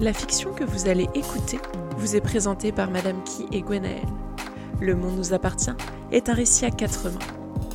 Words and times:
La 0.00 0.12
fiction 0.12 0.52
que 0.52 0.62
vous 0.62 0.88
allez 0.88 1.08
écouter 1.16 1.58
vous 1.96 2.14
est 2.14 2.20
présentée 2.20 2.70
par 2.70 2.88
Madame 2.88 3.20
Key 3.24 3.46
et 3.50 3.62
Gwenaël. 3.62 4.06
Le 4.80 4.94
Monde 4.94 5.16
nous 5.16 5.34
appartient 5.34 5.74
est 6.12 6.28
un 6.28 6.34
récit 6.34 6.64
à 6.64 6.70
quatre 6.70 7.10
mains. 7.10 7.18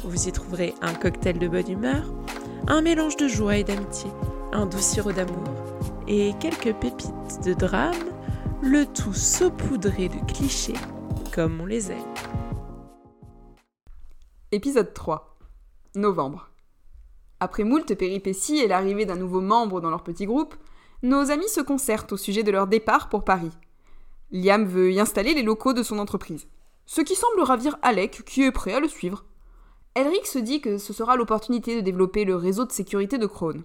Vous 0.05 0.29
y 0.29 0.31
trouverez 0.31 0.73
un 0.81 0.93
cocktail 0.93 1.37
de 1.37 1.49
bonne 1.49 1.69
humeur, 1.69 2.05
un 2.69 2.81
mélange 2.81 3.17
de 3.17 3.27
joie 3.27 3.57
et 3.57 3.65
d'amitié, 3.65 4.09
un 4.53 4.65
doux 4.65 4.79
sirop 4.79 5.11
d'amour 5.11 5.43
et 6.07 6.31
quelques 6.39 6.73
pépites 6.73 7.43
de 7.43 7.53
drame, 7.53 7.93
le 8.61 8.85
tout 8.85 9.13
saupoudré 9.13 10.07
de 10.07 10.25
clichés 10.25 10.79
comme 11.35 11.59
on 11.59 11.65
les 11.65 11.91
aime. 11.91 12.13
Épisode 14.53 14.93
3 14.93 15.37
Novembre. 15.95 16.51
Après 17.41 17.65
moult 17.65 17.93
péripéties 17.95 18.59
et 18.59 18.69
l'arrivée 18.69 19.05
d'un 19.05 19.17
nouveau 19.17 19.41
membre 19.41 19.81
dans 19.81 19.89
leur 19.89 20.03
petit 20.03 20.25
groupe, 20.25 20.55
nos 21.03 21.31
amis 21.31 21.49
se 21.49 21.59
concertent 21.59 22.13
au 22.13 22.17
sujet 22.17 22.43
de 22.43 22.51
leur 22.51 22.65
départ 22.65 23.09
pour 23.09 23.25
Paris. 23.25 23.51
Liam 24.31 24.65
veut 24.65 24.93
y 24.93 25.01
installer 25.01 25.33
les 25.33 25.43
locaux 25.43 25.73
de 25.73 25.83
son 25.83 25.99
entreprise, 25.99 26.47
ce 26.85 27.01
qui 27.01 27.13
semble 27.13 27.41
ravir 27.41 27.77
Alec 27.81 28.23
qui 28.25 28.43
est 28.43 28.51
prêt 28.51 28.73
à 28.73 28.79
le 28.79 28.87
suivre. 28.87 29.25
Elric 29.95 30.25
se 30.25 30.39
dit 30.39 30.61
que 30.61 30.77
ce 30.77 30.93
sera 30.93 31.17
l'opportunité 31.17 31.75
de 31.75 31.81
développer 31.81 32.23
le 32.23 32.37
réseau 32.37 32.63
de 32.65 32.71
sécurité 32.71 33.17
de 33.17 33.27
Krone. 33.27 33.63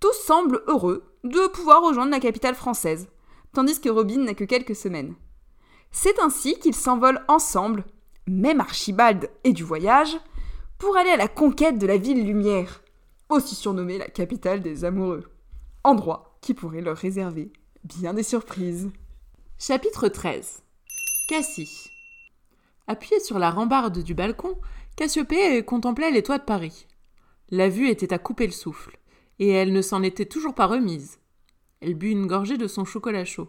Tous 0.00 0.12
semblent 0.12 0.62
heureux 0.66 1.04
de 1.22 1.46
pouvoir 1.46 1.82
rejoindre 1.82 2.10
la 2.10 2.20
capitale 2.20 2.56
française, 2.56 3.08
tandis 3.54 3.80
que 3.80 3.88
Robin 3.88 4.24
n'a 4.24 4.34
que 4.34 4.44
quelques 4.44 4.76
semaines. 4.76 5.14
C'est 5.92 6.18
ainsi 6.18 6.58
qu'ils 6.58 6.74
s'envolent 6.74 7.24
ensemble, 7.28 7.84
même 8.26 8.60
Archibald 8.60 9.30
et 9.44 9.52
du 9.52 9.62
voyage, 9.62 10.18
pour 10.76 10.96
aller 10.96 11.10
à 11.10 11.16
la 11.16 11.28
conquête 11.28 11.78
de 11.78 11.86
la 11.86 11.96
ville 11.96 12.26
lumière, 12.26 12.82
aussi 13.28 13.54
surnommée 13.54 13.98
la 13.98 14.08
capitale 14.08 14.60
des 14.60 14.84
amoureux. 14.84 15.24
Endroit 15.84 16.27
qui 16.40 16.54
pourrait 16.54 16.80
leur 16.80 16.96
réserver 16.96 17.52
bien 17.84 18.14
des 18.14 18.22
surprises. 18.22 18.90
Chapitre 19.58 20.08
13 20.08 20.62
Cassie 21.28 21.90
Appuyée 22.86 23.20
sur 23.20 23.38
la 23.38 23.50
rambarde 23.50 24.02
du 24.02 24.14
balcon, 24.14 24.56
Cassiopée 24.96 25.62
contemplait 25.64 26.10
les 26.10 26.22
toits 26.22 26.38
de 26.38 26.44
Paris. 26.44 26.86
La 27.50 27.68
vue 27.68 27.88
était 27.88 28.12
à 28.12 28.18
couper 28.18 28.46
le 28.46 28.52
souffle, 28.52 28.98
et 29.38 29.48
elle 29.48 29.72
ne 29.72 29.82
s'en 29.82 30.02
était 30.02 30.26
toujours 30.26 30.54
pas 30.54 30.66
remise. 30.66 31.18
Elle 31.80 31.94
but 31.94 32.10
une 32.10 32.26
gorgée 32.26 32.56
de 32.56 32.66
son 32.66 32.84
chocolat 32.84 33.24
chaud. 33.24 33.48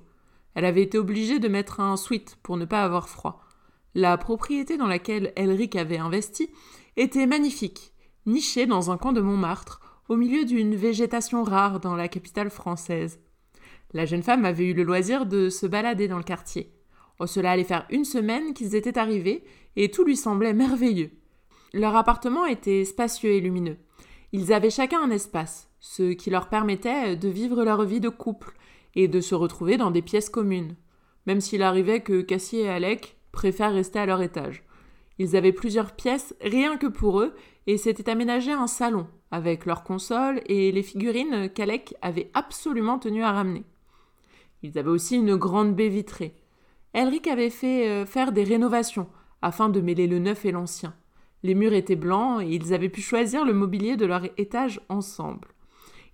Elle 0.53 0.66
avait 0.66 0.83
été 0.83 0.97
obligée 0.97 1.39
de 1.39 1.47
mettre 1.47 1.80
un 1.80 1.97
sweat 1.97 2.38
pour 2.44 2.58
ne 2.58 2.66
pas 2.66 2.83
avoir 2.83 3.09
froid. 3.09 3.42
La 3.95 4.17
propriété 4.17 4.77
dans 4.77 4.88
laquelle 4.88 5.33
Elric 5.36 5.75
avait 5.75 5.97
investi 5.97 6.49
était 6.97 7.25
magnifique, 7.25 7.94
nichée 8.25 8.66
dans 8.66 8.92
un 8.92 8.97
coin 8.97 9.14
de 9.14 9.21
Montmartre, 9.21 9.80
au 10.09 10.15
milieu 10.15 10.43
d'une 10.43 10.75
végétation 10.75 11.43
rare 11.43 11.79
dans 11.79 11.95
la 11.95 12.07
capitale 12.07 12.49
française. 12.49 13.19
La 13.93 14.05
jeune 14.05 14.23
femme 14.23 14.43
avait 14.43 14.65
eu 14.65 14.73
le 14.73 14.83
loisir 14.83 15.27
de 15.27 15.49
se 15.49 15.67
balader 15.67 16.07
dans 16.07 16.17
le 16.17 16.23
quartier. 16.23 16.73
Oh, 17.19 17.27
cela 17.27 17.52
allait 17.52 17.63
faire 17.63 17.85
une 17.91 18.05
semaine 18.05 18.55
qu'ils 18.55 18.73
étaient 18.73 18.97
arrivés, 18.97 19.43
et 19.75 19.91
tout 19.91 20.03
lui 20.03 20.17
semblait 20.17 20.53
merveilleux. 20.53 21.11
Leur 21.73 21.95
appartement 21.95 22.47
était 22.47 22.85
spacieux 22.85 23.33
et 23.33 23.39
lumineux. 23.39 23.77
Ils 24.31 24.52
avaient 24.52 24.71
chacun 24.71 24.99
un 24.99 25.11
espace, 25.11 25.69
ce 25.80 26.13
qui 26.13 26.31
leur 26.31 26.49
permettait 26.49 27.15
de 27.15 27.30
vivre 27.30 27.63
leur 27.63 27.83
vie 27.83 27.99
de 27.99 28.09
couple 28.09 28.53
et 28.95 29.07
de 29.07 29.21
se 29.21 29.35
retrouver 29.35 29.77
dans 29.77 29.91
des 29.91 30.02
pièces 30.02 30.30
communes, 30.30 30.75
même 31.27 31.39
s'il 31.41 31.61
arrivait 31.61 32.02
que 32.02 32.21
Cassie 32.21 32.57
et 32.57 32.69
Alec 32.69 33.17
préfèrent 33.31 33.73
rester 33.73 33.99
à 33.99 34.07
leur 34.07 34.23
étage. 34.23 34.63
Ils 35.19 35.35
avaient 35.35 35.53
plusieurs 35.53 35.91
pièces 35.91 36.33
rien 36.41 36.77
que 36.77 36.87
pour 36.87 37.19
eux 37.19 37.35
et 37.67 37.77
s'étaient 37.77 38.09
aménagé 38.09 38.52
un 38.52 38.67
salon 38.67 39.07
avec 39.31 39.66
leurs 39.66 39.83
consoles 39.83 40.41
et 40.45 40.72
les 40.72 40.83
figurines 40.83 41.49
qu'Alec 41.49 41.95
avait 42.02 42.31
absolument 42.33 42.99
tenu 42.99 43.23
à 43.23 43.31
ramener. 43.31 43.63
Ils 44.63 44.77
avaient 44.77 44.89
aussi 44.89 45.16
une 45.16 45.36
grande 45.36 45.75
baie 45.75 45.89
vitrée. 45.89 46.36
Elric 46.94 47.27
avait 47.27 47.49
fait 47.49 47.88
euh, 47.88 48.05
faire 48.05 48.31
des 48.31 48.44
rénovations 48.44 49.08
afin 49.42 49.70
de 49.70 49.80
mêler 49.80 50.08
le 50.08 50.20
neuf 50.20 50.45
et 50.45 50.52
l'ancien. 50.52 50.93
Les 51.43 51.55
murs 51.55 51.73
étaient 51.73 51.95
blancs 51.95 52.42
et 52.42 52.49
ils 52.49 52.73
avaient 52.73 52.89
pu 52.89 53.02
choisir 53.02 53.45
le 53.45 53.54
mobilier 53.54 53.95
de 53.95 54.05
leur 54.05 54.23
étage 54.37 54.81
ensemble. 54.89 55.48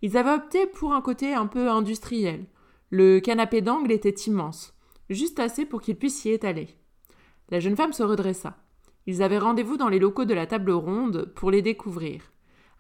Ils 0.01 0.17
avaient 0.17 0.33
opté 0.33 0.67
pour 0.67 0.93
un 0.93 1.01
côté 1.01 1.33
un 1.33 1.47
peu 1.47 1.69
industriel. 1.69 2.45
Le 2.91 3.19
canapé 3.19 3.61
d'angle 3.61 3.91
était 3.91 4.09
immense, 4.09 4.75
juste 5.09 5.39
assez 5.39 5.65
pour 5.65 5.81
qu'ils 5.81 5.95
puissent 5.95 6.19
s'y 6.19 6.29
étaler. 6.29 6.67
La 7.49 7.59
jeune 7.59 7.75
femme 7.75 7.93
se 7.93 8.03
redressa. 8.03 8.57
Ils 9.07 9.23
avaient 9.23 9.39
rendez-vous 9.39 9.77
dans 9.77 9.89
les 9.89 9.99
locaux 9.99 10.25
de 10.25 10.33
la 10.33 10.45
table 10.45 10.71
ronde 10.71 11.31
pour 11.35 11.49
les 11.49 11.61
découvrir. 11.61 12.21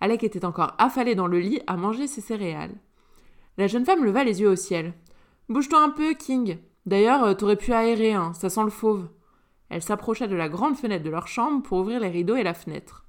Alec 0.01 0.23
était 0.23 0.45
encore 0.45 0.73
affalé 0.77 1.15
dans 1.15 1.27
le 1.27 1.39
lit 1.39 1.61
à 1.67 1.77
manger 1.77 2.07
ses 2.07 2.21
céréales. 2.21 2.75
La 3.57 3.67
jeune 3.67 3.85
femme 3.85 4.03
leva 4.03 4.23
les 4.23 4.41
yeux 4.41 4.49
au 4.49 4.55
ciel. 4.55 4.93
Bouge-toi 5.49 5.81
un 5.81 5.89
peu, 5.89 6.13
King. 6.13 6.57
D'ailleurs, 6.85 7.23
euh, 7.23 7.33
t'aurais 7.33 7.55
pu 7.55 7.73
aérer, 7.73 8.13
hein, 8.13 8.33
ça 8.33 8.49
sent 8.49 8.63
le 8.63 8.69
fauve. 8.69 9.07
Elle 9.69 9.81
s'approcha 9.81 10.27
de 10.27 10.35
la 10.35 10.49
grande 10.49 10.75
fenêtre 10.75 11.03
de 11.03 11.09
leur 11.09 11.27
chambre 11.27 11.63
pour 11.63 11.79
ouvrir 11.79 11.99
les 11.99 12.09
rideaux 12.09 12.35
et 12.35 12.43
la 12.43 12.53
fenêtre. 12.53 13.05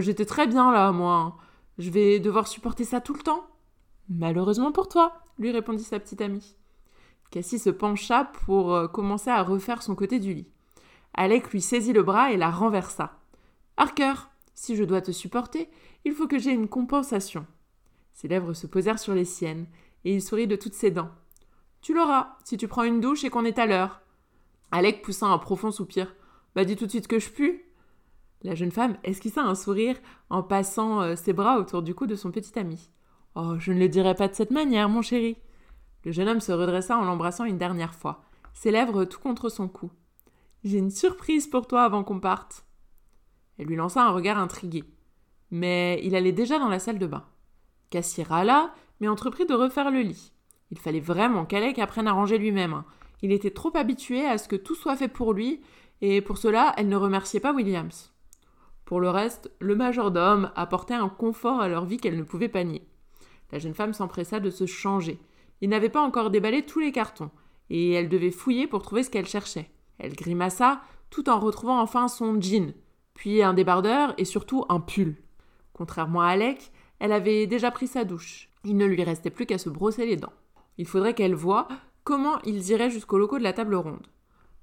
J'étais 0.00 0.24
très 0.24 0.46
bien 0.46 0.72
là, 0.72 0.90
moi. 0.92 1.36
Je 1.78 1.90
vais 1.90 2.18
devoir 2.18 2.48
supporter 2.48 2.84
ça 2.84 3.00
tout 3.00 3.14
le 3.14 3.22
temps. 3.22 3.46
Malheureusement 4.08 4.72
pour 4.72 4.88
toi, 4.88 5.12
lui 5.38 5.50
répondit 5.50 5.84
sa 5.84 5.98
petite 5.98 6.20
amie. 6.20 6.56
Cassie 7.30 7.58
se 7.58 7.70
pencha 7.70 8.24
pour 8.24 8.74
euh, 8.74 8.88
commencer 8.88 9.30
à 9.30 9.42
refaire 9.42 9.82
son 9.82 9.94
côté 9.94 10.18
du 10.18 10.34
lit. 10.34 10.48
Alec 11.14 11.50
lui 11.50 11.60
saisit 11.60 11.92
le 11.92 12.02
bras 12.02 12.30
et 12.32 12.36
la 12.36 12.50
renversa. 12.50 13.18
Harker, 13.76 14.14
si 14.54 14.76
je 14.76 14.84
dois 14.84 15.00
te 15.00 15.12
supporter, 15.12 15.68
il 16.04 16.12
faut 16.12 16.26
que 16.26 16.38
j'aie 16.38 16.54
une 16.54 16.68
compensation. 16.68 17.46
Ses 18.12 18.28
lèvres 18.28 18.52
se 18.52 18.66
posèrent 18.66 18.98
sur 18.98 19.14
les 19.14 19.24
siennes, 19.24 19.66
et 20.04 20.14
il 20.14 20.22
sourit 20.22 20.46
de 20.46 20.56
toutes 20.56 20.74
ses 20.74 20.90
dents. 20.90 21.10
Tu 21.80 21.94
l'auras, 21.94 22.36
si 22.44 22.56
tu 22.56 22.68
prends 22.68 22.84
une 22.84 23.00
douche 23.00 23.24
et 23.24 23.30
qu'on 23.30 23.44
est 23.44 23.58
à 23.58 23.66
l'heure. 23.66 24.02
Alec 24.70 25.02
poussa 25.02 25.26
un 25.26 25.38
profond 25.38 25.70
soupir. 25.70 26.14
Bah 26.54 26.64
dis 26.64 26.76
tout 26.76 26.86
de 26.86 26.90
suite 26.90 27.08
que 27.08 27.18
je 27.18 27.30
pue. 27.30 27.64
La 28.42 28.54
jeune 28.54 28.72
femme 28.72 28.96
esquissa 29.04 29.42
un 29.42 29.54
sourire 29.54 29.96
en 30.30 30.42
passant 30.42 31.00
euh, 31.02 31.16
ses 31.16 31.32
bras 31.32 31.58
autour 31.58 31.82
du 31.82 31.94
cou 31.94 32.06
de 32.06 32.16
son 32.16 32.30
petit 32.30 32.58
ami. 32.58 32.90
Oh, 33.34 33.54
je 33.58 33.72
ne 33.72 33.78
le 33.78 33.88
dirai 33.88 34.14
pas 34.14 34.28
de 34.28 34.34
cette 34.34 34.50
manière, 34.50 34.88
mon 34.88 35.02
chéri. 35.02 35.36
Le 36.04 36.12
jeune 36.12 36.28
homme 36.28 36.40
se 36.40 36.52
redressa 36.52 36.98
en 36.98 37.04
l'embrassant 37.04 37.44
une 37.44 37.58
dernière 37.58 37.94
fois, 37.94 38.22
ses 38.52 38.70
lèvres 38.70 39.04
tout 39.04 39.20
contre 39.20 39.48
son 39.48 39.68
cou. 39.68 39.90
J'ai 40.64 40.78
une 40.78 40.90
surprise 40.90 41.46
pour 41.46 41.66
toi 41.66 41.82
avant 41.82 42.04
qu'on 42.04 42.20
parte. 42.20 42.64
Elle 43.58 43.66
lui 43.66 43.76
lança 43.76 44.04
un 44.04 44.10
regard 44.10 44.38
intrigué. 44.38 44.84
Mais 45.50 46.00
il 46.02 46.14
allait 46.14 46.32
déjà 46.32 46.58
dans 46.58 46.68
la 46.68 46.78
salle 46.78 46.98
de 46.98 47.06
bain. 47.06 47.24
Cassie 47.90 48.22
râla, 48.22 48.74
mais 49.00 49.08
entreprit 49.08 49.46
de 49.46 49.54
refaire 49.54 49.90
le 49.90 50.00
lit. 50.00 50.32
Il 50.70 50.78
fallait 50.78 51.00
vraiment 51.00 51.44
qu'Alec 51.44 51.78
apprenne 51.78 52.08
à 52.08 52.12
ranger 52.12 52.38
lui-même. 52.38 52.72
Hein. 52.72 52.86
Il 53.20 53.32
était 53.32 53.50
trop 53.50 53.76
habitué 53.76 54.24
à 54.24 54.38
ce 54.38 54.48
que 54.48 54.56
tout 54.56 54.74
soit 54.74 54.96
fait 54.96 55.08
pour 55.08 55.34
lui, 55.34 55.60
et 56.00 56.20
pour 56.20 56.38
cela, 56.38 56.72
elle 56.76 56.88
ne 56.88 56.96
remerciait 56.96 57.40
pas 57.40 57.52
Williams. 57.52 58.12
Pour 58.84 59.00
le 59.00 59.10
reste, 59.10 59.50
le 59.60 59.76
majordome 59.76 60.50
apportait 60.56 60.94
un 60.94 61.08
confort 61.08 61.60
à 61.60 61.68
leur 61.68 61.84
vie 61.84 61.98
qu'elle 61.98 62.16
ne 62.16 62.22
pouvait 62.22 62.48
pas 62.48 62.64
nier. 62.64 62.86
La 63.52 63.58
jeune 63.58 63.74
femme 63.74 63.92
s'empressa 63.92 64.40
de 64.40 64.50
se 64.50 64.66
changer. 64.66 65.20
Il 65.60 65.68
n'avait 65.68 65.90
pas 65.90 66.00
encore 66.00 66.30
déballé 66.30 66.64
tous 66.64 66.80
les 66.80 66.90
cartons, 66.90 67.30
et 67.70 67.92
elle 67.92 68.08
devait 68.08 68.30
fouiller 68.30 68.66
pour 68.66 68.82
trouver 68.82 69.02
ce 69.02 69.10
qu'elle 69.10 69.28
cherchait. 69.28 69.70
Elle 69.98 70.14
grimaça, 70.14 70.80
tout 71.10 71.28
en 71.28 71.38
retrouvant 71.38 71.80
enfin 71.80 72.08
son 72.08 72.40
jean, 72.40 72.72
puis 73.14 73.42
un 73.42 73.54
débardeur 73.54 74.14
et 74.18 74.24
surtout 74.24 74.64
un 74.68 74.80
pull. 74.80 75.16
Contrairement 75.72 76.22
à 76.22 76.28
Alec, 76.28 76.72
elle 76.98 77.12
avait 77.12 77.46
déjà 77.46 77.70
pris 77.70 77.86
sa 77.86 78.04
douche. 78.04 78.48
Il 78.64 78.76
ne 78.76 78.86
lui 78.86 79.02
restait 79.02 79.30
plus 79.30 79.46
qu'à 79.46 79.58
se 79.58 79.68
brosser 79.68 80.06
les 80.06 80.16
dents. 80.16 80.32
Il 80.78 80.86
faudrait 80.86 81.14
qu'elle 81.14 81.34
voie 81.34 81.68
comment 82.04 82.40
ils 82.44 82.70
iraient 82.70 82.90
jusqu'au 82.90 83.18
loco 83.18 83.38
de 83.38 83.42
la 83.42 83.52
table 83.52 83.74
ronde. 83.74 84.06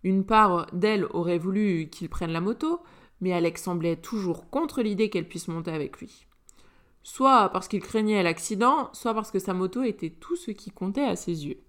Une 0.03 0.25
part 0.25 0.67
d'elle 0.71 1.05
aurait 1.11 1.37
voulu 1.37 1.89
qu'il 1.89 2.09
prenne 2.09 2.31
la 2.31 2.41
moto, 2.41 2.81
mais 3.21 3.33
Alec 3.33 3.57
semblait 3.57 3.97
toujours 3.97 4.49
contre 4.49 4.81
l'idée 4.81 5.09
qu'elle 5.09 5.27
puisse 5.27 5.49
monter 5.49 5.71
avec 5.71 5.99
lui. 5.99 6.25
Soit 7.03 7.49
parce 7.49 7.67
qu'il 7.67 7.81
craignait 7.81 8.23
l'accident, 8.23 8.89
soit 8.93 9.13
parce 9.13 9.31
que 9.31 9.39
sa 9.39 9.53
moto 9.53 9.83
était 9.83 10.09
tout 10.09 10.35
ce 10.35 10.51
qui 10.51 10.71
comptait 10.71 11.03
à 11.03 11.15
ses 11.15 11.47
yeux. 11.47 11.59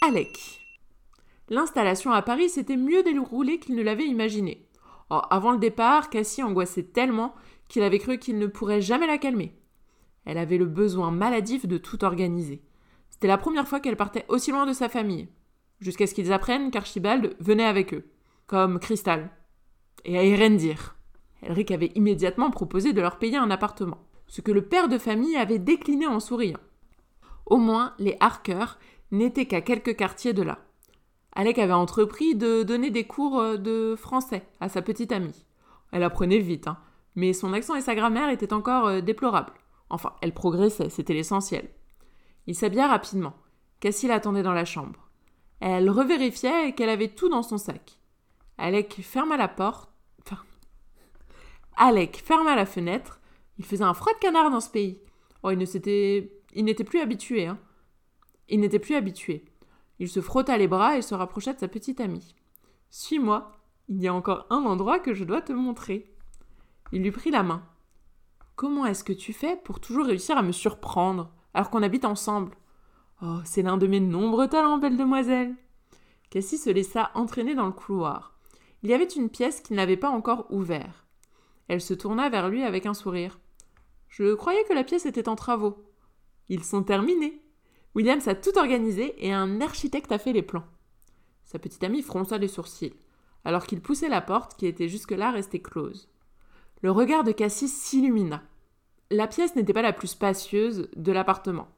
Alec. 0.00 0.60
L'installation 1.48 2.10
à 2.10 2.22
Paris 2.22 2.48
s'était 2.48 2.76
mieux 2.76 3.02
déroulée 3.02 3.58
qu'il 3.58 3.74
ne 3.74 3.82
l'avait 3.82 4.06
imaginé. 4.06 4.66
Oh, 5.10 5.20
avant 5.30 5.52
le 5.52 5.58
départ, 5.58 6.10
Cassie 6.10 6.42
angoissait 6.42 6.82
tellement 6.82 7.34
qu'il 7.68 7.82
avait 7.82 7.98
cru 7.98 8.18
qu'il 8.18 8.38
ne 8.38 8.46
pourrait 8.46 8.80
jamais 8.80 9.06
la 9.06 9.18
calmer. 9.18 9.58
Elle 10.24 10.38
avait 10.38 10.58
le 10.58 10.66
besoin 10.66 11.10
maladif 11.10 11.66
de 11.66 11.78
tout 11.78 12.04
organiser. 12.04 12.62
C'était 13.10 13.28
la 13.28 13.38
première 13.38 13.68
fois 13.68 13.80
qu'elle 13.80 13.96
partait 13.96 14.24
aussi 14.28 14.50
loin 14.50 14.66
de 14.66 14.72
sa 14.72 14.88
famille, 14.88 15.28
jusqu'à 15.80 16.06
ce 16.06 16.14
qu'ils 16.14 16.32
apprennent 16.32 16.70
qu'Archibald 16.70 17.36
venait 17.40 17.64
avec 17.64 17.94
eux, 17.94 18.10
comme 18.46 18.78
Cristal, 18.78 19.30
et 20.04 20.18
à 20.18 20.24
Erendir. 20.24 20.96
Elric 21.42 21.70
avait 21.70 21.92
immédiatement 21.94 22.50
proposé 22.50 22.92
de 22.92 23.00
leur 23.00 23.18
payer 23.18 23.36
un 23.36 23.50
appartement, 23.50 24.06
ce 24.26 24.40
que 24.40 24.52
le 24.52 24.66
père 24.66 24.88
de 24.88 24.98
famille 24.98 25.36
avait 25.36 25.58
décliné 25.58 26.06
en 26.06 26.20
souriant. 26.20 26.58
Au 27.46 27.58
moins, 27.58 27.94
les 27.98 28.16
Harker 28.20 28.64
n'étaient 29.10 29.46
qu'à 29.46 29.60
quelques 29.60 29.96
quartiers 29.96 30.32
de 30.32 30.42
là. 30.42 30.64
Alec 31.34 31.58
avait 31.58 31.72
entrepris 31.72 32.34
de 32.34 32.62
donner 32.62 32.90
des 32.90 33.04
cours 33.04 33.40
euh, 33.40 33.56
de 33.56 33.96
français 33.96 34.42
à 34.60 34.68
sa 34.68 34.82
petite 34.82 35.12
amie. 35.12 35.44
Elle 35.90 36.02
apprenait 36.02 36.38
vite, 36.38 36.68
hein, 36.68 36.78
mais 37.16 37.32
son 37.32 37.52
accent 37.52 37.74
et 37.74 37.80
sa 37.80 37.94
grammaire 37.94 38.30
étaient 38.30 38.52
encore 38.52 38.86
euh, 38.86 39.00
déplorables. 39.00 39.52
Enfin, 39.90 40.12
elle 40.22 40.32
progressait, 40.32 40.90
c'était 40.90 41.14
l'essentiel. 41.14 41.68
Il 42.46 42.54
s'habilla 42.54 42.88
rapidement. 42.88 43.34
Cassie 43.80 44.08
l'attendait 44.08 44.42
dans 44.42 44.52
la 44.52 44.64
chambre. 44.64 45.10
Elle 45.60 45.90
revérifiait 45.90 46.72
qu'elle 46.72 46.88
avait 46.88 47.08
tout 47.08 47.28
dans 47.28 47.42
son 47.42 47.58
sac. 47.58 47.98
Alec 48.58 49.00
ferma 49.02 49.36
la 49.36 49.48
porte. 49.48 49.90
Enfin. 50.22 50.42
Alec 51.76 52.22
ferma 52.24 52.54
la 52.54 52.66
fenêtre. 52.66 53.20
Il 53.58 53.64
faisait 53.64 53.84
un 53.84 53.94
froid 53.94 54.12
de 54.12 54.18
canard 54.18 54.50
dans 54.50 54.60
ce 54.60 54.70
pays. 54.70 55.00
Oh, 55.42 55.50
il 55.50 55.58
ne 55.58 55.64
s'était. 55.64 56.32
Il 56.54 56.64
n'était 56.64 56.84
plus 56.84 57.00
habitué, 57.00 57.46
hein. 57.46 57.58
Il 58.48 58.60
n'était 58.60 58.78
plus 58.78 58.94
habitué. 58.94 59.44
Il 59.98 60.08
se 60.08 60.20
frotta 60.20 60.56
les 60.56 60.68
bras 60.68 60.96
et 60.96 61.02
se 61.02 61.14
rapprocha 61.14 61.52
de 61.52 61.58
sa 61.58 61.68
petite 61.68 62.00
amie. 62.00 62.34
Suis-moi, 62.90 63.52
il 63.88 64.00
y 64.00 64.08
a 64.08 64.14
encore 64.14 64.46
un 64.50 64.64
endroit 64.64 64.98
que 64.98 65.14
je 65.14 65.24
dois 65.24 65.42
te 65.42 65.52
montrer. 65.52 66.14
Il 66.92 67.02
lui 67.02 67.10
prit 67.10 67.30
la 67.30 67.42
main. 67.42 67.62
Comment 68.56 68.86
est-ce 68.86 69.04
que 69.04 69.12
tu 69.12 69.32
fais 69.32 69.56
pour 69.56 69.80
toujours 69.80 70.06
réussir 70.06 70.36
à 70.36 70.42
me 70.42 70.52
surprendre, 70.52 71.32
alors 71.54 71.70
qu'on 71.70 71.82
habite 71.82 72.04
ensemble? 72.04 72.56
Oh, 73.22 73.38
c'est 73.44 73.62
l'un 73.62 73.76
de 73.76 73.86
mes 73.86 74.00
nombreux 74.00 74.48
talents, 74.48 74.78
belle 74.78 74.96
demoiselle. 74.96 75.54
Cassie 76.30 76.58
se 76.58 76.70
laissa 76.70 77.10
entraîner 77.14 77.54
dans 77.54 77.66
le 77.66 77.72
couloir. 77.72 78.36
Il 78.82 78.90
y 78.90 78.94
avait 78.94 79.04
une 79.04 79.30
pièce 79.30 79.60
qu'il 79.60 79.76
n'avait 79.76 79.96
pas 79.96 80.10
encore 80.10 80.46
ouverte. 80.50 81.06
Elle 81.68 81.80
se 81.80 81.94
tourna 81.94 82.28
vers 82.28 82.48
lui 82.48 82.62
avec 82.62 82.86
un 82.86 82.94
sourire. 82.94 83.38
Je 84.08 84.34
croyais 84.34 84.64
que 84.68 84.74
la 84.74 84.84
pièce 84.84 85.06
était 85.06 85.28
en 85.28 85.36
travaux. 85.36 85.82
Ils 86.48 86.64
sont 86.64 86.82
terminés. 86.82 87.43
Williams 87.94 88.26
a 88.26 88.34
tout 88.34 88.58
organisé 88.58 89.14
et 89.24 89.32
un 89.32 89.60
architecte 89.60 90.10
a 90.12 90.18
fait 90.18 90.32
les 90.32 90.42
plans. 90.42 90.64
Sa 91.44 91.58
petite 91.58 91.84
amie 91.84 92.02
fronça 92.02 92.38
les 92.38 92.48
sourcils, 92.48 92.94
alors 93.44 93.66
qu'il 93.66 93.80
poussait 93.80 94.08
la 94.08 94.20
porte 94.20 94.56
qui 94.56 94.66
était 94.66 94.88
jusque-là 94.88 95.30
restée 95.30 95.60
close. 95.60 96.08
Le 96.82 96.90
regard 96.90 97.24
de 97.24 97.32
Cassie 97.32 97.68
s'illumina. 97.68 98.42
La 99.10 99.26
pièce 99.26 99.54
n'était 99.54 99.72
pas 99.72 99.82
la 99.82 99.92
plus 99.92 100.08
spacieuse 100.08 100.88
de 100.96 101.12
l'appartement, 101.12 101.68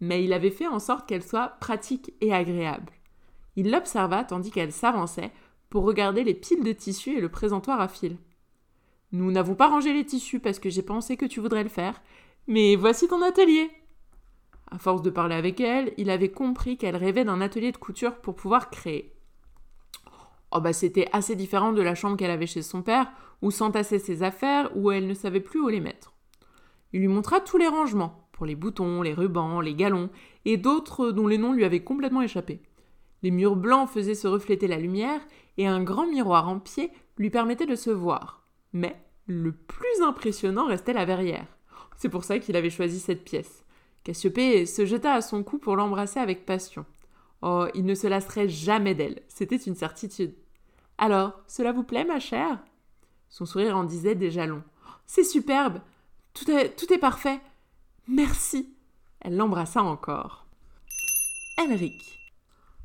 mais 0.00 0.22
il 0.24 0.32
avait 0.32 0.50
fait 0.50 0.66
en 0.66 0.78
sorte 0.78 1.08
qu'elle 1.08 1.22
soit 1.22 1.56
pratique 1.60 2.12
et 2.20 2.34
agréable. 2.34 2.92
Il 3.56 3.70
l'observa 3.70 4.24
tandis 4.24 4.50
qu'elle 4.50 4.72
s'avançait 4.72 5.32
pour 5.70 5.84
regarder 5.84 6.24
les 6.24 6.34
piles 6.34 6.64
de 6.64 6.72
tissus 6.72 7.16
et 7.16 7.20
le 7.20 7.30
présentoir 7.30 7.80
à 7.80 7.88
fil. 7.88 8.18
Nous 9.12 9.30
n'avons 9.30 9.54
pas 9.54 9.68
rangé 9.68 9.92
les 9.92 10.04
tissus 10.04 10.40
parce 10.40 10.58
que 10.58 10.70
j'ai 10.70 10.82
pensé 10.82 11.16
que 11.16 11.26
tu 11.26 11.40
voudrais 11.40 11.62
le 11.62 11.68
faire, 11.68 12.02
mais 12.46 12.76
voici 12.76 13.08
ton 13.08 13.22
atelier. 13.22 13.70
À 14.72 14.78
force 14.78 15.02
de 15.02 15.10
parler 15.10 15.34
avec 15.34 15.60
elle, 15.60 15.92
il 15.98 16.08
avait 16.08 16.30
compris 16.30 16.78
qu'elle 16.78 16.96
rêvait 16.96 17.26
d'un 17.26 17.42
atelier 17.42 17.72
de 17.72 17.76
couture 17.76 18.16
pour 18.16 18.34
pouvoir 18.34 18.70
créer. 18.70 19.12
Oh 20.50 20.60
bah 20.62 20.72
c'était 20.72 21.10
assez 21.12 21.36
différent 21.36 21.74
de 21.74 21.82
la 21.82 21.94
chambre 21.94 22.16
qu'elle 22.16 22.30
avait 22.30 22.46
chez 22.46 22.62
son 22.62 22.80
père, 22.80 23.12
où 23.42 23.50
s'entassaient 23.50 23.98
ses 23.98 24.22
affaires, 24.22 24.74
où 24.74 24.90
elle 24.90 25.06
ne 25.06 25.12
savait 25.12 25.40
plus 25.40 25.60
où 25.60 25.68
les 25.68 25.80
mettre. 25.80 26.14
Il 26.94 27.00
lui 27.00 27.08
montra 27.08 27.40
tous 27.40 27.58
les 27.58 27.68
rangements, 27.68 28.26
pour 28.32 28.46
les 28.46 28.54
boutons, 28.54 29.02
les 29.02 29.12
rubans, 29.12 29.60
les 29.60 29.74
galons, 29.74 30.08
et 30.46 30.56
d'autres 30.56 31.10
dont 31.10 31.26
les 31.26 31.36
noms 31.36 31.52
lui 31.52 31.66
avaient 31.66 31.84
complètement 31.84 32.22
échappé. 32.22 32.62
Les 33.22 33.30
murs 33.30 33.56
blancs 33.56 33.90
faisaient 33.90 34.14
se 34.14 34.26
refléter 34.26 34.68
la 34.68 34.78
lumière, 34.78 35.20
et 35.58 35.66
un 35.66 35.82
grand 35.82 36.06
miroir 36.06 36.48
en 36.48 36.58
pied 36.58 36.92
lui 37.18 37.28
permettait 37.28 37.66
de 37.66 37.76
se 37.76 37.90
voir. 37.90 38.46
Mais 38.72 38.96
le 39.26 39.52
plus 39.52 40.00
impressionnant 40.02 40.66
restait 40.66 40.94
la 40.94 41.04
verrière. 41.04 41.58
C'est 41.98 42.08
pour 42.08 42.24
ça 42.24 42.38
qu'il 42.38 42.56
avait 42.56 42.70
choisi 42.70 43.00
cette 43.00 43.22
pièce. 43.22 43.61
Cassiopée 44.04 44.66
se 44.66 44.84
jeta 44.84 45.14
à 45.14 45.20
son 45.20 45.42
cou 45.42 45.58
pour 45.58 45.76
l'embrasser 45.76 46.20
avec 46.20 46.46
passion. 46.46 46.84
Oh, 47.42 47.66
il 47.74 47.84
ne 47.84 47.94
se 47.94 48.06
lasserait 48.06 48.48
jamais 48.48 48.94
d'elle, 48.94 49.22
c'était 49.28 49.56
une 49.56 49.74
certitude. 49.74 50.34
Alors, 50.98 51.40
cela 51.46 51.72
vous 51.72 51.82
plaît, 51.82 52.04
ma 52.04 52.20
chère? 52.20 52.58
Son 53.28 53.46
sourire 53.46 53.76
en 53.76 53.84
disait 53.84 54.14
déjà 54.14 54.46
long. 54.46 54.62
C'est 55.06 55.24
superbe 55.24 55.80
tout 56.34 56.50
est, 56.50 56.98
parfait 56.98 57.40
Merci 58.08 58.74
Elle 59.20 59.36
l'embrassa 59.36 59.82
encore. 59.82 60.46
Henrik. 61.58 62.18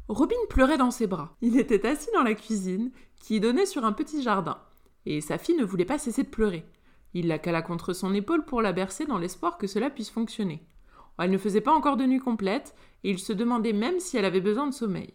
Robin 0.10 0.36
pleurait 0.50 0.78
dans 0.78 0.92
ses 0.92 1.08
bras. 1.08 1.36
Il 1.42 1.58
était 1.58 1.88
assis 1.88 2.10
dans 2.14 2.24
la 2.24 2.36
cuisine, 2.36 2.92
qui 3.20 3.40
donnait 3.40 3.66
sur 3.66 3.86
un 3.86 3.94
petit 3.94 4.22
jardin, 4.22 4.58
et 5.06 5.22
sa 5.22 5.38
fille 5.38 5.56
ne 5.56 5.66
voulait 5.66 5.86
pas 5.86 5.98
cesser 5.98 6.24
de 6.24 6.30
pleurer. 6.30 6.66
Il 7.14 7.28
la 7.28 7.40
cala 7.40 7.62
contre 7.62 7.94
son 7.94 8.14
épaule 8.14 8.46
pour 8.46 8.62
la 8.62 8.74
bercer 8.74 9.06
dans 9.06 9.18
l'espoir 9.18 9.58
que 9.58 9.68
cela 9.68 9.90
puisse 9.90 10.10
fonctionner. 10.10 10.66
Elle 11.20 11.32
ne 11.32 11.38
faisait 11.38 11.62
pas 11.62 11.74
encore 11.74 11.98
de 11.98 12.06
nuit 12.06 12.20
complète, 12.20 12.76
et 13.04 13.10
il 13.10 13.20
se 13.20 13.34
demandait 13.34 13.74
même 13.74 14.00
si 14.00 14.18
elle 14.18 14.26
avait 14.26 14.42
besoin 14.42 14.68
de 14.68 14.74
sommeil. 14.74 15.14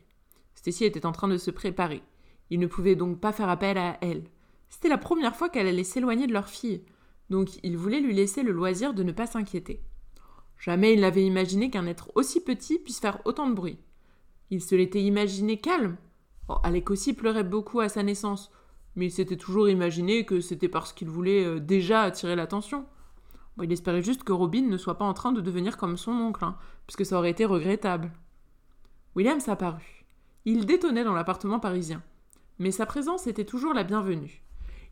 Stacy 0.55 0.85
était 0.85 1.07
en 1.07 1.13
train 1.13 1.29
de 1.29 1.37
se 1.37 1.51
préparer. 1.51 2.03
Il 2.51 2.61
ne 2.61 2.67
pouvait 2.67 2.97
donc 2.97 3.21
pas 3.21 3.33
faire 3.33 3.49
appel 3.49 3.79
à 3.79 3.99
elle. 4.01 4.25
C'était 4.69 4.89
la 4.89 4.99
première 4.99 5.37
fois 5.37 5.49
qu'elle 5.49 5.67
allait 5.67 5.85
s'éloigner 5.85 6.27
de 6.27 6.33
leur 6.33 6.49
fille, 6.49 6.85
donc 7.31 7.49
il 7.63 7.77
voulait 7.77 8.01
lui 8.01 8.15
laisser 8.15 8.43
le 8.43 8.53
loisir 8.53 8.95
de 8.95 9.03
ne 9.03 9.13
pas 9.13 9.27
s'inquiéter. 9.27 9.83
Jamais 10.59 10.95
il 10.95 11.01
n'avait 11.01 11.25
imaginé 11.25 11.71
qu'un 11.71 11.87
être 11.87 12.13
aussi 12.15 12.41
petit 12.41 12.79
puisse 12.79 13.01
faire 13.01 13.21
autant 13.25 13.49
de 13.49 13.55
bruit. 13.55 13.79
Il 14.51 14.63
se 14.63 14.75
l'était 14.75 15.03
imaginé 15.03 15.59
calme. 15.59 15.97
Oh, 16.49 16.57
Alec 16.63 16.91
aussi 16.91 17.15
pleurait 17.15 17.43
beaucoup 17.43 17.81
à 17.81 17.89
sa 17.89 18.03
naissance, 18.03 18.51
mais 18.95 19.07
il 19.07 19.11
s'était 19.11 19.37
toujours 19.37 19.69
imaginé 19.69 20.25
que 20.25 20.41
c'était 20.41 20.69
parce 20.69 20.93
qu'il 20.93 21.09
voulait 21.09 21.45
euh, 21.45 21.59
déjà 21.59 22.03
attirer 22.03 22.37
l'attention 22.37 22.85
il 23.61 23.73
espérait 23.73 24.03
juste 24.03 24.25
que 24.25 24.33
Robin 24.33 24.63
ne 24.63 24.77
soit 24.77 24.99
pas 24.99 25.05
en 25.05 25.15
train 25.15 25.33
de 25.33 25.41
devenir 25.41 25.77
comme 25.77 25.97
son 25.97 26.13
oncle, 26.13 26.45
hein, 26.45 26.57
puisque 26.87 27.05
ça 27.05 27.19
aurait 27.19 27.31
été 27.31 27.45
regrettable. 27.45 28.13
William 29.15 29.41
s'apparut. 29.41 30.07
Il 30.45 30.65
détonnait 30.65 31.05
dans 31.05 31.13
l'appartement 31.13 31.61
parisien. 31.61 32.03
Mais 32.59 32.71
sa 32.71 32.87
présence 32.87 33.27
était 33.27 33.45
toujours 33.45 33.75
la 33.75 33.85
bienvenue. 33.85 34.43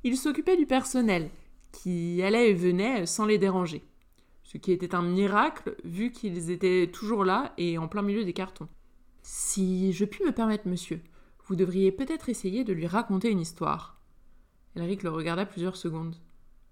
Il 0.04 0.16
s'occupait 0.16 0.56
du 0.56 0.66
personnel, 0.66 1.30
qui 1.72 2.22
allait 2.22 2.50
et 2.50 2.54
venait 2.54 3.06
sans 3.06 3.26
les 3.26 3.38
déranger. 3.38 3.84
Ce 4.42 4.58
qui 4.58 4.72
était 4.72 4.94
un 4.94 5.02
miracle, 5.02 5.76
vu 5.84 6.10
qu'ils 6.10 6.50
étaient 6.50 6.90
toujours 6.92 7.24
là 7.24 7.52
et 7.56 7.78
en 7.78 7.88
plein 7.88 8.02
milieu 8.02 8.24
des 8.24 8.32
cartons. 8.32 8.68
Si 9.22 9.92
je 9.92 10.04
puis 10.04 10.24
me 10.24 10.32
permettre, 10.32 10.68
monsieur, 10.68 11.02
vous 11.46 11.56
devriez 11.56 11.92
peut-être 11.92 12.28
essayer 12.28 12.64
de 12.64 12.72
lui 12.72 12.86
raconter 12.86 13.30
une 13.30 13.40
histoire. 13.40 14.00
Elric 14.76 15.02
le 15.02 15.10
regarda 15.10 15.46
plusieurs 15.46 15.76
secondes. 15.76 16.16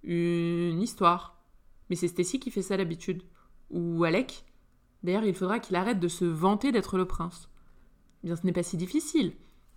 Une 0.03 0.81
histoire? 0.81 1.38
Mais 1.89 1.97
c'est 1.97 2.09
Stacy 2.09 2.39
qui 2.41 2.51
fait 2.51 2.63
ça 2.63 2.77
d'habitude. 2.77 3.23
Ou 3.71 4.05
Alec. 4.05 4.45
D'ailleurs, 5.03 5.25
il 5.25 5.35
faudra 5.35 5.59
qu'il 5.59 5.77
arrête 5.77 6.01
de 6.01 6.09
se 6.09 6.25
vanter 6.25 6.73
d'être 6.73 6.99
le 6.99 7.07
prince. 7.07 7.49
Bien, 8.25 8.37
ce 8.37 8.45
n'est 8.45 8.53
pas 8.53 8.63
si 8.63 8.77
difficile. 8.77 9.35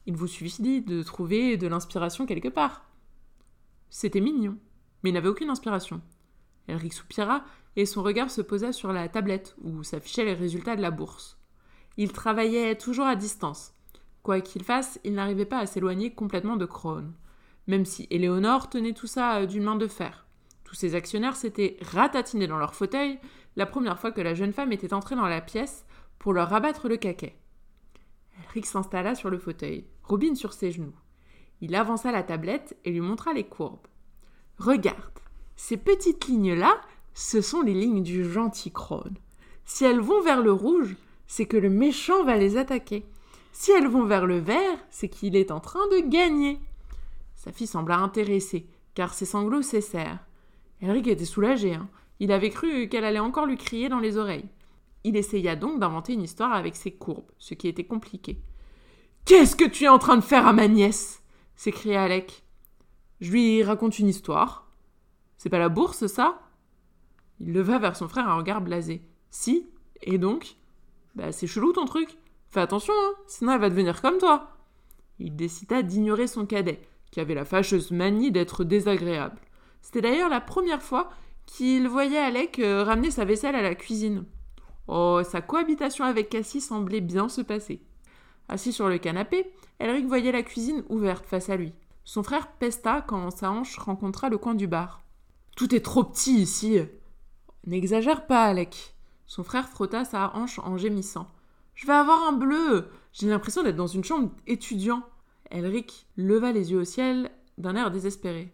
Il 0.07 0.15
vous 0.15 0.27
suffit 0.27 0.81
de 0.81 1.03
trouver 1.03 1.57
de 1.57 1.67
l'inspiration 1.67 2.25
quelque 2.25 2.49
part. 2.49 2.89
C'était 3.89 4.21
mignon, 4.21 4.57
mais 5.03 5.11
il 5.11 5.13
n'avait 5.13 5.27
aucune 5.27 5.49
inspiration. 5.49 6.01
Elric 6.67 6.93
soupira 6.93 7.43
et 7.75 7.85
son 7.85 8.01
regard 8.01 8.31
se 8.31 8.41
posa 8.41 8.71
sur 8.71 8.91
la 8.91 9.07
tablette 9.09 9.55
où 9.61 9.83
s'affichaient 9.83 10.25
les 10.25 10.33
résultats 10.33 10.75
de 10.75 10.81
la 10.81 10.91
bourse. 10.91 11.37
Il 11.97 12.11
travaillait 12.11 12.77
toujours 12.77 13.05
à 13.05 13.15
distance. 13.15 13.73
Quoi 14.23 14.41
qu'il 14.41 14.63
fasse, 14.63 14.99
il 15.03 15.13
n'arrivait 15.13 15.45
pas 15.45 15.59
à 15.59 15.65
s'éloigner 15.65 16.13
complètement 16.13 16.55
de 16.55 16.65
Crone, 16.65 17.13
même 17.67 17.85
si 17.85 18.07
Éléonore 18.09 18.69
tenait 18.69 18.93
tout 18.93 19.07
ça 19.07 19.45
d'une 19.45 19.63
main 19.63 19.75
de 19.75 19.87
fer. 19.87 20.25
Tous 20.71 20.77
ses 20.77 20.95
actionnaires 20.95 21.35
s'étaient 21.35 21.75
ratatinés 21.81 22.47
dans 22.47 22.57
leur 22.57 22.73
fauteuil 22.73 23.19
la 23.57 23.65
première 23.65 23.99
fois 23.99 24.13
que 24.13 24.21
la 24.21 24.33
jeune 24.33 24.53
femme 24.53 24.71
était 24.71 24.93
entrée 24.93 25.17
dans 25.17 25.27
la 25.27 25.41
pièce 25.41 25.85
pour 26.17 26.31
leur 26.31 26.47
rabattre 26.47 26.87
le 26.87 26.95
caquet. 26.95 27.35
Elric 28.39 28.65
s'installa 28.65 29.13
sur 29.13 29.29
le 29.29 29.37
fauteuil, 29.37 29.85
Robin 30.01 30.33
sur 30.33 30.53
ses 30.53 30.71
genoux. 30.71 30.95
Il 31.59 31.75
avança 31.75 32.13
la 32.13 32.23
tablette 32.23 32.77
et 32.85 32.91
lui 32.91 33.01
montra 33.01 33.33
les 33.33 33.43
courbes. 33.43 33.85
Regarde, 34.59 35.19
ces 35.57 35.75
petites 35.75 36.27
lignes-là, 36.27 36.79
ce 37.13 37.41
sont 37.41 37.63
les 37.63 37.73
lignes 37.73 38.01
du 38.01 38.23
gentil 38.23 38.71
crone. 38.71 39.17
Si 39.65 39.83
elles 39.83 39.99
vont 39.99 40.21
vers 40.21 40.41
le 40.41 40.53
rouge, 40.53 40.95
c'est 41.27 41.47
que 41.47 41.57
le 41.57 41.69
méchant 41.69 42.23
va 42.23 42.37
les 42.37 42.55
attaquer. 42.55 43.05
Si 43.51 43.73
elles 43.73 43.89
vont 43.89 44.05
vers 44.05 44.25
le 44.25 44.39
vert, 44.39 44.77
c'est 44.89 45.09
qu'il 45.09 45.35
est 45.35 45.51
en 45.51 45.59
train 45.59 45.85
de 45.89 46.07
gagner. 46.07 46.59
Sa 47.35 47.51
fille 47.51 47.67
sembla 47.67 47.97
intéressée, 47.97 48.67
car 48.93 49.13
ses 49.13 49.25
sanglots 49.25 49.63
cessèrent. 49.63 50.19
Henrik 50.81 51.07
était 51.07 51.25
soulagé. 51.25 51.73
Hein. 51.73 51.89
Il 52.19 52.31
avait 52.31 52.49
cru 52.49 52.87
qu'elle 52.89 53.03
allait 53.03 53.19
encore 53.19 53.45
lui 53.45 53.57
crier 53.57 53.89
dans 53.89 53.99
les 53.99 54.17
oreilles. 54.17 54.49
Il 55.03 55.15
essaya 55.15 55.55
donc 55.55 55.79
d'inventer 55.79 56.13
une 56.13 56.21
histoire 56.21 56.53
avec 56.53 56.75
ses 56.75 56.91
courbes, 56.91 57.31
ce 57.37 57.53
qui 57.53 57.67
était 57.67 57.85
compliqué. 57.85 58.41
Qu'est-ce 59.25 59.55
que 59.55 59.65
tu 59.65 59.85
es 59.85 59.89
en 59.89 59.99
train 59.99 60.17
de 60.17 60.21
faire 60.21 60.47
à 60.47 60.53
ma 60.53 60.67
nièce? 60.67 61.23
s'écria 61.55 62.03
Alec. 62.03 62.43
Je 63.19 63.31
lui 63.31 63.63
raconte 63.63 63.99
une 63.99 64.07
histoire. 64.07 64.71
C'est 65.37 65.49
pas 65.49 65.59
la 65.59 65.69
bourse, 65.69 66.07
ça? 66.07 66.41
Il 67.39 67.53
leva 67.53 67.79
vers 67.79 67.95
son 67.95 68.07
frère 68.07 68.27
un 68.27 68.35
regard 68.35 68.61
blasé. 68.61 69.01
Si 69.29 69.67
Et 70.01 70.17
donc 70.17 70.55
Bah, 71.15 71.31
c'est 71.31 71.47
chelou 71.47 71.73
ton 71.73 71.85
truc. 71.85 72.17
Fais 72.49 72.61
attention, 72.61 72.93
hein, 72.95 73.13
sinon 73.27 73.53
elle 73.53 73.61
va 73.61 73.69
devenir 73.69 74.01
comme 74.01 74.17
toi. 74.17 74.57
Il 75.19 75.35
décida 75.35 75.83
d'ignorer 75.83 76.27
son 76.27 76.45
cadet, 76.45 76.81
qui 77.11 77.19
avait 77.19 77.35
la 77.35 77.45
fâcheuse 77.45 77.91
manie 77.91 78.31
d'être 78.31 78.63
désagréable. 78.63 79.39
C'était 79.81 80.01
d'ailleurs 80.01 80.29
la 80.29 80.41
première 80.41 80.81
fois 80.81 81.09
qu'il 81.45 81.87
voyait 81.87 82.17
Alec 82.17 82.59
euh, 82.59 82.83
ramener 82.83 83.11
sa 83.11 83.25
vaisselle 83.25 83.55
à 83.55 83.61
la 83.61 83.75
cuisine. 83.75 84.25
Oh, 84.87 85.21
sa 85.23 85.41
cohabitation 85.41 86.05
avec 86.05 86.29
Cassie 86.29 86.61
semblait 86.61 87.01
bien 87.01 87.29
se 87.29 87.41
passer. 87.41 87.81
Assis 88.49 88.73
sur 88.73 88.89
le 88.89 88.97
canapé, 88.97 89.51
Elric 89.79 90.05
voyait 90.05 90.31
la 90.31 90.43
cuisine 90.43 90.83
ouverte 90.89 91.25
face 91.25 91.49
à 91.49 91.55
lui. 91.55 91.73
Son 92.03 92.23
frère 92.23 92.51
pesta 92.53 93.01
quand 93.01 93.31
sa 93.31 93.51
hanche 93.51 93.77
rencontra 93.77 94.29
le 94.29 94.37
coin 94.37 94.55
du 94.55 94.67
bar. 94.67 95.01
Tout 95.55 95.73
est 95.73 95.85
trop 95.85 96.03
petit 96.03 96.41
ici. 96.41 96.79
N'exagère 97.65 98.27
pas, 98.27 98.43
Alec. 98.43 98.95
Son 99.25 99.43
frère 99.43 99.69
frotta 99.69 100.03
sa 100.03 100.35
hanche 100.35 100.59
en 100.59 100.77
gémissant. 100.77 101.31
Je 101.75 101.87
vais 101.87 101.93
avoir 101.93 102.27
un 102.27 102.33
bleu. 102.33 102.89
J'ai 103.13 103.27
l'impression 103.27 103.63
d'être 103.63 103.75
dans 103.75 103.87
une 103.87 104.03
chambre 104.03 104.31
étudiant. 104.47 105.03
Elric 105.49 106.07
leva 106.17 106.51
les 106.51 106.71
yeux 106.71 106.79
au 106.79 106.85
ciel 106.85 107.31
d'un 107.57 107.75
air 107.75 107.91
désespéré. 107.91 108.53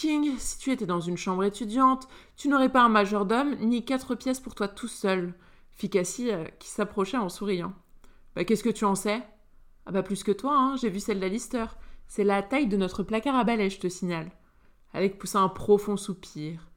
King, 0.00 0.34
si 0.38 0.56
tu 0.56 0.72
étais 0.72 0.86
dans 0.86 1.02
une 1.02 1.18
chambre 1.18 1.44
étudiante, 1.44 2.08
tu 2.34 2.48
n'aurais 2.48 2.72
pas 2.72 2.80
un 2.80 2.88
majordome 2.88 3.56
ni 3.60 3.84
quatre 3.84 4.14
pièces 4.14 4.40
pour 4.40 4.54
toi 4.54 4.66
tout 4.66 4.88
seul, 4.88 5.34
fit 5.72 5.90
Cassie 5.90 6.30
euh, 6.30 6.46
qui 6.58 6.70
s'approchait 6.70 7.18
en 7.18 7.28
souriant. 7.28 7.74
Bah, 8.34 8.44
qu'est-ce 8.46 8.64
que 8.64 8.70
tu 8.70 8.86
en 8.86 8.94
sais? 8.94 9.22
Ah, 9.84 9.92
bah, 9.92 10.02
plus 10.02 10.24
que 10.24 10.32
toi, 10.32 10.56
hein, 10.56 10.76
j'ai 10.76 10.88
vu 10.88 11.00
celle 11.00 11.20
d'Alister. 11.20 11.66
C'est 12.08 12.24
la 12.24 12.42
taille 12.42 12.66
de 12.66 12.78
notre 12.78 13.02
placard 13.02 13.36
à 13.36 13.44
balai, 13.44 13.68
je 13.68 13.78
te 13.78 13.90
signale. 13.90 14.32
Alec 14.94 15.18
poussa 15.18 15.40
un 15.40 15.50
profond 15.50 15.98
soupir. 15.98 16.70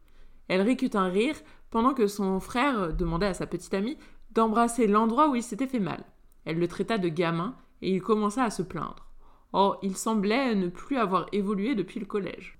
Elric 0.49 0.81
eut 0.81 0.97
un 0.97 1.07
rire 1.07 1.37
pendant 1.69 1.93
que 1.93 2.07
son 2.07 2.41
frère 2.41 2.93
demandait 2.93 3.27
à 3.27 3.33
sa 3.33 3.47
petite 3.47 3.73
amie 3.73 3.97
d'embrasser 4.31 4.85
l'endroit 4.85 5.29
où 5.29 5.35
il 5.35 5.43
s'était 5.43 5.67
fait 5.67 5.79
mal. 5.79 6.03
Elle 6.43 6.59
le 6.59 6.67
traita 6.67 6.97
de 6.97 7.07
gamin 7.07 7.55
et 7.81 7.89
il 7.89 8.01
commença 8.01 8.43
à 8.43 8.49
se 8.49 8.63
plaindre. 8.63 9.07
Or, 9.53 9.79
il 9.81 9.95
semblait 9.95 10.55
ne 10.55 10.67
plus 10.67 10.97
avoir 10.97 11.27
évolué 11.31 11.73
depuis 11.73 12.01
le 12.01 12.05
collège. 12.05 12.59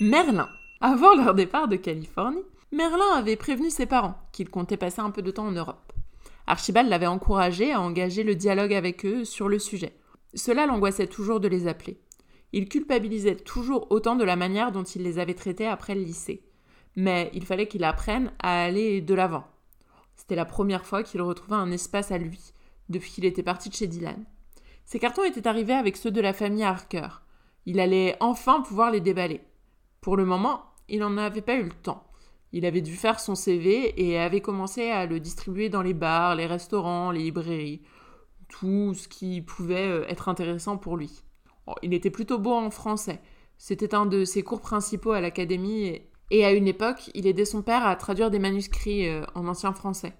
Merlin. 0.00 0.48
Avant 0.80 1.14
leur 1.14 1.34
départ 1.34 1.68
de 1.68 1.76
Californie, 1.76 2.42
Merlin 2.72 3.14
avait 3.14 3.36
prévenu 3.36 3.70
ses 3.70 3.86
parents 3.86 4.18
qu'il 4.32 4.50
comptait 4.50 4.76
passer 4.76 5.00
un 5.00 5.12
peu 5.12 5.22
de 5.22 5.30
temps 5.30 5.46
en 5.46 5.52
Europe. 5.52 5.92
Archibald 6.48 6.88
l'avait 6.88 7.06
encouragé 7.06 7.72
à 7.72 7.80
engager 7.80 8.24
le 8.24 8.34
dialogue 8.34 8.74
avec 8.74 9.06
eux 9.06 9.24
sur 9.24 9.48
le 9.48 9.60
sujet. 9.60 9.96
Cela 10.34 10.66
l'angoissait 10.66 11.06
toujours 11.06 11.38
de 11.38 11.46
les 11.46 11.68
appeler. 11.68 12.00
Il 12.52 12.68
culpabilisait 12.68 13.36
toujours 13.36 13.86
autant 13.90 14.16
de 14.16 14.24
la 14.24 14.34
manière 14.34 14.72
dont 14.72 14.82
il 14.82 15.04
les 15.04 15.20
avait 15.20 15.34
traités 15.34 15.68
après 15.68 15.94
le 15.94 16.02
lycée. 16.02 16.42
Mais 16.96 17.30
il 17.32 17.46
fallait 17.46 17.68
qu'il 17.68 17.84
apprenne 17.84 18.32
à 18.40 18.64
aller 18.64 19.00
de 19.00 19.14
l'avant. 19.14 19.44
C'était 20.16 20.34
la 20.34 20.44
première 20.44 20.86
fois 20.86 21.04
qu'il 21.04 21.22
retrouvait 21.22 21.54
un 21.54 21.70
espace 21.70 22.10
à 22.10 22.18
lui, 22.18 22.40
depuis 22.88 23.12
qu'il 23.12 23.26
était 23.26 23.44
parti 23.44 23.68
de 23.68 23.74
chez 23.74 23.86
Dylan. 23.86 24.24
Ses 24.86 24.98
cartons 24.98 25.22
étaient 25.22 25.46
arrivés 25.46 25.72
avec 25.72 25.96
ceux 25.96 26.10
de 26.10 26.20
la 26.20 26.32
famille 26.32 26.64
Harker. 26.64 27.08
Il 27.64 27.78
allait 27.78 28.16
enfin 28.18 28.60
pouvoir 28.60 28.90
les 28.90 29.00
déballer. 29.00 29.40
Pour 30.04 30.18
le 30.18 30.26
moment, 30.26 30.66
il 30.90 31.00
n'en 31.00 31.16
avait 31.16 31.40
pas 31.40 31.54
eu 31.54 31.62
le 31.62 31.70
temps. 31.70 32.04
Il 32.52 32.66
avait 32.66 32.82
dû 32.82 32.94
faire 32.94 33.18
son 33.20 33.34
CV 33.34 33.94
et 33.96 34.18
avait 34.18 34.42
commencé 34.42 34.90
à 34.90 35.06
le 35.06 35.18
distribuer 35.18 35.70
dans 35.70 35.80
les 35.80 35.94
bars, 35.94 36.34
les 36.34 36.44
restaurants, 36.44 37.10
les 37.10 37.22
librairies, 37.22 37.80
tout 38.50 38.92
ce 38.92 39.08
qui 39.08 39.40
pouvait 39.40 39.88
euh, 39.88 40.04
être 40.06 40.28
intéressant 40.28 40.76
pour 40.76 40.98
lui. 40.98 41.22
Oh, 41.66 41.72
il 41.82 41.94
était 41.94 42.10
plutôt 42.10 42.38
beau 42.38 42.52
en 42.52 42.68
français. 42.68 43.22
C'était 43.56 43.94
un 43.94 44.04
de 44.04 44.26
ses 44.26 44.42
cours 44.42 44.60
principaux 44.60 45.12
à 45.12 45.22
l'académie 45.22 46.02
et 46.30 46.44
à 46.44 46.52
une 46.52 46.68
époque, 46.68 47.10
il 47.14 47.26
aidait 47.26 47.46
son 47.46 47.62
père 47.62 47.86
à 47.86 47.96
traduire 47.96 48.30
des 48.30 48.38
manuscrits 48.38 49.08
euh, 49.08 49.24
en 49.34 49.48
ancien 49.48 49.72
français. 49.72 50.12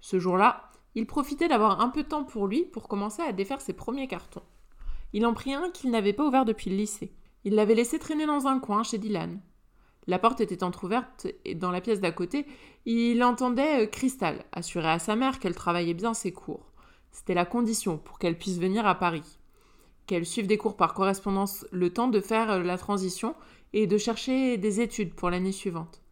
Ce 0.00 0.18
jour-là, 0.18 0.72
il 0.96 1.06
profitait 1.06 1.46
d'avoir 1.46 1.80
un 1.80 1.90
peu 1.90 2.02
de 2.02 2.08
temps 2.08 2.24
pour 2.24 2.48
lui 2.48 2.64
pour 2.64 2.88
commencer 2.88 3.22
à 3.22 3.30
défaire 3.30 3.60
ses 3.60 3.72
premiers 3.72 4.08
cartons. 4.08 4.42
Il 5.12 5.24
en 5.26 5.32
prit 5.32 5.54
un 5.54 5.70
qu'il 5.70 5.92
n'avait 5.92 6.12
pas 6.12 6.26
ouvert 6.26 6.44
depuis 6.44 6.70
le 6.70 6.76
lycée. 6.76 7.12
Il 7.46 7.54
l'avait 7.54 7.76
laissé 7.76 8.00
traîner 8.00 8.26
dans 8.26 8.48
un 8.48 8.58
coin 8.58 8.82
chez 8.82 8.98
Dylan. 8.98 9.38
La 10.08 10.18
porte 10.18 10.40
était 10.40 10.64
entr'ouverte 10.64 11.28
et 11.44 11.54
dans 11.54 11.70
la 11.70 11.80
pièce 11.80 12.00
d'à 12.00 12.10
côté, 12.10 12.44
il 12.86 13.22
entendait 13.22 13.84
euh, 13.84 13.86
Cristal 13.86 14.44
assurer 14.50 14.90
à 14.90 14.98
sa 14.98 15.14
mère 15.14 15.38
qu'elle 15.38 15.54
travaillait 15.54 15.94
bien 15.94 16.12
ses 16.12 16.32
cours. 16.32 16.72
C'était 17.12 17.34
la 17.34 17.44
condition 17.44 17.98
pour 17.98 18.18
qu'elle 18.18 18.36
puisse 18.36 18.58
venir 18.58 18.84
à 18.84 18.96
Paris. 18.96 19.38
Qu'elle 20.08 20.26
suive 20.26 20.48
des 20.48 20.58
cours 20.58 20.76
par 20.76 20.92
correspondance 20.92 21.64
le 21.70 21.92
temps 21.92 22.08
de 22.08 22.20
faire 22.20 22.50
euh, 22.50 22.62
la 22.64 22.76
transition 22.78 23.36
et 23.72 23.86
de 23.86 23.96
chercher 23.96 24.56
des 24.56 24.80
études 24.80 25.14
pour 25.14 25.30
l'année 25.30 25.52
suivante. 25.52 26.02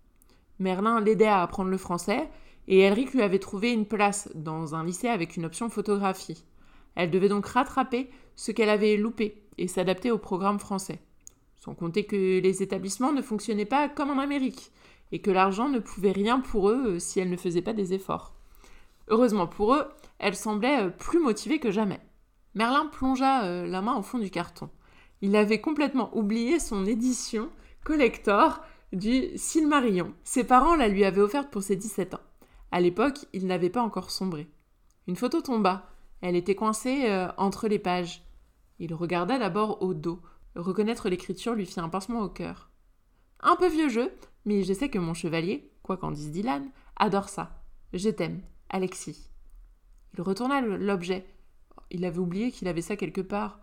Merlin 0.61 1.01
l'aidait 1.01 1.27
à 1.27 1.43
apprendre 1.43 1.71
le 1.71 1.79
français 1.79 2.31
et 2.69 2.79
Elric 2.79 3.13
lui 3.13 3.23
avait 3.23 3.41
trouvé 3.41 3.73
une 3.73 3.87
place 3.87 4.31
dans 4.37 4.77
un 4.77 4.85
lycée 4.85 5.09
avec 5.09 5.37
une 5.37 5.47
option 5.47 5.69
photographie. 5.69 6.45
Elle 6.95 7.11
devait 7.11 7.29
donc 7.29 7.47
rattraper 7.47 8.09
ce 8.37 8.53
qu'elle 8.53 8.71
avait 8.71 8.97
loupé 8.97 9.43
et 9.59 9.67
s'adapter 9.67 10.13
au 10.13 10.19
programme 10.19 10.61
français. 10.61 11.01
Sans 11.65 11.75
compter 11.75 12.05
que 12.05 12.41
les 12.41 12.63
établissements 12.63 13.13
ne 13.13 13.23
fonctionnaient 13.23 13.65
pas 13.65 13.89
comme 13.89 14.11
en 14.11 14.19
Amérique 14.19 14.71
et 15.13 15.23
que 15.23 15.31
l'argent 15.31 15.71
ne 15.71 15.79
pouvait 15.79 16.13
rien 16.13 16.41
pour 16.41 16.69
eux 16.69 16.97
euh, 16.97 16.99
si 16.99 17.21
elle 17.21 17.31
ne 17.31 17.39
faisait 17.39 17.63
pas 17.63 17.73
des 17.73 17.95
efforts. 17.95 18.35
Heureusement 19.09 19.47
pour 19.47 19.75
eux, 19.75 19.87
elle 20.19 20.37
semblait 20.37 20.83
euh, 20.83 20.91
plus 20.91 21.19
motivée 21.19 21.61
que 21.61 21.71
jamais. 21.71 22.01
Merlin 22.55 22.85
plongea 22.93 23.45
euh, 23.45 23.67
la 23.67 23.81
main 23.81 23.97
au 23.97 24.03
fond 24.03 24.19
du 24.19 24.31
carton. 24.31 24.69
Il 25.23 25.35
avait 25.37 25.63
complètement 25.63 26.15
oublié 26.15 26.59
son 26.59 26.85
édition 26.85 27.49
collector 27.83 28.61
du 28.93 29.31
Silmarillion. 29.37 30.13
Ses 30.23 30.45
parents 30.45 30.77
la 30.77 30.89
lui 30.89 31.07
avaient 31.07 31.23
offerte 31.23 31.51
pour 31.51 31.63
ses 31.63 31.77
17 31.77 32.13
ans. 32.13 32.21
À 32.73 32.81
l'époque, 32.83 33.25
il 33.33 33.47
n'avait 33.47 33.71
pas 33.71 33.81
encore 33.81 34.11
sombré. 34.11 34.51
Une 35.07 35.17
photo 35.17 35.41
tomba. 35.41 35.89
Elle 36.21 36.37
était 36.37 36.55
coincée 36.55 37.27
entre 37.39 37.69
les 37.69 37.79
pages. 37.79 38.23
Il 38.79 38.93
regarda 38.95 39.39
d'abord 39.39 39.83
au 39.83 39.95
dos. 39.95 40.21
Reconnaître 40.57 41.09
l'écriture 41.09 41.55
lui 41.55 41.67
fit 41.67 41.81
un 41.81 41.89
pincement 41.89 42.21
au 42.21 42.29
cœur. 42.29 42.71
Un 43.41 43.57
peu 43.57 43.69
vieux 43.69 43.89
jeu, 43.89 44.13
mais 44.45 44.63
je 44.63 44.73
sais 44.73 44.89
que 44.89 44.99
mon 44.99 45.15
chevalier, 45.15 45.71
quoi 45.83 45.97
qu'en 45.97 46.11
dise 46.11 46.31
Dylan, 46.31 46.71
adore 46.97 47.29
ça. 47.29 47.63
Je 47.93 48.11
t'aime, 48.11 48.43
Alexis. 48.71 49.31
Il 50.15 50.23
retourna 50.23 50.61
l'objet. 50.61 51.27
Il 51.91 52.05
avait 52.05 52.19
oublié 52.19 52.51
qu'il 52.51 52.69
avait 52.69 52.83
ça 52.83 52.97
quelque 52.97 53.21
part. 53.21 53.61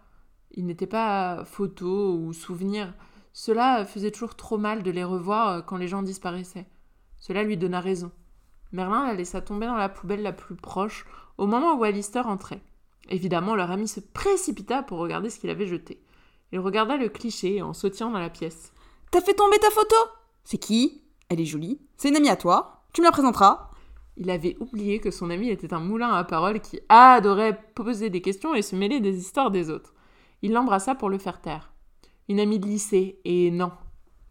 Il 0.52 0.66
n'était 0.66 0.88
pas 0.88 1.46
photo 1.46 2.16
ou 2.16 2.34
souvenir. 2.34 2.94
Cela 3.34 3.86
faisait 3.86 4.12
toujours 4.12 4.36
trop 4.36 4.58
mal 4.58 4.84
de 4.84 4.92
les 4.92 5.04
revoir 5.04 5.50
euh, 5.50 5.62
quand 5.62 5.78
les 5.78 5.88
gens 5.88 6.04
disparaissaient. 6.04 6.68
Cela 7.20 7.44
lui 7.44 7.56
donna 7.56 7.80
raison. 7.80 8.12
Merlin 8.74 9.08
la 9.08 9.14
laissa 9.14 9.42
tomber 9.42 9.66
dans 9.66 9.76
la 9.76 9.90
poubelle 9.90 10.22
la 10.22 10.34
plus 10.34 10.56
proche 10.56 11.06
au 11.38 11.48
moment 11.48 11.76
où 11.76 11.84
Alistair 11.84 12.28
entrait. 12.28 12.62
Évidemment, 13.10 13.56
leur 13.56 13.72
ami 13.72 13.88
se 13.88 14.00
précipita 14.00 14.84
pour 14.84 15.00
regarder 15.00 15.30
ce 15.30 15.40
qu'il 15.40 15.50
avait 15.50 15.68
jeté. 15.68 16.02
Il 16.52 16.60
regarda 16.60 16.98
le 16.98 17.10
cliché 17.10 17.62
en 17.62 17.74
sautillant 17.74 18.12
dans 18.12 18.20
la 18.20 18.30
pièce. 18.30 18.74
T'as 19.12 19.22
fait 19.22 19.34
tomber 19.34 19.58
ta 19.60 19.70
photo 19.70 19.96
C'est 20.44 20.58
qui? 20.58 21.04
Elle 21.30 21.40
est 21.40 21.46
jolie. 21.46 21.80
C'est 21.98 22.10
une 22.10 22.18
amie 22.18 22.30
à 22.30 22.36
toi. 22.36 22.84
Tu 22.94 23.02
me 23.02 23.06
la 23.06 23.12
présenteras 23.12 23.72
Il 24.18 24.30
avait 24.30 24.58
oublié 24.60 25.00
que 25.00 25.12
son 25.12 25.30
ami 25.30 25.50
était 25.50 25.74
un 25.74 25.80
moulin 25.80 26.12
à 26.12 26.24
paroles 26.24 26.60
qui 26.60 26.80
adorait 26.90 27.62
poser 27.74 28.10
des 28.10 28.22
questions 28.22 28.54
et 28.54 28.62
se 28.62 28.76
mêler 28.76 29.00
des 29.00 29.18
histoires 29.18 29.52
des 29.52 29.70
autres. 29.70 29.94
Il 30.42 30.52
l'embrassa 30.52 30.96
pour 30.96 31.10
le 31.10 31.18
faire 31.18 31.40
taire. 31.40 31.72
Une 32.28 32.40
amie 32.40 32.60
de 32.60 32.68
lycée, 32.68 33.20
et 33.24 33.52
non. 33.52 33.72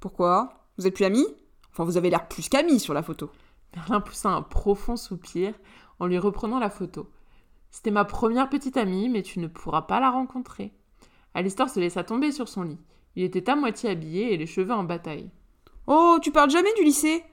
Pourquoi? 0.00 0.66
Vous 0.76 0.86
êtes 0.86 0.94
plus 0.94 1.04
amis 1.04 1.26
Enfin, 1.72 1.84
vous 1.84 1.96
avez 1.96 2.10
l'air 2.10 2.28
plus 2.28 2.48
qu'amis 2.48 2.80
sur 2.80 2.94
la 2.94 3.02
photo. 3.02 3.30
Merlin 3.74 4.00
poussa 4.00 4.30
un 4.30 4.42
profond 4.42 4.96
soupir 4.96 5.54
en 6.00 6.06
lui 6.06 6.18
reprenant 6.18 6.58
la 6.58 6.70
photo. 6.70 7.08
C'était 7.70 7.92
ma 7.92 8.04
première 8.04 8.48
petite 8.48 8.76
amie, 8.76 9.08
mais 9.08 9.22
tu 9.22 9.38
ne 9.38 9.46
pourras 9.46 9.82
pas 9.82 10.00
la 10.00 10.10
rencontrer. 10.10 10.72
Alistair 11.34 11.68
se 11.68 11.80
laissa 11.80 12.04
tomber 12.04 12.32
sur 12.32 12.48
son 12.48 12.62
lit. 12.62 12.78
Il 13.16 13.24
était 13.24 13.48
à 13.50 13.56
moitié 13.56 13.90
habillé 13.90 14.32
et 14.32 14.36
les 14.36 14.46
cheveux 14.46 14.72
en 14.72 14.84
bataille. 14.84 15.30
Oh, 15.86 16.18
tu 16.22 16.30
parles 16.30 16.50
jamais 16.50 16.72
du 16.76 16.84
lycée? 16.84 17.24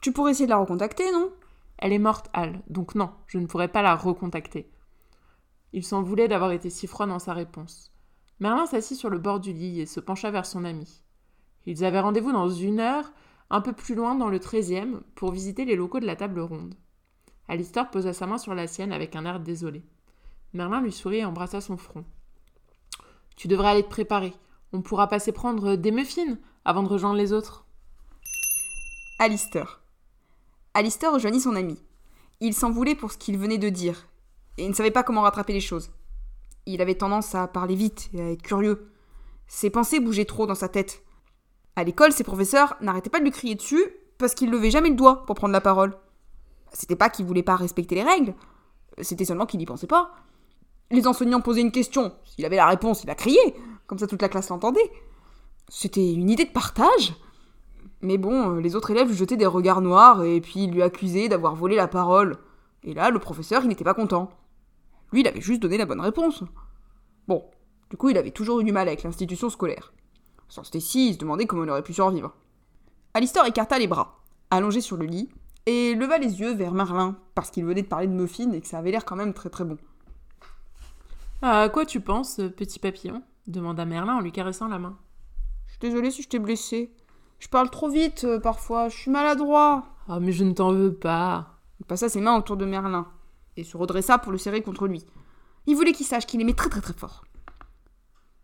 Tu 0.00 0.12
pourrais 0.12 0.32
essayer 0.32 0.46
de 0.46 0.50
la 0.50 0.58
recontacter, 0.58 1.10
non? 1.12 1.32
Elle 1.78 1.92
est 1.92 1.98
morte, 1.98 2.28
Al, 2.32 2.62
donc 2.68 2.94
non, 2.94 3.10
je 3.26 3.38
ne 3.38 3.46
pourrais 3.46 3.68
pas 3.68 3.82
la 3.82 3.94
recontacter. 3.94 4.70
Il 5.72 5.84
s'en 5.84 6.02
voulait 6.02 6.28
d'avoir 6.28 6.52
été 6.52 6.70
si 6.70 6.86
froid 6.86 7.06
dans 7.06 7.18
sa 7.18 7.32
réponse. 7.34 7.92
Merlin 8.40 8.66
s'assit 8.66 8.98
sur 8.98 9.10
le 9.10 9.18
bord 9.18 9.40
du 9.40 9.52
lit 9.52 9.80
et 9.80 9.86
se 9.86 10.00
pencha 10.00 10.30
vers 10.30 10.46
son 10.46 10.64
ami. 10.64 11.02
Ils 11.66 11.84
avaient 11.84 12.00
rendez-vous 12.00 12.32
dans 12.32 12.48
une 12.48 12.80
heure 12.80 13.12
un 13.50 13.60
peu 13.60 13.72
plus 13.72 13.94
loin 13.94 14.14
dans 14.14 14.28
le 14.28 14.40
treizième, 14.40 15.02
pour 15.14 15.30
visiter 15.30 15.64
les 15.64 15.76
locaux 15.76 16.00
de 16.00 16.06
la 16.06 16.16
table 16.16 16.40
ronde. 16.40 16.74
Alistair 17.48 17.90
posa 17.90 18.12
sa 18.12 18.26
main 18.26 18.38
sur 18.38 18.54
la 18.54 18.66
sienne 18.66 18.92
avec 18.92 19.14
un 19.14 19.26
air 19.26 19.40
désolé. 19.40 19.82
Merlin 20.54 20.80
lui 20.80 20.92
sourit 20.92 21.18
et 21.18 21.24
embrassa 21.24 21.60
son 21.60 21.76
front. 21.76 22.04
Tu 23.42 23.48
devrais 23.48 23.70
aller 23.70 23.82
te 23.82 23.88
préparer. 23.88 24.34
On 24.72 24.82
pourra 24.82 25.08
passer 25.08 25.32
prendre 25.32 25.74
des 25.74 25.90
muffins 25.90 26.38
avant 26.64 26.84
de 26.84 26.88
rejoindre 26.88 27.16
les 27.16 27.32
autres. 27.32 27.66
Alistair. 29.18 29.82
Alistair 30.74 31.12
rejoignit 31.12 31.40
son 31.40 31.56
ami. 31.56 31.82
Il 32.38 32.54
s'en 32.54 32.70
voulait 32.70 32.94
pour 32.94 33.10
ce 33.10 33.18
qu'il 33.18 33.36
venait 33.38 33.58
de 33.58 33.68
dire, 33.68 34.06
et 34.58 34.68
ne 34.68 34.72
savait 34.72 34.92
pas 34.92 35.02
comment 35.02 35.22
rattraper 35.22 35.52
les 35.52 35.60
choses. 35.60 35.90
Il 36.66 36.80
avait 36.80 36.94
tendance 36.94 37.34
à 37.34 37.48
parler 37.48 37.74
vite 37.74 38.10
et 38.14 38.22
à 38.22 38.30
être 38.30 38.42
curieux. 38.42 38.92
Ses 39.48 39.70
pensées 39.70 39.98
bougeaient 39.98 40.24
trop 40.24 40.46
dans 40.46 40.54
sa 40.54 40.68
tête. 40.68 41.02
À 41.74 41.82
l'école, 41.82 42.12
ses 42.12 42.22
professeurs 42.22 42.76
n'arrêtaient 42.80 43.10
pas 43.10 43.18
de 43.18 43.24
lui 43.24 43.32
crier 43.32 43.56
dessus 43.56 43.84
parce 44.18 44.36
qu'il 44.36 44.52
levait 44.52 44.70
jamais 44.70 44.90
le 44.90 44.94
doigt 44.94 45.26
pour 45.26 45.34
prendre 45.34 45.52
la 45.52 45.60
parole. 45.60 45.98
C'était 46.72 46.94
pas 46.94 47.10
qu'il 47.10 47.26
voulait 47.26 47.42
pas 47.42 47.56
respecter 47.56 47.96
les 47.96 48.04
règles, 48.04 48.36
c'était 49.00 49.24
seulement 49.24 49.46
qu'il 49.46 49.58
n'y 49.58 49.66
pensait 49.66 49.88
pas. 49.88 50.14
Les 50.92 51.06
enseignants 51.06 51.40
posaient 51.40 51.62
une 51.62 51.72
question, 51.72 52.12
s'il 52.24 52.44
avait 52.44 52.56
la 52.56 52.66
réponse, 52.66 53.02
il 53.02 53.10
a 53.10 53.14
crié, 53.14 53.40
comme 53.86 53.98
ça 53.98 54.06
toute 54.06 54.20
la 54.20 54.28
classe 54.28 54.50
l'entendait. 54.50 54.92
C'était 55.68 56.12
une 56.12 56.28
idée 56.28 56.44
de 56.44 56.50
partage. 56.50 57.14
Mais 58.02 58.18
bon, 58.18 58.56
les 58.56 58.76
autres 58.76 58.90
élèves 58.90 59.08
lui 59.08 59.16
jetaient 59.16 59.38
des 59.38 59.46
regards 59.46 59.80
noirs 59.80 60.22
et 60.22 60.40
puis 60.42 60.66
lui 60.66 60.82
accusaient 60.82 61.28
d'avoir 61.28 61.54
volé 61.54 61.76
la 61.76 61.88
parole. 61.88 62.36
Et 62.82 62.92
là, 62.92 63.10
le 63.10 63.18
professeur, 63.18 63.62
il 63.62 63.68
n'était 63.68 63.84
pas 63.84 63.94
content. 63.94 64.28
Lui, 65.12 65.20
il 65.20 65.28
avait 65.28 65.40
juste 65.40 65.62
donné 65.62 65.78
la 65.78 65.86
bonne 65.86 66.00
réponse. 66.00 66.44
Bon, 67.26 67.44
du 67.88 67.96
coup, 67.96 68.10
il 68.10 68.18
avait 68.18 68.30
toujours 68.30 68.60
eu 68.60 68.64
du 68.64 68.72
mal 68.72 68.88
avec 68.88 69.02
l'institution 69.02 69.48
scolaire. 69.48 69.94
Sans 70.48 70.64
Stacy, 70.64 71.08
il 71.08 71.14
se 71.14 71.18
demandait 71.18 71.46
comment 71.46 71.64
il 71.64 71.70
aurait 71.70 71.82
pu 71.82 71.94
survivre. 71.94 72.34
Alistair 73.14 73.46
écarta 73.46 73.78
les 73.78 73.86
bras, 73.86 74.20
allongé 74.50 74.82
sur 74.82 74.98
le 74.98 75.06
lit, 75.06 75.30
et 75.64 75.94
leva 75.94 76.18
les 76.18 76.40
yeux 76.40 76.52
vers 76.52 76.74
Merlin, 76.74 77.16
parce 77.34 77.50
qu'il 77.50 77.64
venait 77.64 77.82
de 77.82 77.86
parler 77.86 78.08
de 78.08 78.12
muffins 78.12 78.50
et 78.52 78.60
que 78.60 78.66
ça 78.66 78.78
avait 78.78 78.90
l'air 78.90 79.04
quand 79.04 79.16
même 79.16 79.32
très 79.32 79.48
très 79.48 79.64
bon. 79.64 79.78
À 81.44 81.68
quoi 81.68 81.84
tu 81.84 82.00
penses, 82.00 82.40
petit 82.56 82.78
papillon 82.78 83.20
demanda 83.48 83.84
Merlin 83.84 84.18
en 84.18 84.20
lui 84.20 84.30
caressant 84.30 84.68
la 84.68 84.78
main. 84.78 84.96
Je 85.66 85.72
suis 85.72 85.80
désolée 85.80 86.12
si 86.12 86.22
je 86.22 86.28
t'ai 86.28 86.38
blessé. 86.38 86.94
Je 87.40 87.48
parle 87.48 87.68
trop 87.68 87.88
vite 87.88 88.22
euh, 88.22 88.38
parfois, 88.38 88.88
je 88.88 88.96
suis 88.96 89.10
maladroit. 89.10 89.84
Ah, 90.06 90.20
mais 90.20 90.30
je 90.30 90.44
ne 90.44 90.52
t'en 90.52 90.72
veux 90.72 90.94
pas. 90.94 91.58
Il 91.80 91.86
passa 91.86 92.08
ses 92.08 92.20
mains 92.20 92.36
autour 92.36 92.56
de 92.56 92.64
Merlin 92.64 93.08
et 93.56 93.64
se 93.64 93.76
redressa 93.76 94.18
pour 94.18 94.30
le 94.30 94.38
serrer 94.38 94.62
contre 94.62 94.86
lui. 94.86 95.04
Il 95.66 95.74
voulait 95.74 95.92
qu'il 95.92 96.06
sache 96.06 96.26
qu'il 96.26 96.40
aimait 96.40 96.54
très 96.54 96.68
très 96.68 96.80
très 96.80 96.92
fort. 96.92 97.24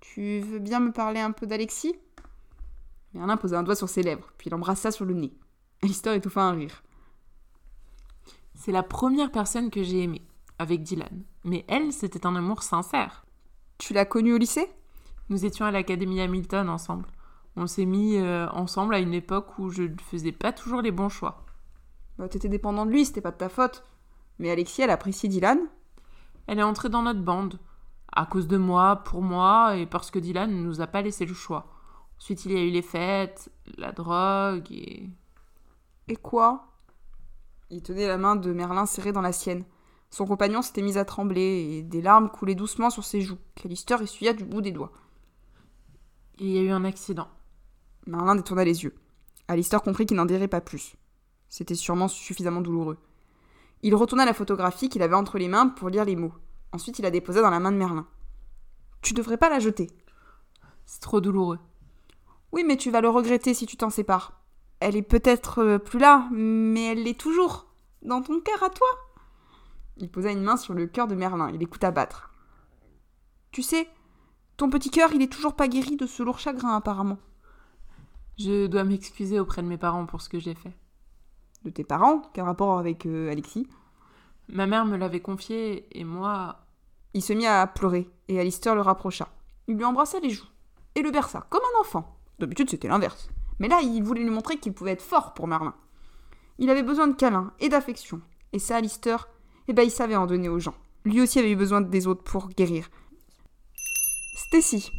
Tu 0.01 0.41
veux 0.41 0.59
bien 0.59 0.81
me 0.81 0.91
parler 0.91 1.21
un 1.21 1.31
peu 1.31 1.47
d'Alexis? 1.47 1.95
Merlin 3.15 3.37
posa 3.37 3.61
un 3.61 3.63
doigt 3.63 3.77
sur 3.77 3.89
ses 3.89 4.03
lèvres, 4.03 4.33
puis 4.39 4.51
l'embrassa 4.51 4.91
sur 4.91 5.05
le 5.05 5.15
nez. 5.15 5.33
Alistair 5.85 6.15
étouffa 6.15 6.43
un 6.43 6.53
rire. 6.53 6.83
C'est 8.57 8.73
la 8.73 8.83
première 8.83 9.31
personne 9.31 9.71
que 9.71 9.85
j'ai 9.85 10.03
aimée, 10.03 10.27
avec 10.59 10.83
Dylan. 10.83 11.23
Mais 11.45 11.65
elle, 11.69 11.93
c'était 11.93 12.27
un 12.27 12.37
amour 12.37 12.63
sincère. 12.63 13.25
Tu 13.79 13.93
l'as 13.93 14.05
connue 14.05 14.35
au 14.35 14.39
lycée? 14.39 14.69
Nous 15.29 15.45
étions 15.45 15.65
à 15.67 15.71
l'Académie 15.71 16.21
Hamilton 16.21 16.69
ensemble. 16.69 17.07
On 17.57 17.67
s'est 17.67 17.87
mis 17.87 18.17
euh, 18.17 18.49
ensemble 18.51 18.95
à 18.95 18.99
une 18.99 19.15
époque 19.15 19.59
où 19.59 19.71
je 19.71 19.83
ne 19.83 19.99
faisais 20.01 20.33
pas 20.33 20.53
toujours 20.53 20.81
les 20.81 20.91
bons 20.93 21.09
choix. 21.09 21.45
bah, 22.19 22.29
T'étais 22.29 22.49
dépendant 22.49 22.87
de 22.87 22.91
lui, 22.91 23.05
c'était 23.05 23.21
pas 23.21 23.31
de 23.31 23.37
ta 23.37 23.49
faute. 23.49 23.85
Mais 24.39 24.51
Alexis, 24.51 24.83
elle 24.83 24.91
apprécie 24.91 25.29
Dylan? 25.29 25.59
Elle 26.47 26.61
est 26.61 26.63
entrée 26.65 26.89
dans 26.89 27.03
notre 27.03 27.23
bande. 27.23 27.59
À 28.13 28.27
cause 28.27 28.49
de 28.49 28.57
moi, 28.57 28.97
pour 29.05 29.23
moi, 29.23 29.77
et 29.77 29.87
parce 29.87 30.11
que 30.11 30.19
Dylan 30.19 30.51
ne 30.51 30.63
nous 30.63 30.81
a 30.81 30.87
pas 30.87 31.03
laissé 31.03 31.27
le 31.27 31.35
choix. 31.35 31.67
Ensuite, 32.19 32.45
il 32.47 32.53
y 32.53 32.57
a 32.57 32.63
eu 32.63 32.71
les 32.71 32.83
fêtes, 32.83 33.51
la 33.77 33.93
drogue 33.93 34.71
et. 34.71 35.09
Et 36.09 36.17
quoi? 36.17 36.69
Il 37.71 37.83
tenait 37.83 38.09
la 38.09 38.17
main 38.17 38.35
de 38.35 38.53
Merlin 38.53 38.87
serrée 38.87 39.13
dans 39.13 39.21
la 39.21 39.33
sienne. 39.33 39.65
Son 40.11 40.27
compagnon 40.27 40.63
s'était 40.63 40.83
mis 40.83 40.99
à 40.99 41.05
trembler 41.05 41.77
et 41.79 41.83
des 41.83 42.01
larmes 42.01 42.31
coulaient 42.31 42.55
doucement 42.55 42.91
sur 42.91 43.05
ses 43.05 43.21
joues, 43.21 43.39
qu'Alistair 43.55 44.01
essuya 44.01 44.33
du 44.33 44.45
bout 44.45 44.63
des 44.63 44.73
doigts. 44.73 44.93
Il 46.39 46.49
y 46.49 46.59
a 46.59 46.63
eu 46.63 46.71
un 46.71 46.85
accident. 46.85 47.29
Merlin 48.07 48.37
détourna 48.37 48.65
les 48.65 48.85
yeux. 48.85 48.95
Alistair 49.49 49.83
comprit 49.83 50.07
qu'il 50.07 50.17
n'en 50.17 50.25
dirait 50.25 50.49
pas 50.49 50.61
plus. 50.61 50.97
C'était 51.49 51.75
sûrement 51.75 52.09
suffisamment 52.09 52.61
douloureux. 52.61 52.99
Il 53.83 53.95
retourna 53.95 54.25
la 54.25 54.35
photographie 54.35 54.89
qu'il 54.89 55.03
avait 55.03 55.15
entre 55.15 55.39
les 55.39 55.49
mains 55.49 55.69
pour 55.69 55.89
lire 55.89 56.05
les 56.05 56.17
mots. 56.17 56.33
Ensuite, 56.73 56.99
il 56.99 57.03
la 57.03 57.11
déposa 57.11 57.41
dans 57.43 57.51
la 57.51 57.61
main 57.61 57.73
de 57.73 57.77
Merlin. 57.77 58.07
Tu 59.03 59.15
devrais 59.15 59.37
pas 59.37 59.49
la 59.49 59.61
jeter. 59.61 59.89
C'est 60.85 61.01
trop 61.01 61.21
douloureux. 61.21 61.59
Oui, 62.53 62.65
mais 62.67 62.77
tu 62.77 62.91
vas 62.91 63.01
le 63.01 63.09
regretter 63.09 63.55
si 63.55 63.67
tu 63.67 63.77
t'en 63.77 63.91
sépares. 63.91 64.41
Elle 64.81 64.97
est 64.97 65.03
peut-être 65.03 65.59
euh, 65.61 65.79
plus 65.79 65.99
là, 65.99 66.29
mais 66.31 66.93
elle 66.93 67.03
l'est 67.03 67.19
toujours. 67.19 67.67
Dans 68.03 68.23
ton 68.23 68.41
cœur 68.41 68.63
à 68.63 68.71
toi. 68.71 68.89
Il 69.99 70.11
posa 70.11 70.31
une 70.31 70.43
main 70.43 70.57
sur 70.57 70.75
le 70.75 70.87
cœur 70.87 71.07
de 71.07 71.15
Merlin 71.15 71.49
et 71.49 71.59
l'écouta 71.59 71.91
battre. 71.91 72.31
Tu 73.51 73.63
sais, 73.63 73.89
ton 74.57 74.71
petit 74.71 74.91
cœur, 74.91 75.13
il 75.13 75.23
est 75.23 75.33
toujours 75.33 75.55
pas 75.55 75.69
guéri 75.69 75.97
de 75.97 76.07
ce 76.07 76.23
lourd 76.23 76.39
chagrin, 76.39 76.77
apparemment. 76.77 77.19
Je 78.39 78.67
dois 78.67 78.85
m'excuser 78.85 79.41
auprès 79.41 79.63
de 79.63 79.67
mes 79.67 79.79
parents 79.79 80.07
pour 80.07 80.21
ce 80.21 80.29
que 80.29 80.39
j'ai 80.39 80.55
fait. 80.55 80.77
De 81.65 81.71
tes 81.71 81.85
parents? 81.85 82.23
Quel 82.33 82.45
rapport 82.45 82.79
avec 82.79 83.05
euh, 83.07 83.31
Alexis? 83.31 83.67
Ma 84.49 84.67
mère 84.67 84.87
me 84.87 84.97
l'avait 84.97 85.21
confié 85.21 85.89
et 85.99 86.05
moi. 86.05 86.61
Il 87.15 87.23
se 87.23 87.33
mit 87.33 87.47
à 87.47 87.67
pleurer 87.67 88.09
et 88.29 88.39
Alistair 88.39 88.75
le 88.75 88.81
rapprocha. 88.81 89.29
Il 89.67 89.77
lui 89.77 89.85
embrassa 89.85 90.21
les 90.21 90.31
joues 90.31 90.47
et 90.95 91.03
le 91.03 91.11
berça, 91.11 91.47
comme 91.51 91.63
un 91.77 91.81
enfant. 91.81 92.17
D'habitude, 92.39 92.71
c'était 92.71 92.89
l'inverse. 92.89 93.29
Mais 93.59 93.69
là, 93.69 93.81
il 93.83 94.03
voulait 94.03 94.23
lui 94.23 94.31
montrer 94.31 94.59
qu'il 94.59 94.73
pouvait 94.73 94.93
être 94.93 95.03
fort 95.03 95.35
pour 95.35 95.49
Merlin. 95.49 95.75
Il 96.59 96.71
avait 96.71 96.83
besoin 96.83 97.09
de 97.09 97.15
câlins 97.15 97.53
et 97.59 97.69
d'affection. 97.69 98.21
Et 98.53 98.59
ça, 98.59 98.77
Alistair, 98.77 99.29
eh 99.69 99.73
ben, 99.75 99.83
il 99.83 99.91
savait 99.91 100.17
en 100.17 100.27
donner 100.27 100.49
aux 100.49 100.59
gens. 100.59 100.75
Lui 101.05 101.21
aussi 101.21 101.39
avait 101.39 101.51
eu 101.51 101.57
besoin 101.57 101.81
des 101.81 102.07
autres 102.07 102.23
pour 102.23 102.49
guérir. 102.49 102.89
Stacy. 104.37 104.91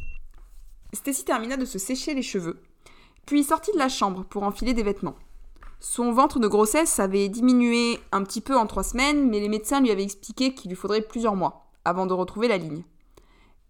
Stacy 0.94 1.26
termina 1.26 1.58
de 1.58 1.66
se 1.66 1.80
sécher 1.80 2.14
les 2.14 2.22
cheveux, 2.22 2.62
puis 3.26 3.44
sortit 3.44 3.72
de 3.74 3.78
la 3.78 3.90
chambre 3.90 4.24
pour 4.24 4.44
enfiler 4.44 4.74
des 4.74 4.84
vêtements. 4.84 5.16
Son 5.80 6.12
ventre 6.12 6.40
de 6.40 6.48
grossesse 6.48 7.00
avait 7.00 7.30
diminué 7.30 8.00
un 8.12 8.24
petit 8.24 8.42
peu 8.42 8.58
en 8.58 8.68
trois 8.68 8.84
semaines, 8.84 9.30
mais 9.30 9.40
les 9.40 9.50
médecins 9.50 9.82
lui 9.82 9.92
avaient 9.92 10.04
expliqué 10.04 10.54
qu'il 10.54 10.70
lui 10.70 10.76
faudrait 10.76 11.02
plusieurs 11.02 11.36
mois 11.36 11.68
avant 11.86 12.06
de 12.06 12.14
retrouver 12.14 12.48
la 12.48 12.58
ligne. 12.58 12.84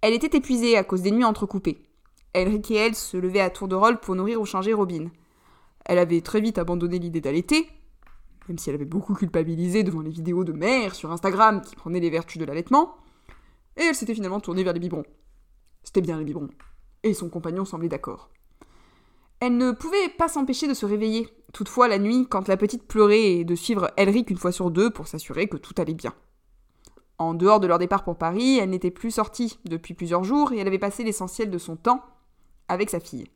Elle 0.02 0.14
était 0.14 0.38
épuisée 0.38 0.76
à 0.76 0.84
cause 0.84 1.02
des 1.02 1.12
nuits 1.12 1.24
entrecoupées. 1.24 1.86
Elric 2.34 2.72
et 2.72 2.76
elle 2.76 2.96
se 2.96 3.18
levaient 3.18 3.40
à 3.42 3.50
tour 3.50 3.68
de 3.68 3.76
rôle 3.76 4.00
pour 4.00 4.16
nourrir 4.16 4.42
ou 4.42 4.46
changer 4.46 4.74
Robin. 4.74 5.10
Elle 5.86 6.00
avait 6.00 6.22
très 6.22 6.42
vite 6.42 6.58
abandonné 6.58 7.00
l'idée 7.00 7.22
d'allaiter, 7.22 7.68
même 8.50 8.58
si 8.58 8.70
elle 8.70 8.76
avait 8.76 8.86
beaucoup 8.86 9.14
culpabilisé 9.14 9.84
devant 9.84 10.02
les 10.02 10.10
vidéos 10.10 10.44
de 10.44 10.52
mère 10.52 10.96
sur 10.96 11.12
Instagram 11.12 11.62
qui 11.62 11.76
prenaient 11.76 12.00
les 12.00 12.10
vertus 12.10 12.40
de 12.40 12.46
l'allaitement, 12.46 12.98
et 13.78 13.84
elle 13.84 13.96
s'était 13.96 14.16
finalement 14.16 14.40
tournée 14.40 14.64
vers 14.64 14.74
les 14.74 14.80
biberons. 14.80 15.06
C'était 15.84 16.02
bien 16.02 16.18
les 16.18 16.26
biberons. 16.26 16.50
Et 17.04 17.14
son 17.14 17.30
compagnon 17.30 17.64
semblait 17.64 17.88
d'accord. 17.88 18.30
Elle 19.40 19.56
ne 19.56 19.72
pouvait 19.72 20.10
pas 20.18 20.28
s'empêcher 20.28 20.68
de 20.68 20.74
se 20.74 20.86
réveiller, 20.86 21.30
toutefois 21.54 21.88
la 21.88 21.98
nuit, 21.98 22.28
quand 22.30 22.50
la 22.50 22.58
petite 22.58 22.88
pleurait, 22.88 23.32
et 23.32 23.46
de 23.46 23.56
suivre 23.56 23.90
Elric 23.96 24.30
une 24.30 24.38
fois 24.38 24.52
sur 24.52 24.70
deux 24.70 24.90
pour 24.90 25.08
s'assurer 25.08 25.48
que 25.48 25.56
tout 25.56 25.74
allait 25.78 25.94
bien. 25.94 26.14
En 27.20 27.34
dehors 27.34 27.60
de 27.60 27.68
leur 27.68 27.80
départ 27.80 28.04
pour 28.04 28.18
Paris, 28.18 28.58
elle 28.58 28.70
n'était 28.70 28.92
plus 28.92 29.12
sortie 29.12 29.60
depuis 29.66 29.94
plusieurs 29.94 30.24
jours 30.24 30.52
et 30.52 30.58
elle 30.58 30.68
avait 30.68 30.80
passé 30.80 31.04
l'essentiel 31.04 31.50
de 31.50 31.58
son 31.58 31.76
temps 31.76 32.02
avec 32.68 32.90
sa 32.90 33.00
fille. 33.00 33.28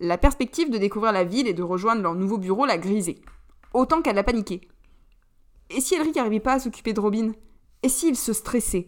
La 0.00 0.18
perspective 0.18 0.70
de 0.70 0.78
découvrir 0.78 1.12
la 1.12 1.24
ville 1.24 1.46
et 1.46 1.54
de 1.54 1.62
rejoindre 1.62 2.02
leur 2.02 2.14
nouveau 2.14 2.38
bureau 2.38 2.66
la 2.66 2.78
grisait, 2.78 3.18
autant 3.74 4.02
qu'elle 4.02 4.16
la 4.16 4.24
paniquait. 4.24 4.62
Et 5.70 5.80
si 5.80 5.94
Elric 5.94 6.16
n'arrivait 6.16 6.40
pas 6.40 6.54
à 6.54 6.58
s'occuper 6.58 6.92
de 6.92 7.00
Robin? 7.00 7.32
Et 7.82 7.88
s'il 7.88 8.16
se 8.16 8.32
stressait? 8.32 8.86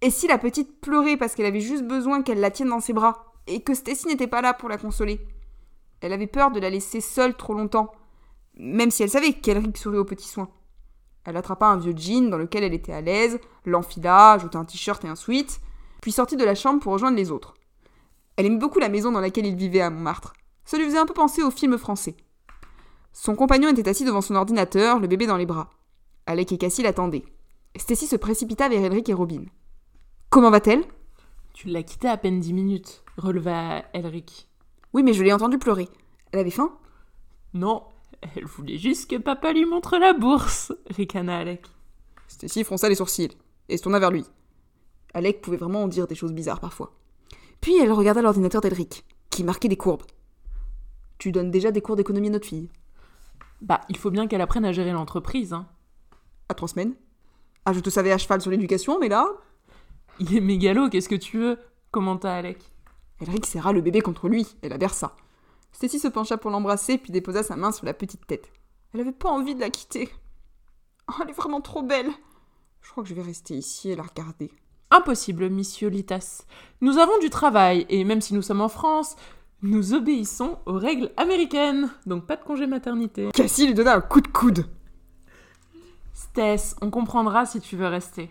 Et 0.00 0.10
si 0.10 0.26
la 0.28 0.38
petite 0.38 0.80
pleurait 0.80 1.16
parce 1.16 1.34
qu'elle 1.34 1.46
avait 1.46 1.60
juste 1.60 1.84
besoin 1.84 2.22
qu'elle 2.22 2.40
la 2.40 2.50
tienne 2.50 2.68
dans 2.68 2.80
ses 2.80 2.92
bras 2.92 3.32
et 3.46 3.62
que 3.62 3.74
Stacy 3.74 4.06
n'était 4.06 4.26
pas 4.26 4.42
là 4.42 4.54
pour 4.54 4.68
la 4.68 4.78
consoler? 4.78 5.20
Elle 6.00 6.12
avait 6.12 6.26
peur 6.26 6.50
de 6.50 6.60
la 6.60 6.70
laisser 6.70 7.00
seule 7.00 7.34
trop 7.34 7.54
longtemps, 7.54 7.92
même 8.54 8.90
si 8.90 9.02
elle 9.02 9.10
savait 9.10 9.32
qu'Elric 9.32 9.76
serait 9.76 9.98
aux 9.98 10.04
petits 10.04 10.28
soins. 10.28 10.50
Elle 11.24 11.36
attrapa 11.36 11.66
un 11.66 11.78
vieux 11.78 11.94
jean 11.96 12.30
dans 12.30 12.38
lequel 12.38 12.64
elle 12.64 12.74
était 12.74 12.92
à 12.92 13.00
l'aise, 13.00 13.38
l'enfila, 13.64 14.32
ajouta 14.32 14.58
un 14.58 14.64
t-shirt 14.64 15.04
et 15.04 15.08
un 15.08 15.16
sweat, 15.16 15.60
puis 16.00 16.12
sortit 16.12 16.36
de 16.36 16.44
la 16.44 16.54
chambre 16.54 16.80
pour 16.80 16.92
rejoindre 16.92 17.16
les 17.16 17.30
autres. 17.30 17.54
Elle 18.36 18.46
aimait 18.46 18.56
beaucoup 18.56 18.78
la 18.78 18.88
maison 18.88 19.10
dans 19.10 19.20
laquelle 19.20 19.46
il 19.46 19.56
vivait 19.56 19.80
à 19.80 19.90
Montmartre. 19.90 20.32
Ça 20.64 20.78
lui 20.78 20.84
faisait 20.84 20.98
un 20.98 21.06
peu 21.06 21.14
penser 21.14 21.42
aux 21.42 21.50
films 21.50 21.76
français. 21.76 22.16
Son 23.20 23.34
compagnon 23.34 23.68
était 23.68 23.88
assis 23.88 24.04
devant 24.04 24.20
son 24.20 24.36
ordinateur, 24.36 25.00
le 25.00 25.08
bébé 25.08 25.26
dans 25.26 25.36
les 25.36 25.44
bras. 25.44 25.70
Alec 26.26 26.52
et 26.52 26.56
Cassie 26.56 26.84
l'attendaient. 26.84 27.24
Stacy 27.74 28.06
se 28.06 28.14
précipita 28.14 28.68
vers 28.68 28.84
Elric 28.84 29.08
et 29.08 29.12
Robin. 29.12 29.42
Comment 30.30 30.52
va-t-elle? 30.52 30.84
Tu 31.52 31.66
l'as 31.66 31.82
quittée 31.82 32.06
à 32.06 32.16
peine 32.16 32.38
dix 32.38 32.52
minutes, 32.52 33.02
releva 33.16 33.82
Elric. 33.92 34.48
Oui, 34.92 35.02
mais 35.02 35.14
je 35.14 35.24
l'ai 35.24 35.32
entendue 35.32 35.58
pleurer. 35.58 35.88
Elle 36.30 36.38
avait 36.38 36.52
faim? 36.52 36.78
Non, 37.54 37.82
elle 38.36 38.44
voulait 38.44 38.78
juste 38.78 39.10
que 39.10 39.16
papa 39.16 39.52
lui 39.52 39.64
montre 39.64 39.98
la 39.98 40.12
bourse, 40.12 40.72
ricana 40.88 41.38
Alec. 41.38 41.66
Stacy 42.28 42.62
fronça 42.62 42.88
les 42.88 42.94
sourcils 42.94 43.36
et 43.68 43.76
se 43.76 43.82
tourna 43.82 43.98
vers 43.98 44.12
lui. 44.12 44.24
Alec 45.12 45.40
pouvait 45.40 45.56
vraiment 45.56 45.82
en 45.82 45.88
dire 45.88 46.06
des 46.06 46.14
choses 46.14 46.32
bizarres 46.32 46.60
parfois. 46.60 46.92
Puis 47.60 47.78
elle 47.78 47.90
regarda 47.90 48.22
l'ordinateur 48.22 48.60
d'Elric, 48.60 49.04
qui 49.28 49.42
marquait 49.42 49.66
des 49.66 49.76
courbes. 49.76 50.04
Tu 51.18 51.32
donnes 51.32 51.50
déjà 51.50 51.72
des 51.72 51.80
cours 51.80 51.96
d'économie 51.96 52.28
à 52.28 52.30
notre 52.30 52.46
fille? 52.46 52.70
Bah, 53.60 53.80
il 53.88 53.96
faut 53.96 54.10
bien 54.10 54.26
qu'elle 54.26 54.40
apprenne 54.40 54.64
à 54.64 54.72
gérer 54.72 54.92
l'entreprise, 54.92 55.52
hein. 55.52 55.66
À 56.48 56.54
trois 56.54 56.68
semaines 56.68 56.94
Ah, 57.64 57.72
je 57.72 57.80
te 57.80 57.90
savais 57.90 58.12
à 58.12 58.18
cheval 58.18 58.40
sur 58.40 58.50
l'éducation, 58.50 58.98
mais 58.98 59.08
là. 59.08 59.26
Il 60.20 60.36
est 60.36 60.40
mégalo, 60.40 60.88
qu'est-ce 60.88 61.08
que 61.08 61.14
tu 61.14 61.38
veux? 61.38 61.58
Commenta 61.90 62.34
Alec? 62.34 62.58
Elric 63.20 63.46
serra 63.46 63.72
le 63.72 63.80
bébé 63.80 64.00
contre 64.00 64.28
lui 64.28 64.46
et 64.62 64.68
la 64.68 64.78
berça. 64.78 65.16
Stacy 65.72 65.98
se 65.98 66.08
pencha 66.08 66.38
pour 66.38 66.50
l'embrasser 66.50 66.98
puis 66.98 67.12
déposa 67.12 67.42
sa 67.42 67.56
main 67.56 67.72
sur 67.72 67.84
la 67.86 67.94
petite 67.94 68.26
tête. 68.26 68.50
Elle 68.92 69.00
avait 69.00 69.12
pas 69.12 69.28
envie 69.28 69.54
de 69.54 69.60
la 69.60 69.70
quitter. 69.70 70.08
Oh, 71.08 71.14
elle 71.22 71.30
est 71.30 71.34
vraiment 71.34 71.60
trop 71.60 71.82
belle. 71.82 72.10
Je 72.80 72.90
crois 72.90 73.02
que 73.02 73.08
je 73.08 73.14
vais 73.14 73.22
rester 73.22 73.54
ici 73.54 73.90
et 73.90 73.96
la 73.96 74.02
regarder. 74.02 74.50
Impossible, 74.90 75.50
monsieur 75.50 75.88
Litas. 75.88 76.44
Nous 76.80 76.96
avons 76.98 77.18
du 77.18 77.28
travail, 77.28 77.84
et 77.90 78.04
même 78.04 78.20
si 78.22 78.32
nous 78.32 78.42
sommes 78.42 78.62
en 78.62 78.68
France, 78.68 79.16
nous 79.62 79.94
obéissons 79.94 80.58
aux 80.66 80.78
règles 80.78 81.10
américaines. 81.16 81.90
Donc 82.06 82.26
pas 82.26 82.36
de 82.36 82.44
congé 82.44 82.66
maternité. 82.66 83.30
Cassie 83.32 83.66
lui 83.66 83.74
donna 83.74 83.96
un 83.96 84.00
coup 84.00 84.20
de 84.20 84.28
coude. 84.28 84.66
Stess, 86.12 86.76
on 86.82 86.90
comprendra 86.90 87.46
si 87.46 87.60
tu 87.60 87.76
veux 87.76 87.86
rester. 87.86 88.30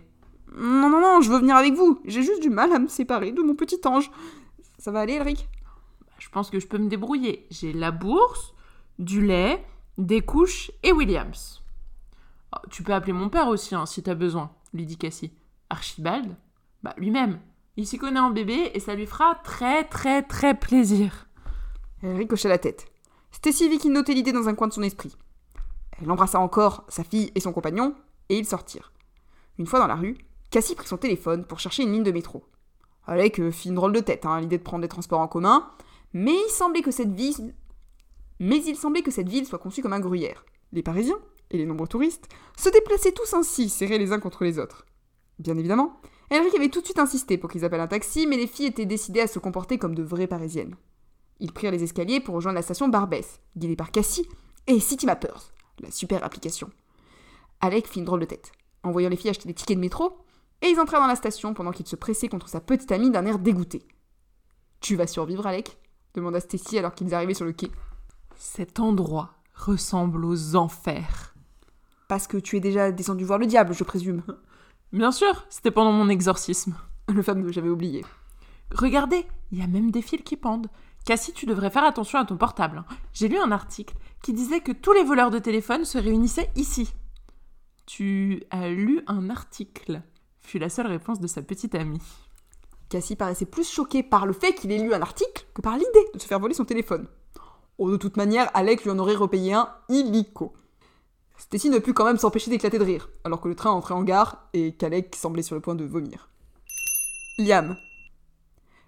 Non, 0.55 0.89
non, 0.89 1.01
non, 1.01 1.21
je 1.21 1.29
veux 1.29 1.39
venir 1.39 1.55
avec 1.55 1.73
vous. 1.73 2.01
J'ai 2.05 2.23
juste 2.23 2.41
du 2.41 2.49
mal 2.49 2.71
à 2.73 2.79
me 2.79 2.87
séparer 2.87 3.31
de 3.31 3.41
mon 3.41 3.55
petit 3.55 3.79
ange. 3.85 4.09
Ça 4.77 4.91
va 4.91 5.01
aller, 5.01 5.13
Elric? 5.13 5.47
Je 6.19 6.29
pense 6.29 6.49
que 6.49 6.59
je 6.59 6.67
peux 6.67 6.77
me 6.77 6.89
débrouiller. 6.89 7.45
J'ai 7.51 7.73
la 7.73 7.91
bourse, 7.91 8.53
du 8.97 9.25
lait, 9.25 9.63
des 9.97 10.21
couches 10.21 10.71
et 10.83 10.91
Williams. 10.91 11.61
Oh, 12.55 12.59
tu 12.69 12.83
peux 12.83 12.93
appeler 12.93 13.13
mon 13.13 13.29
père 13.29 13.47
aussi, 13.49 13.75
hein, 13.75 13.85
si 13.85 14.01
t'as 14.01 14.15
besoin, 14.15 14.51
lui 14.73 14.85
dit 14.85 14.97
Cassie. 14.97 15.31
Archibald? 15.69 16.35
Bah, 16.83 16.93
lui-même. 16.97 17.39
Il 17.79 17.85
s'y 17.85 17.99
connaît 17.99 18.19
en 18.19 18.31
bébé 18.31 18.71
et 18.73 18.79
ça 18.79 18.95
lui 18.95 19.05
fera 19.05 19.35
très, 19.43 19.83
très, 19.83 20.23
très 20.23 20.57
plaisir. 20.57 21.27
Elric 22.01 22.33
hocha 22.33 22.49
la 22.49 22.57
tête. 22.57 22.91
Stacy 23.31 23.69
vit 23.69 23.77
qu'il 23.77 23.91
notait 23.91 24.15
l'idée 24.15 24.31
dans 24.31 24.49
un 24.49 24.55
coin 24.55 24.67
de 24.67 24.73
son 24.73 24.81
esprit. 24.81 25.15
Elle 26.01 26.09
embrassa 26.09 26.39
encore 26.39 26.85
sa 26.89 27.03
fille 27.03 27.31
et 27.35 27.39
son 27.39 27.53
compagnon, 27.53 27.93
et 28.29 28.37
ils 28.39 28.47
sortirent. 28.47 28.91
Une 29.59 29.67
fois 29.67 29.77
dans 29.77 29.85
la 29.85 29.95
rue, 29.95 30.17
Cassie 30.49 30.73
prit 30.73 30.87
son 30.87 30.97
téléphone 30.97 31.45
pour 31.45 31.59
chercher 31.59 31.83
une 31.83 31.93
ligne 31.93 32.03
de 32.03 32.11
métro. 32.11 32.43
Alec 33.05 33.47
fit 33.51 33.69
une 33.69 33.75
drôle 33.75 33.93
de 33.93 33.99
tête 33.99 34.25
hein, 34.25 34.41
l'idée 34.41 34.57
de 34.57 34.63
prendre 34.63 34.81
des 34.81 34.87
transports 34.87 35.19
en 35.19 35.27
commun, 35.27 35.69
mais 36.13 36.33
il 36.33 36.51
semblait 36.51 36.81
que 36.81 36.91
cette 36.91 37.13
ville... 37.13 37.53
Mais 38.39 38.63
il 38.65 38.75
semblait 38.75 39.03
que 39.03 39.11
cette 39.11 39.29
ville 39.29 39.45
soit 39.45 39.59
conçue 39.59 39.83
comme 39.83 39.93
un 39.93 39.99
gruyère. 39.99 40.45
Les 40.71 40.83
Parisiens, 40.83 41.19
et 41.51 41.57
les 41.57 41.65
nombreux 41.65 41.87
touristes, 41.87 42.27
se 42.57 42.69
déplaçaient 42.69 43.11
tous 43.11 43.35
ainsi, 43.35 43.69
serrés 43.69 43.99
les 43.99 44.11
uns 44.11 44.19
contre 44.19 44.43
les 44.43 44.57
autres. 44.57 44.85
Bien 45.39 45.57
évidemment, 45.57 45.99
Elric 46.29 46.53
avait 46.55 46.69
tout 46.69 46.81
de 46.81 46.85
suite 46.85 46.99
insisté 46.99 47.37
pour 47.37 47.49
qu'ils 47.49 47.63
appellent 47.63 47.79
un 47.79 47.87
taxi, 47.87 48.27
mais 48.27 48.37
les 48.37 48.47
filles 48.47 48.67
étaient 48.67 48.85
décidées 48.85 49.21
à 49.21 49.27
se 49.27 49.39
comporter 49.39 49.77
comme 49.77 49.95
de 49.95 50.03
vraies 50.03 50.27
Parisiennes. 50.27 50.75
Ils 51.39 51.53
prirent 51.53 51.71
les 51.71 51.83
escaliers 51.83 52.19
pour 52.19 52.35
rejoindre 52.35 52.55
la 52.55 52.61
station 52.61 52.89
Barbès, 52.89 53.39
guidée 53.55 53.75
par 53.75 53.91
Cassie 53.91 54.27
et 54.65 54.79
City 54.79 55.05
Mappers, 55.05 55.53
la 55.79 55.91
super 55.91 56.23
application. 56.23 56.69
Alec 57.61 57.87
fit 57.87 57.99
une 57.99 58.05
drôle 58.05 58.19
de 58.19 58.25
tête, 58.25 58.51
en 58.83 58.91
voyant 58.91 59.09
les 59.09 59.15
filles 59.15 59.29
acheter 59.29 59.47
des 59.47 59.53
tickets 59.53 59.77
de 59.77 59.81
métro, 59.81 60.17
et 60.61 60.67
ils 60.67 60.79
entrèrent 60.79 60.99
dans 60.99 61.07
la 61.07 61.15
station 61.15 61.53
pendant 61.53 61.71
qu'il 61.71 61.87
se 61.87 61.95
pressait 61.95 62.27
contre 62.27 62.49
sa 62.49 62.59
petite 62.59 62.91
amie 62.91 63.11
d'un 63.11 63.25
air 63.25 63.39
dégoûté. 63.39 63.87
Tu 64.81 64.95
vas 64.95 65.07
survivre, 65.07 65.45
Alec? 65.47 65.77
demanda 66.13 66.39
Stacy 66.39 66.77
alors 66.79 66.93
qu'ils 66.93 67.13
arrivaient 67.13 67.33
sur 67.33 67.45
le 67.45 67.53
quai. 67.53 67.71
Cet 68.35 68.79
endroit 68.79 69.35
ressemble 69.55 70.25
aux 70.25 70.55
enfers. 70.55 71.35
Parce 72.07 72.27
que 72.27 72.37
tu 72.37 72.57
es 72.57 72.59
déjà 72.59 72.91
descendu 72.91 73.23
voir 73.23 73.39
le 73.39 73.45
diable, 73.45 73.73
je 73.73 73.83
présume. 73.83 74.23
Bien 74.93 75.11
sûr, 75.11 75.45
c'était 75.49 75.71
pendant 75.71 75.91
mon 75.91 76.09
exorcisme. 76.09 76.75
Le 77.07 77.21
fameux, 77.21 77.51
j'avais 77.51 77.69
oublié. 77.69 78.05
Regardez, 78.73 79.25
il 79.51 79.59
y 79.59 79.61
a 79.61 79.67
même 79.67 79.91
des 79.91 80.01
fils 80.01 80.21
qui 80.23 80.37
pendent. 80.37 80.67
Cassie, 81.05 81.33
tu 81.33 81.45
devrais 81.45 81.69
faire 81.69 81.85
attention 81.85 82.19
à 82.19 82.25
ton 82.25 82.37
portable. 82.37 82.83
J'ai 83.13 83.27
lu 83.27 83.37
un 83.37 83.51
article 83.51 83.95
qui 84.21 84.33
disait 84.33 84.59
que 84.59 84.71
tous 84.71 84.93
les 84.93 85.03
voleurs 85.03 85.31
de 85.31 85.39
téléphone 85.39 85.85
se 85.85 85.97
réunissaient 85.97 86.51
ici. 86.55 86.93
Tu 87.85 88.43
as 88.49 88.69
lu 88.69 89.01
un 89.07 89.29
article 89.29 90.01
fut 90.39 90.59
la 90.59 90.69
seule 90.69 90.87
réponse 90.87 91.19
de 91.19 91.27
sa 91.27 91.41
petite 91.41 91.75
amie. 91.75 92.01
Cassie 92.89 93.15
paraissait 93.17 93.45
plus 93.45 93.69
choquée 93.69 94.03
par 94.03 94.25
le 94.25 94.33
fait 94.33 94.53
qu'il 94.53 94.71
ait 94.71 94.79
lu 94.79 94.93
un 94.93 95.01
article 95.01 95.45
que 95.53 95.61
par 95.61 95.75
l'idée 95.75 96.07
de 96.13 96.19
se 96.19 96.27
faire 96.27 96.39
voler 96.39 96.53
son 96.53 96.65
téléphone. 96.65 97.07
Oh, 97.77 97.91
de 97.91 97.97
toute 97.97 98.17
manière, 98.17 98.49
Alec 98.53 98.83
lui 98.83 98.91
en 98.91 98.99
aurait 98.99 99.15
repayé 99.15 99.53
un 99.53 99.69
illico. 99.89 100.53
Stacy 101.37 101.69
ne 101.69 101.79
put 101.79 101.93
quand 101.93 102.05
même 102.05 102.17
s'empêcher 102.17 102.49
d'éclater 102.49 102.79
de 102.79 102.83
rire, 102.83 103.09
alors 103.23 103.39
que 103.39 103.47
le 103.47 103.55
train 103.55 103.71
entrait 103.71 103.93
en 103.93 104.03
gare 104.03 104.47
et 104.53 104.73
qu'Alec 104.75 105.15
semblait 105.15 105.43
sur 105.43 105.55
le 105.55 105.61
point 105.61 105.75
de 105.75 105.85
vomir. 105.85 106.29
Liam. 107.37 107.77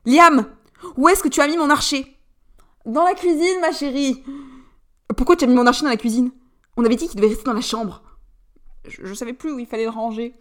Liam 0.05 0.45
Où 0.97 1.07
est-ce 1.07 1.21
que 1.21 1.29
tu 1.29 1.41
as 1.41 1.47
mis 1.47 1.57
mon 1.57 1.69
archer 1.69 2.17
Dans 2.85 3.03
la 3.03 3.13
cuisine, 3.13 3.61
ma 3.61 3.71
chérie 3.71 4.23
Pourquoi 5.15 5.35
tu 5.35 5.45
as 5.45 5.47
mis 5.47 5.53
mon 5.53 5.67
archer 5.67 5.83
dans 5.83 5.91
la 5.91 5.97
cuisine? 5.97 6.31
On 6.75 6.83
avait 6.83 6.95
dit 6.95 7.07
qu'il 7.07 7.17
devait 7.17 7.29
rester 7.29 7.43
dans 7.43 7.53
la 7.53 7.61
chambre. 7.61 8.01
Je, 8.87 9.05
je 9.05 9.13
savais 9.13 9.33
plus 9.33 9.51
où 9.51 9.59
il 9.59 9.67
fallait 9.67 9.83
le 9.83 9.91
ranger. 9.91 10.33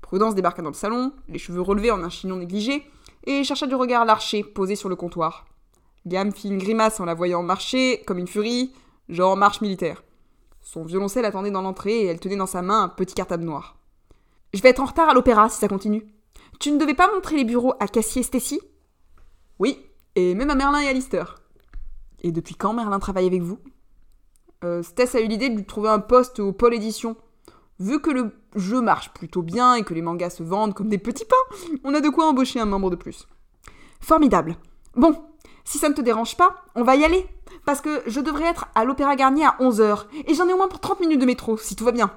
Prudence 0.00 0.34
débarqua 0.34 0.62
dans 0.62 0.70
le 0.70 0.74
salon, 0.74 1.12
les 1.28 1.38
cheveux 1.38 1.60
relevés 1.60 1.90
en 1.90 2.02
un 2.02 2.08
chignon 2.08 2.36
négligé, 2.36 2.86
et 3.24 3.44
chercha 3.44 3.66
du 3.66 3.74
regard 3.74 4.04
l'archer 4.04 4.42
posé 4.42 4.76
sur 4.76 4.88
le 4.88 4.96
comptoir. 4.96 5.46
Liam 6.06 6.32
fit 6.32 6.48
une 6.48 6.58
grimace 6.58 7.00
en 7.00 7.04
la 7.04 7.14
voyant 7.14 7.42
marcher 7.42 8.02
comme 8.06 8.18
une 8.18 8.28
furie, 8.28 8.72
genre 9.08 9.36
marche 9.36 9.60
militaire. 9.60 10.02
Son 10.66 10.82
violoncelle 10.82 11.24
attendait 11.24 11.52
dans 11.52 11.62
l'entrée 11.62 12.00
et 12.00 12.06
elle 12.06 12.18
tenait 12.18 12.34
dans 12.34 12.44
sa 12.44 12.60
main 12.60 12.82
un 12.82 12.88
petit 12.88 13.14
cartable 13.14 13.44
noir. 13.44 13.76
Je 14.52 14.60
vais 14.60 14.70
être 14.70 14.80
en 14.80 14.86
retard 14.86 15.08
à 15.08 15.14
l'opéra 15.14 15.48
si 15.48 15.60
ça 15.60 15.68
continue. 15.68 16.04
Tu 16.58 16.72
ne 16.72 16.76
devais 16.76 16.92
pas 16.92 17.08
montrer 17.14 17.36
les 17.36 17.44
bureaux 17.44 17.74
à 17.78 17.86
Cassie 17.86 18.18
et 18.18 18.22
Stacy 18.24 18.60
Oui, 19.60 19.78
et 20.16 20.34
même 20.34 20.50
à 20.50 20.56
Merlin 20.56 20.80
et 20.80 20.88
Alistair. 20.88 21.40
Et 22.24 22.32
depuis 22.32 22.56
quand 22.56 22.72
Merlin 22.72 22.98
travaille 22.98 23.28
avec 23.28 23.42
vous? 23.42 23.60
Euh, 24.64 24.82
Stess 24.82 25.14
a 25.14 25.20
eu 25.20 25.28
l'idée 25.28 25.50
de 25.50 25.54
lui 25.54 25.64
trouver 25.64 25.88
un 25.88 26.00
poste 26.00 26.40
au 26.40 26.52
pôle 26.52 26.74
édition. 26.74 27.16
Vu 27.78 28.00
que 28.00 28.10
le 28.10 28.32
jeu 28.56 28.80
marche 28.80 29.12
plutôt 29.12 29.42
bien 29.42 29.76
et 29.76 29.84
que 29.84 29.94
les 29.94 30.02
mangas 30.02 30.30
se 30.30 30.42
vendent 30.42 30.74
comme 30.74 30.88
des 30.88 30.98
petits 30.98 31.26
pains, 31.26 31.56
on 31.84 31.94
a 31.94 32.00
de 32.00 32.08
quoi 32.08 32.26
embaucher 32.26 32.58
un 32.58 32.66
membre 32.66 32.90
de 32.90 32.96
plus. 32.96 33.28
Formidable. 34.00 34.56
Bon, 34.96 35.14
si 35.62 35.78
ça 35.78 35.88
ne 35.88 35.94
te 35.94 36.00
dérange 36.00 36.36
pas, 36.36 36.64
on 36.74 36.82
va 36.82 36.96
y 36.96 37.04
aller. 37.04 37.24
Parce 37.66 37.80
que 37.80 38.02
je 38.06 38.20
devrais 38.20 38.44
être 38.44 38.68
à 38.76 38.84
l'Opéra 38.84 39.16
Garnier 39.16 39.44
à 39.44 39.56
11h. 39.58 40.06
Et 40.26 40.34
j'en 40.34 40.48
ai 40.48 40.52
au 40.52 40.56
moins 40.56 40.68
pour 40.68 40.80
30 40.80 41.00
minutes 41.00 41.20
de 41.20 41.26
métro, 41.26 41.58
si 41.58 41.74
tout 41.74 41.84
va 41.84 41.90
bien. 41.90 42.12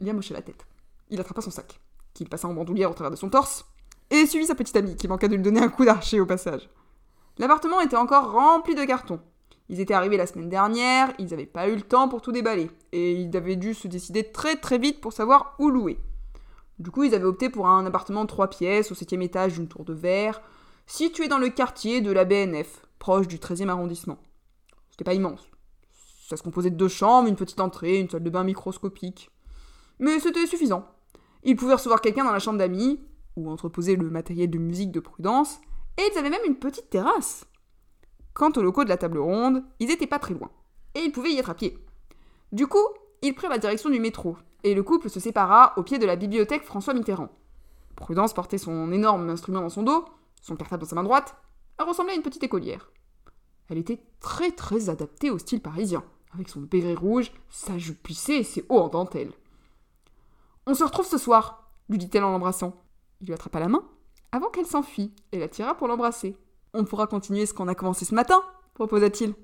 Liam 0.00 0.18
hochait 0.18 0.34
la 0.34 0.40
tête. 0.40 0.66
Il 1.10 1.20
attrapa 1.20 1.42
son 1.42 1.50
sac, 1.50 1.78
qu'il 2.14 2.30
passa 2.30 2.48
en 2.48 2.54
bandoulière 2.54 2.90
au 2.90 2.94
travers 2.94 3.10
de 3.10 3.16
son 3.16 3.28
torse, 3.28 3.66
et 4.08 4.24
suivit 4.24 4.46
sa 4.46 4.54
petite 4.54 4.76
amie, 4.76 4.96
qui 4.96 5.06
manqua 5.06 5.28
de 5.28 5.36
lui 5.36 5.42
donner 5.42 5.60
un 5.60 5.68
coup 5.68 5.84
d'archer 5.84 6.18
au 6.18 6.24
passage. 6.24 6.70
L'appartement 7.36 7.80
était 7.82 7.96
encore 7.96 8.32
rempli 8.32 8.74
de 8.74 8.84
cartons. 8.84 9.20
Ils 9.68 9.80
étaient 9.80 9.92
arrivés 9.92 10.16
la 10.16 10.26
semaine 10.26 10.48
dernière, 10.48 11.12
ils 11.18 11.26
n'avaient 11.26 11.44
pas 11.44 11.68
eu 11.68 11.76
le 11.76 11.82
temps 11.82 12.08
pour 12.08 12.22
tout 12.22 12.32
déballer, 12.32 12.70
et 12.92 13.12
ils 13.12 13.36
avaient 13.36 13.56
dû 13.56 13.74
se 13.74 13.86
décider 13.86 14.32
très 14.32 14.56
très 14.56 14.78
vite 14.78 15.02
pour 15.02 15.12
savoir 15.12 15.56
où 15.58 15.68
louer. 15.68 15.98
Du 16.78 16.90
coup, 16.90 17.04
ils 17.04 17.14
avaient 17.14 17.24
opté 17.24 17.50
pour 17.50 17.68
un 17.68 17.84
appartement 17.84 18.22
de 18.22 18.28
trois 18.28 18.48
pièces 18.48 18.90
au 18.90 18.94
septième 18.94 19.20
étage 19.20 19.52
d'une 19.52 19.68
tour 19.68 19.84
de 19.84 19.92
verre, 19.92 20.40
situé 20.86 21.28
dans 21.28 21.38
le 21.38 21.50
quartier 21.50 22.00
de 22.00 22.10
la 22.10 22.24
BNF, 22.24 22.86
proche 22.98 23.28
du 23.28 23.36
13e 23.36 23.68
arrondissement. 23.68 24.18
Pas 25.04 25.14
immense. 25.14 25.50
Ça 26.28 26.36
se 26.36 26.42
composait 26.42 26.70
de 26.70 26.76
deux 26.76 26.88
chambres, 26.88 27.28
une 27.28 27.36
petite 27.36 27.60
entrée, 27.60 27.98
une 27.98 28.08
salle 28.08 28.22
de 28.22 28.30
bain 28.30 28.44
microscopique. 28.44 29.30
Mais 29.98 30.20
c'était 30.20 30.46
suffisant. 30.46 30.86
Ils 31.42 31.56
pouvaient 31.56 31.74
recevoir 31.74 32.00
quelqu'un 32.00 32.24
dans 32.24 32.32
la 32.32 32.38
chambre 32.38 32.58
d'amis, 32.58 33.00
ou 33.36 33.50
entreposer 33.50 33.96
le 33.96 34.10
matériel 34.10 34.50
de 34.50 34.58
musique 34.58 34.92
de 34.92 35.00
prudence, 35.00 35.58
et 35.96 36.02
ils 36.12 36.18
avaient 36.18 36.30
même 36.30 36.44
une 36.46 36.58
petite 36.58 36.90
terrasse. 36.90 37.46
Quant 38.34 38.52
aux 38.56 38.62
locaux 38.62 38.84
de 38.84 38.90
la 38.90 38.98
table 38.98 39.18
ronde, 39.18 39.64
ils 39.80 39.88
n'étaient 39.88 40.06
pas 40.06 40.18
très 40.18 40.34
loin, 40.34 40.50
et 40.94 41.00
ils 41.00 41.12
pouvaient 41.12 41.32
y 41.32 41.38
être 41.38 41.50
à 41.50 41.54
pied. 41.54 41.78
Du 42.52 42.66
coup, 42.66 42.86
ils 43.22 43.34
prirent 43.34 43.50
la 43.50 43.58
direction 43.58 43.90
du 43.90 44.00
métro, 44.00 44.36
et 44.64 44.74
le 44.74 44.82
couple 44.82 45.08
se 45.08 45.18
sépara 45.18 45.72
au 45.78 45.82
pied 45.82 45.98
de 45.98 46.06
la 46.06 46.16
bibliothèque 46.16 46.64
François 46.64 46.94
Mitterrand. 46.94 47.30
Prudence 47.96 48.34
portait 48.34 48.58
son 48.58 48.92
énorme 48.92 49.30
instrument 49.30 49.60
dans 49.60 49.70
son 49.70 49.82
dos, 49.82 50.04
son 50.42 50.56
cartable 50.56 50.82
dans 50.82 50.88
sa 50.88 50.96
main 50.96 51.04
droite, 51.04 51.34
elle 51.78 51.86
ressemblait 51.86 52.12
à 52.12 52.16
une 52.16 52.22
petite 52.22 52.44
écolière. 52.44 52.90
Elle 53.70 53.78
était 53.78 54.02
très 54.18 54.50
très 54.50 54.90
adaptée 54.90 55.30
au 55.30 55.38
style 55.38 55.62
parisien, 55.62 56.04
avec 56.34 56.48
son 56.48 56.60
béret 56.60 56.94
rouge, 56.94 57.32
sa 57.48 57.78
jupe 57.78 58.02
plissée 58.02 58.34
et 58.34 58.44
ses 58.44 58.64
hauts 58.68 58.80
en 58.80 58.88
dentelle. 58.88 59.32
On 60.66 60.74
se 60.74 60.84
retrouve 60.84 61.06
ce 61.06 61.18
soir, 61.18 61.70
lui 61.88 61.96
dit-elle 61.96 62.24
en 62.24 62.32
l'embrassant. 62.32 62.82
Il 63.20 63.28
lui 63.28 63.34
attrapa 63.34 63.60
la 63.60 63.68
main 63.68 63.84
avant 64.32 64.48
qu'elle 64.50 64.66
s'enfuit 64.66 65.12
et 65.32 65.38
la 65.38 65.48
tira 65.48 65.76
pour 65.76 65.88
l'embrasser. 65.88 66.36
On 66.74 66.84
pourra 66.84 67.06
continuer 67.06 67.46
ce 67.46 67.54
qu'on 67.54 67.68
a 67.68 67.74
commencé 67.74 68.04
ce 68.04 68.14
matin, 68.14 68.42
proposa-t-il. 68.74 69.34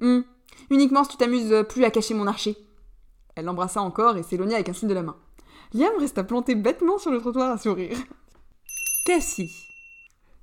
Hum, 0.00 0.24
uniquement 0.70 1.04
si 1.04 1.10
tu 1.10 1.16
t'amuses 1.18 1.64
plus 1.68 1.84
à 1.84 1.90
cacher 1.90 2.14
mon 2.14 2.26
archer. 2.26 2.56
Elle 3.34 3.44
l'embrassa 3.44 3.82
encore 3.82 4.16
et 4.16 4.22
s'éloigna 4.22 4.56
avec 4.56 4.68
un 4.68 4.72
signe 4.72 4.88
de 4.88 4.94
la 4.94 5.02
main. 5.02 5.16
Liam 5.74 5.92
resta 5.98 6.24
planté 6.24 6.54
bêtement 6.54 6.98
sur 6.98 7.10
le 7.10 7.20
trottoir 7.20 7.50
à 7.50 7.58
sourire. 7.58 7.96
Cassie. 9.04 9.50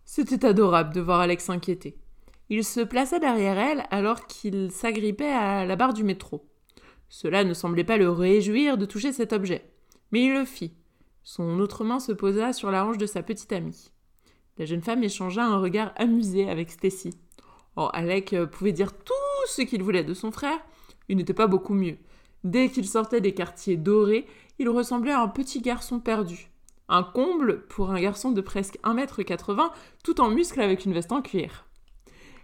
C'était 0.03 0.45
adorable 0.45 0.93
de 0.93 1.01
voir 1.01 1.19
Alex 1.19 1.45
s'inquiéter. 1.45 1.97
Il 2.49 2.63
se 2.63 2.81
plaça 2.81 3.19
derrière 3.19 3.57
elle 3.57 3.85
alors 3.89 4.27
qu'il 4.27 4.71
s'agrippait 4.71 5.31
à 5.31 5.65
la 5.65 5.75
barre 5.75 5.93
du 5.93 6.03
métro. 6.03 6.47
Cela 7.09 7.43
ne 7.43 7.53
semblait 7.53 7.83
pas 7.83 7.97
le 7.97 8.09
réjouir 8.09 8.77
de 8.77 8.85
toucher 8.85 9.13
cet 9.13 9.33
objet, 9.33 9.69
mais 10.11 10.23
il 10.23 10.33
le 10.33 10.45
fit. 10.45 10.73
Son 11.23 11.59
autre 11.59 11.83
main 11.83 11.99
se 11.99 12.11
posa 12.11 12.53
sur 12.53 12.69
la 12.69 12.85
hanche 12.85 12.97
de 12.97 13.05
sa 13.07 13.23
petite 13.23 13.51
amie. 13.51 13.91
La 14.57 14.65
jeune 14.65 14.83
femme 14.83 15.03
échangea 15.03 15.43
un 15.43 15.59
regard 15.59 15.91
amusé 15.95 16.49
avec 16.49 16.69
Stacy. 16.69 17.11
Oh, 17.77 17.89
Alec 17.93 18.35
pouvait 18.51 18.71
dire 18.71 18.93
tout 18.93 19.13
ce 19.47 19.63
qu'il 19.63 19.83
voulait 19.83 20.03
de 20.03 20.13
son 20.13 20.31
frère, 20.31 20.59
il 21.09 21.17
n'était 21.17 21.33
pas 21.33 21.47
beaucoup 21.47 21.73
mieux. 21.73 21.97
Dès 22.43 22.69
qu'il 22.69 22.87
sortait 22.87 23.21
des 23.21 23.33
quartiers 23.33 23.75
dorés, 23.75 24.27
il 24.59 24.69
ressemblait 24.69 25.11
à 25.11 25.21
un 25.21 25.27
petit 25.27 25.61
garçon 25.61 25.99
perdu. 25.99 26.51
Un 26.87 27.03
comble 27.03 27.65
pour 27.67 27.89
un 27.89 27.99
garçon 27.99 28.31
de 28.31 28.41
presque 28.41 28.77
1m80 28.83 29.71
tout 30.03 30.21
en 30.21 30.29
muscle 30.29 30.61
avec 30.61 30.85
une 30.85 30.93
veste 30.93 31.11
en 31.11 31.21
cuir. 31.21 31.64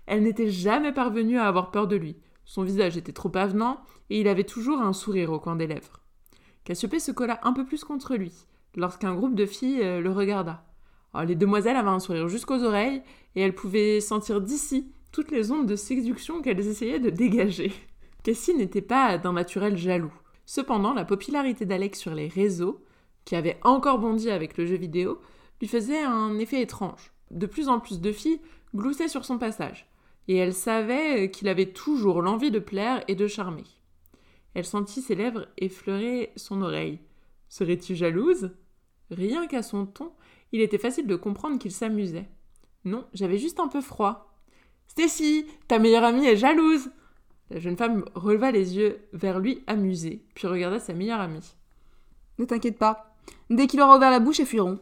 Elle 0.06 0.24
n'était 0.24 0.50
jamais 0.50 0.92
parvenue 0.92 1.38
à 1.38 1.48
avoir 1.48 1.72
peur 1.72 1.88
de 1.88 1.96
lui. 1.96 2.18
Son 2.46 2.64
visage 2.64 2.98
était 2.98 3.14
trop 3.14 3.32
avenant 3.36 3.82
et 4.10 4.20
il 4.20 4.28
avait 4.28 4.44
toujours 4.44 4.82
un 4.82 4.94
sourire 4.94 5.32
au 5.32 5.40
coin 5.40 5.56
des 5.56 5.68
lèvres. 5.68 6.02
Cassiopée 6.64 7.00
se 7.00 7.12
colla 7.12 7.40
un 7.44 7.54
peu 7.54 7.66
plus 7.66 7.84
contre 7.84 8.16
lui 8.16 8.34
lorsqu'un 8.76 9.16
groupe 9.16 9.36
de 9.36 9.46
filles 9.46 9.82
euh, 9.82 10.02
le 10.02 10.12
regarda. 10.12 10.66
Oh, 11.14 11.22
les 11.26 11.36
demoiselles 11.36 11.76
avaient 11.76 11.90
un 11.90 12.00
sourire 12.00 12.30
jusqu'aux 12.30 12.64
oreilles 12.64 13.02
et 13.36 13.42
elles 13.42 13.56
pouvaient 13.56 14.00
sentir 14.00 14.42
d'ici 14.42 14.94
toutes 15.12 15.32
les 15.32 15.52
ondes 15.52 15.68
de 15.68 15.76
séduction 15.76 16.42
qu'elles 16.42 16.68
essayaient 16.68 17.00
de 17.00 17.10
dégager. 17.10 17.74
Cassie 18.24 18.56
n'était 18.56 18.82
pas 18.82 19.18
d'un 19.18 19.34
naturel 19.34 19.78
jaloux. 19.78 20.14
Cependant, 20.46 20.94
la 20.94 21.06
popularité 21.06 21.66
d'Alex 21.66 22.00
sur 22.00 22.14
les 22.14 22.28
réseaux, 22.28 22.84
qui 23.26 23.36
avait 23.36 23.60
encore 23.64 24.00
bondi 24.00 24.30
avec 24.30 24.58
le 24.58 24.66
jeu 24.66 24.76
vidéo, 24.76 25.20
lui 25.60 25.68
faisait 25.68 26.04
un 26.04 26.38
effet 26.40 26.62
étrange. 26.62 27.12
De 27.30 27.46
plus 27.46 27.68
en 27.68 27.80
plus 27.80 28.00
de 28.00 28.12
filles 28.12 28.42
gloussaient 28.76 29.08
sur 29.08 29.26
son 29.26 29.38
passage, 29.38 29.88
et 30.32 30.38
elle 30.38 30.54
savait 30.54 31.30
qu'il 31.30 31.50
avait 31.50 31.74
toujours 31.74 32.22
l'envie 32.22 32.52
de 32.52 32.60
plaire 32.60 33.04
et 33.10 33.16
de 33.16 33.28
charmer. 33.28 33.66
Elle 34.54 34.64
sentit 34.64 35.02
ses 35.02 35.14
lèvres 35.14 35.46
effleurer 35.58 36.32
son 36.38 36.62
oreille. 36.62 37.00
Serais-tu 37.50 37.98
jalouse? 37.98 38.52
Rien 39.10 39.46
qu'à 39.46 39.62
son 39.62 39.86
ton, 39.86 40.14
il 40.54 40.62
était 40.62 40.78
facile 40.78 41.06
de 41.06 41.18
comprendre 41.18 41.60
qu'il 41.60 41.74
s'amusait. 41.74 42.30
Non, 42.86 43.04
j'avais 43.14 43.38
juste 43.38 43.60
un 43.60 43.68
peu 43.68 43.82
froid. 43.82 44.34
Stacy, 44.88 45.46
ta 45.68 45.80
meilleure 45.80 46.06
amie 46.06 46.26
est 46.26 46.38
jalouse 46.38 46.92
La 47.50 47.60
jeune 47.60 47.76
femme 47.76 48.06
releva 48.16 48.52
les 48.52 48.78
yeux 48.78 49.02
vers 49.12 49.38
lui 49.38 49.66
amusée, 49.68 50.24
puis 50.34 50.48
regarda 50.48 50.80
sa 50.80 50.94
meilleure 50.94 51.20
amie. 51.20 51.56
Ne 52.40 52.46
t'inquiète 52.46 52.78
pas. 52.78 53.18
Dès 53.50 53.68
qu'il 53.68 53.82
aura 53.82 53.98
ouvert 53.98 54.12
la 54.12 54.22
bouche, 54.22 54.40
ils 54.40 54.46
fuiront. 54.46 54.80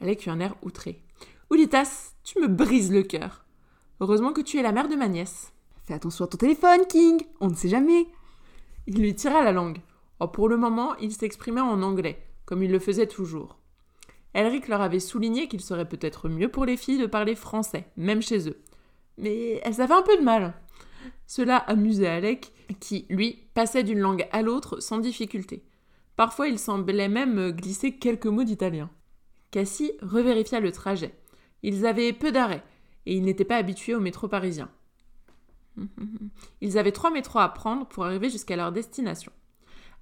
Alec 0.00 0.24
eut 0.24 0.30
un 0.30 0.40
air 0.40 0.54
outré. 0.62 1.02
Oulitas, 1.50 2.14
tu 2.24 2.40
me 2.40 2.48
brises 2.48 2.90
le 2.90 3.02
cœur. 3.02 3.44
Heureusement 4.02 4.32
que 4.32 4.40
tu 4.40 4.58
es 4.58 4.62
la 4.62 4.72
mère 4.72 4.88
de 4.88 4.96
ma 4.96 5.06
nièce. 5.06 5.52
Fais 5.84 5.94
attention 5.94 6.24
à 6.24 6.28
ton 6.28 6.36
téléphone, 6.36 6.80
King. 6.88 7.22
On 7.38 7.48
ne 7.48 7.54
sait 7.54 7.68
jamais. 7.68 8.08
Il 8.88 9.00
lui 9.00 9.14
tira 9.14 9.44
la 9.44 9.52
langue. 9.52 9.78
Oh, 10.18 10.26
pour 10.26 10.48
le 10.48 10.56
moment, 10.56 10.96
il 10.96 11.12
s'exprimait 11.12 11.60
en 11.60 11.82
anglais, 11.82 12.20
comme 12.44 12.64
il 12.64 12.72
le 12.72 12.80
faisait 12.80 13.06
toujours. 13.06 13.60
Elric 14.34 14.66
leur 14.66 14.80
avait 14.80 14.98
souligné 14.98 15.46
qu'il 15.46 15.60
serait 15.60 15.88
peut-être 15.88 16.28
mieux 16.28 16.48
pour 16.48 16.64
les 16.64 16.76
filles 16.76 16.98
de 16.98 17.06
parler 17.06 17.36
français, 17.36 17.84
même 17.96 18.22
chez 18.22 18.48
eux. 18.48 18.60
Mais 19.18 19.60
elles 19.62 19.80
avaient 19.80 19.94
un 19.94 20.02
peu 20.02 20.16
de 20.16 20.24
mal. 20.24 20.54
Cela 21.28 21.58
amusait 21.58 22.08
Alec, 22.08 22.50
qui, 22.80 23.06
lui, 23.08 23.46
passait 23.54 23.84
d'une 23.84 24.00
langue 24.00 24.26
à 24.32 24.42
l'autre 24.42 24.80
sans 24.80 24.98
difficulté. 24.98 25.62
Parfois, 26.16 26.48
il 26.48 26.58
semblait 26.58 27.08
même 27.08 27.52
glisser 27.52 27.92
quelques 27.92 28.26
mots 28.26 28.42
d'italien. 28.42 28.90
Cassie 29.52 29.92
revérifia 30.02 30.58
le 30.58 30.72
trajet. 30.72 31.14
Ils 31.62 31.86
avaient 31.86 32.12
peu 32.12 32.32
d'arrêts, 32.32 32.64
et 33.06 33.16
ils 33.16 33.24
n'étaient 33.24 33.44
pas 33.44 33.56
habitués 33.56 33.94
au 33.94 34.00
métro 34.00 34.28
parisien. 34.28 34.70
Ils 36.60 36.78
avaient 36.78 36.92
trois 36.92 37.10
métros 37.10 37.38
à 37.38 37.48
prendre 37.48 37.86
pour 37.86 38.04
arriver 38.04 38.28
jusqu'à 38.28 38.56
leur 38.56 38.72
destination. 38.72 39.32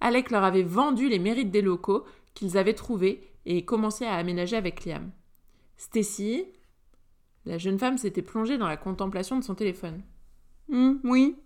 Alec 0.01 0.31
leur 0.31 0.45
avait 0.45 0.63
vendu 0.63 1.09
les 1.09 1.19
mérites 1.19 1.51
des 1.51 1.63
locaux 1.63 2.05
qu'ils 2.35 2.57
avaient 2.57 2.75
trouvés 2.75 3.23
et 3.47 3.65
commencé 3.65 4.05
à 4.05 4.15
aménager 4.15 4.57
avec 4.57 4.85
Liam. 4.85 5.11
Stacy, 5.77 6.45
la 7.47 7.59
jeune 7.59 7.79
femme 7.79 7.99
s'était 7.99 8.23
plongée 8.23 8.59
dans 8.59 8.69
la 8.69 8.77
contemplation 8.77 9.39
de 9.39 9.45
son 9.45 9.55
téléphone. 9.55 10.03
Hmm, 10.69 10.95
oui. 11.05 11.37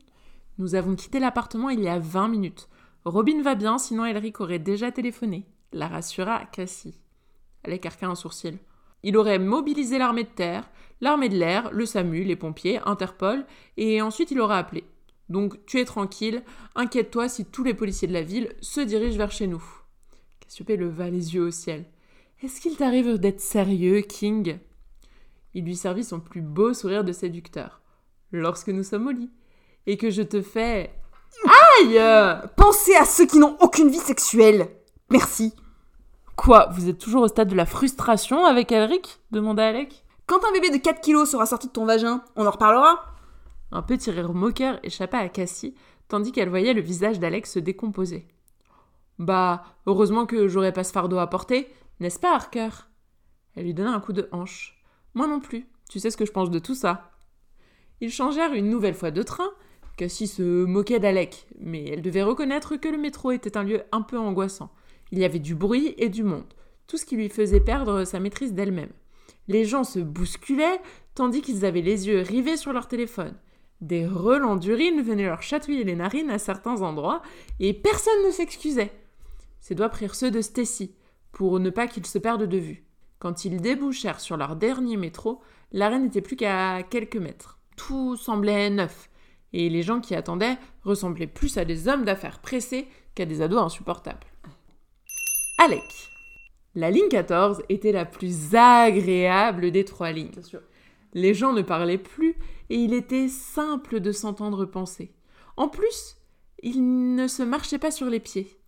Nous 0.58 0.74
avons 0.74 0.94
quitté 0.94 1.18
l'appartement 1.18 1.70
il 1.70 1.80
y 1.80 1.88
a 1.88 1.98
20 1.98 2.28
minutes. 2.28 2.68
Robin 3.04 3.42
va 3.42 3.54
bien, 3.54 3.78
sinon 3.78 4.04
Elric 4.04 4.40
aurait 4.40 4.58
déjà 4.58 4.90
téléphoné, 4.90 5.46
la 5.72 5.88
rassura 5.88 6.44
Cassie. 6.46 7.00
Elle 7.62 7.74
écarqua 7.74 8.06
un 8.06 8.14
sourcil. 8.14 8.58
Il 9.04 9.18
aurait 9.18 9.38
mobilisé 9.38 9.98
l'armée 9.98 10.24
de 10.24 10.28
terre, 10.28 10.68
l'armée 11.02 11.28
de 11.28 11.36
l'air, 11.36 11.70
le 11.72 11.84
SAMU, 11.84 12.24
les 12.24 12.36
pompiers, 12.36 12.80
Interpol, 12.86 13.44
et 13.76 14.00
ensuite 14.00 14.30
il 14.30 14.40
aurait 14.40 14.56
appelé. 14.56 14.84
Donc 15.28 15.64
tu 15.66 15.78
es 15.78 15.84
tranquille, 15.84 16.42
inquiète-toi 16.74 17.28
si 17.28 17.44
tous 17.44 17.62
les 17.62 17.74
policiers 17.74 18.08
de 18.08 18.14
la 18.14 18.22
ville 18.22 18.54
se 18.62 18.80
dirigent 18.80 19.18
vers 19.18 19.30
chez 19.30 19.46
nous. 19.46 19.62
Cassiopée 20.40 20.76
leva 20.76 21.10
les 21.10 21.34
yeux 21.34 21.44
au 21.44 21.50
ciel. 21.50 21.84
Est-ce 22.42 22.62
qu'il 22.62 22.76
t'arrive 22.76 23.18
d'être 23.18 23.42
sérieux, 23.42 24.00
King? 24.00 24.58
Il 25.52 25.64
lui 25.64 25.76
servit 25.76 26.04
son 26.04 26.18
plus 26.18 26.40
beau 26.40 26.72
sourire 26.72 27.04
de 27.04 27.12
séducteur. 27.12 27.82
Lorsque 28.32 28.68
nous 28.68 28.82
sommes 28.82 29.06
au 29.06 29.12
lit. 29.12 29.30
Et 29.86 29.98
que 29.98 30.10
je 30.10 30.22
te 30.22 30.40
fais. 30.40 30.90
Aïe 31.78 32.00
Pensez 32.56 32.94
à 32.96 33.04
ceux 33.04 33.26
qui 33.26 33.38
n'ont 33.38 33.56
aucune 33.60 33.90
vie 33.90 33.98
sexuelle. 33.98 34.68
Merci. 35.10 35.54
Quoi 36.36 36.68
Vous 36.72 36.88
êtes 36.88 36.98
toujours 36.98 37.22
au 37.22 37.28
stade 37.28 37.48
de 37.48 37.54
la 37.54 37.64
frustration 37.64 38.44
avec 38.44 38.72
Elric 38.72 39.20
demanda 39.30 39.68
Alec. 39.68 40.04
Quand 40.26 40.44
un 40.44 40.52
bébé 40.52 40.70
de 40.70 40.82
4 40.82 41.00
kilos 41.00 41.30
sera 41.30 41.46
sorti 41.46 41.68
de 41.68 41.72
ton 41.72 41.84
vagin, 41.84 42.24
on 42.34 42.44
en 42.46 42.50
reparlera 42.50 43.04
Un 43.70 43.82
petit 43.82 44.10
rire 44.10 44.34
moqueur 44.34 44.80
échappa 44.82 45.18
à 45.18 45.28
Cassie, 45.28 45.74
tandis 46.08 46.32
qu'elle 46.32 46.48
voyait 46.48 46.74
le 46.74 46.80
visage 46.80 47.20
d'Alex 47.20 47.52
se 47.52 47.58
décomposer. 47.60 48.26
Bah, 49.18 49.62
heureusement 49.86 50.26
que 50.26 50.48
j'aurais 50.48 50.72
pas 50.72 50.82
ce 50.82 50.92
fardeau 50.92 51.18
à 51.18 51.28
porter, 51.28 51.72
n'est-ce 52.00 52.18
pas, 52.18 52.34
Harker? 52.34 52.70
Elle 53.54 53.64
lui 53.64 53.74
donna 53.74 53.92
un 53.92 54.00
coup 54.00 54.12
de 54.12 54.28
hanche. 54.32 54.82
Moi 55.14 55.28
non 55.28 55.38
plus, 55.38 55.68
tu 55.88 56.00
sais 56.00 56.10
ce 56.10 56.16
que 56.16 56.26
je 56.26 56.32
pense 56.32 56.50
de 56.50 56.58
tout 56.58 56.74
ça. 56.74 57.12
Ils 58.00 58.10
changèrent 58.10 58.54
une 58.54 58.70
nouvelle 58.70 58.94
fois 58.94 59.12
de 59.12 59.22
train. 59.22 59.50
Cassie 59.96 60.26
se 60.26 60.64
moquait 60.64 60.98
d'Alec, 60.98 61.46
mais 61.60 61.84
elle 61.84 62.02
devait 62.02 62.24
reconnaître 62.24 62.74
que 62.74 62.88
le 62.88 62.98
métro 62.98 63.30
était 63.30 63.56
un 63.56 63.62
lieu 63.62 63.82
un 63.92 64.02
peu 64.02 64.18
angoissant. 64.18 64.70
Il 65.12 65.18
y 65.18 65.24
avait 65.24 65.38
du 65.38 65.54
bruit 65.54 65.94
et 65.98 66.08
du 66.08 66.22
monde, 66.22 66.52
tout 66.86 66.96
ce 66.96 67.04
qui 67.04 67.16
lui 67.16 67.28
faisait 67.28 67.60
perdre 67.60 68.04
sa 68.04 68.20
maîtrise 68.20 68.54
d'elle-même. 68.54 68.92
Les 69.48 69.64
gens 69.64 69.84
se 69.84 69.98
bousculaient, 69.98 70.80
tandis 71.14 71.42
qu'ils 71.42 71.64
avaient 71.64 71.82
les 71.82 72.08
yeux 72.08 72.20
rivés 72.20 72.56
sur 72.56 72.72
leur 72.72 72.88
téléphone. 72.88 73.34
Des 73.80 74.06
relents 74.06 74.56
d'urine 74.56 75.02
venaient 75.02 75.26
leur 75.26 75.42
chatouiller 75.42 75.84
les 75.84 75.96
narines 75.96 76.30
à 76.30 76.38
certains 76.38 76.80
endroits, 76.82 77.22
et 77.60 77.74
personne 77.74 78.24
ne 78.26 78.30
s'excusait. 78.30 78.92
Ses 79.60 79.74
doigts 79.74 79.88
prirent 79.88 80.14
ceux 80.14 80.30
de 80.30 80.40
Stacy, 80.40 80.94
pour 81.32 81.60
ne 81.60 81.70
pas 81.70 81.86
qu'ils 81.86 82.06
se 82.06 82.18
perdent 82.18 82.46
de 82.46 82.58
vue. 82.58 82.84
Quand 83.18 83.44
ils 83.44 83.60
débouchèrent 83.60 84.20
sur 84.20 84.36
leur 84.36 84.56
dernier 84.56 84.96
métro, 84.96 85.40
l'arrêt 85.72 85.98
n'était 85.98 86.20
plus 86.20 86.36
qu'à 86.36 86.82
quelques 86.82 87.16
mètres. 87.16 87.58
Tout 87.76 88.16
semblait 88.16 88.70
neuf, 88.70 89.10
et 89.52 89.68
les 89.68 89.82
gens 89.82 90.00
qui 90.00 90.14
attendaient 90.14 90.58
ressemblaient 90.82 91.26
plus 91.26 91.58
à 91.58 91.64
des 91.64 91.88
hommes 91.88 92.04
d'affaires 92.04 92.40
pressés 92.40 92.88
qu'à 93.14 93.24
des 93.24 93.42
ados 93.42 93.62
insupportables. 93.62 94.26
Alec. 95.58 96.10
La 96.74 96.90
ligne 96.90 97.08
14 97.08 97.62
était 97.68 97.92
la 97.92 98.04
plus 98.04 98.54
agréable 98.56 99.70
des 99.70 99.84
trois 99.84 100.10
lignes. 100.10 100.32
Les 101.12 101.32
gens 101.32 101.52
ne 101.52 101.62
parlaient 101.62 101.96
plus 101.96 102.34
et 102.70 102.74
il 102.74 102.92
était 102.92 103.28
simple 103.28 104.00
de 104.00 104.10
s'entendre 104.10 104.64
penser. 104.64 105.14
En 105.56 105.68
plus, 105.68 106.16
il 106.62 107.14
ne 107.14 107.28
se 107.28 107.44
marchait 107.44 107.78
pas 107.78 107.92
sur 107.92 108.08
les 108.08 108.18
pieds. 108.18 108.58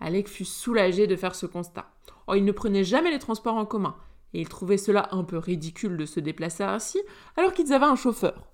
Alec 0.00 0.28
fut 0.28 0.44
soulagé 0.44 1.06
de 1.06 1.14
faire 1.14 1.36
ce 1.36 1.46
constat. 1.46 1.88
Oh, 2.26 2.34
il 2.34 2.44
ne 2.44 2.52
prenait 2.52 2.84
jamais 2.84 3.12
les 3.12 3.20
transports 3.20 3.56
en 3.56 3.64
commun, 3.64 3.94
et 4.34 4.40
il 4.40 4.48
trouvait 4.48 4.78
cela 4.78 5.08
un 5.12 5.22
peu 5.22 5.38
ridicule 5.38 5.96
de 5.96 6.06
se 6.06 6.18
déplacer 6.18 6.64
ainsi, 6.64 6.98
alors 7.36 7.52
qu'ils 7.52 7.72
avaient 7.72 7.86
un 7.86 7.94
chauffeur. 7.94 8.48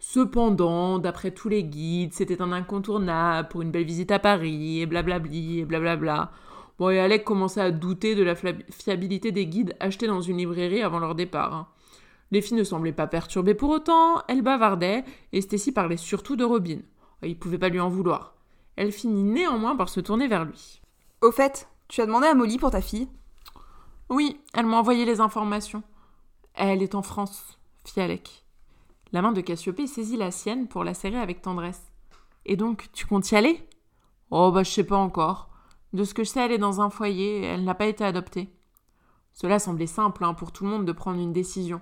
Cependant, 0.00 0.98
d'après 0.98 1.30
tous 1.30 1.48
les 1.48 1.62
guides, 1.62 2.12
c'était 2.12 2.42
un 2.42 2.50
incontournable 2.50 3.48
pour 3.48 3.62
une 3.62 3.70
belle 3.70 3.84
visite 3.84 4.10
à 4.10 4.18
Paris, 4.18 4.80
et 4.80 4.86
blablabli, 4.86 5.60
et 5.60 5.64
blablabla. 5.64 6.32
Bon, 6.80 6.88
et 6.88 6.98
Alec 6.98 7.24
commençait 7.24 7.60
à 7.60 7.70
douter 7.72 8.14
de 8.14 8.22
la 8.22 8.34
fiabilité 8.34 9.32
des 9.32 9.46
guides 9.46 9.76
achetés 9.80 10.06
dans 10.06 10.22
une 10.22 10.38
librairie 10.38 10.80
avant 10.80 10.98
leur 10.98 11.14
départ. 11.14 11.54
Hein. 11.54 11.68
Les 12.30 12.40
filles 12.40 12.56
ne 12.56 12.64
semblaient 12.64 12.90
pas 12.90 13.06
perturbées 13.06 13.54
pour 13.54 13.68
autant, 13.68 14.22
elles 14.28 14.40
bavardaient, 14.40 15.04
et 15.34 15.42
Stacy 15.42 15.72
parlait 15.72 15.98
surtout 15.98 16.36
de 16.36 16.44
Robin. 16.44 16.78
Oh, 17.22 17.26
il 17.26 17.38
pouvait 17.38 17.58
pas 17.58 17.68
lui 17.68 17.80
en 17.80 17.90
vouloir. 17.90 18.34
Elle 18.76 18.92
finit 18.92 19.22
néanmoins 19.22 19.76
par 19.76 19.90
se 19.90 20.00
tourner 20.00 20.26
vers 20.26 20.46
lui. 20.46 20.80
Au 21.20 21.30
fait, 21.30 21.68
tu 21.88 22.00
as 22.00 22.06
demandé 22.06 22.28
à 22.28 22.34
Molly 22.34 22.56
pour 22.56 22.70
ta 22.70 22.80
fille? 22.80 23.10
Oui, 24.08 24.40
elle 24.54 24.64
m'a 24.64 24.78
envoyé 24.78 25.04
les 25.04 25.20
informations. 25.20 25.82
Elle 26.54 26.82
est 26.82 26.94
en 26.94 27.02
France, 27.02 27.58
fit 27.84 28.00
Alec. 28.00 28.46
La 29.12 29.20
main 29.20 29.32
de 29.32 29.42
Cassiopée 29.42 29.86
saisit 29.86 30.16
la 30.16 30.30
sienne 30.30 30.66
pour 30.66 30.82
la 30.82 30.94
serrer 30.94 31.20
avec 31.20 31.42
tendresse. 31.42 31.92
Et 32.46 32.56
donc, 32.56 32.88
tu 32.94 33.04
comptes 33.04 33.30
y 33.32 33.36
aller? 33.36 33.68
Oh, 34.30 34.50
bah, 34.50 34.62
je 34.62 34.70
sais 34.70 34.84
pas 34.84 34.96
encore. 34.96 35.49
De 35.92 36.04
ce 36.04 36.14
que 36.14 36.24
je 36.24 36.30
sais, 36.30 36.40
elle 36.40 36.52
est 36.52 36.58
dans 36.58 36.80
un 36.80 36.90
foyer, 36.90 37.42
elle 37.42 37.64
n'a 37.64 37.74
pas 37.74 37.86
été 37.86 38.04
adoptée. 38.04 38.54
Cela 39.32 39.58
semblait 39.58 39.86
simple 39.86 40.24
hein, 40.24 40.34
pour 40.34 40.52
tout 40.52 40.64
le 40.64 40.70
monde 40.70 40.84
de 40.84 40.92
prendre 40.92 41.20
une 41.20 41.32
décision. 41.32 41.80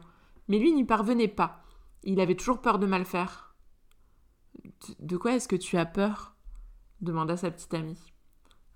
Mais 0.49 0.59
lui 0.59 0.73
n'y 0.73 0.85
parvenait 0.85 1.29
pas. 1.29 1.63
Il 2.05 2.21
avait 2.21 2.37
toujours 2.37 2.61
peur 2.61 2.79
de 2.79 2.87
mal 2.87 3.05
faire. 3.05 3.55
De 5.01 5.17
quoi 5.17 5.33
est-ce 5.33 5.49
que 5.49 5.57
tu 5.57 5.77
as 5.77 5.87
peur? 5.87 6.35
demanda 7.01 7.37
sa 7.37 7.51
petite 7.51 7.75
amie. 7.75 8.13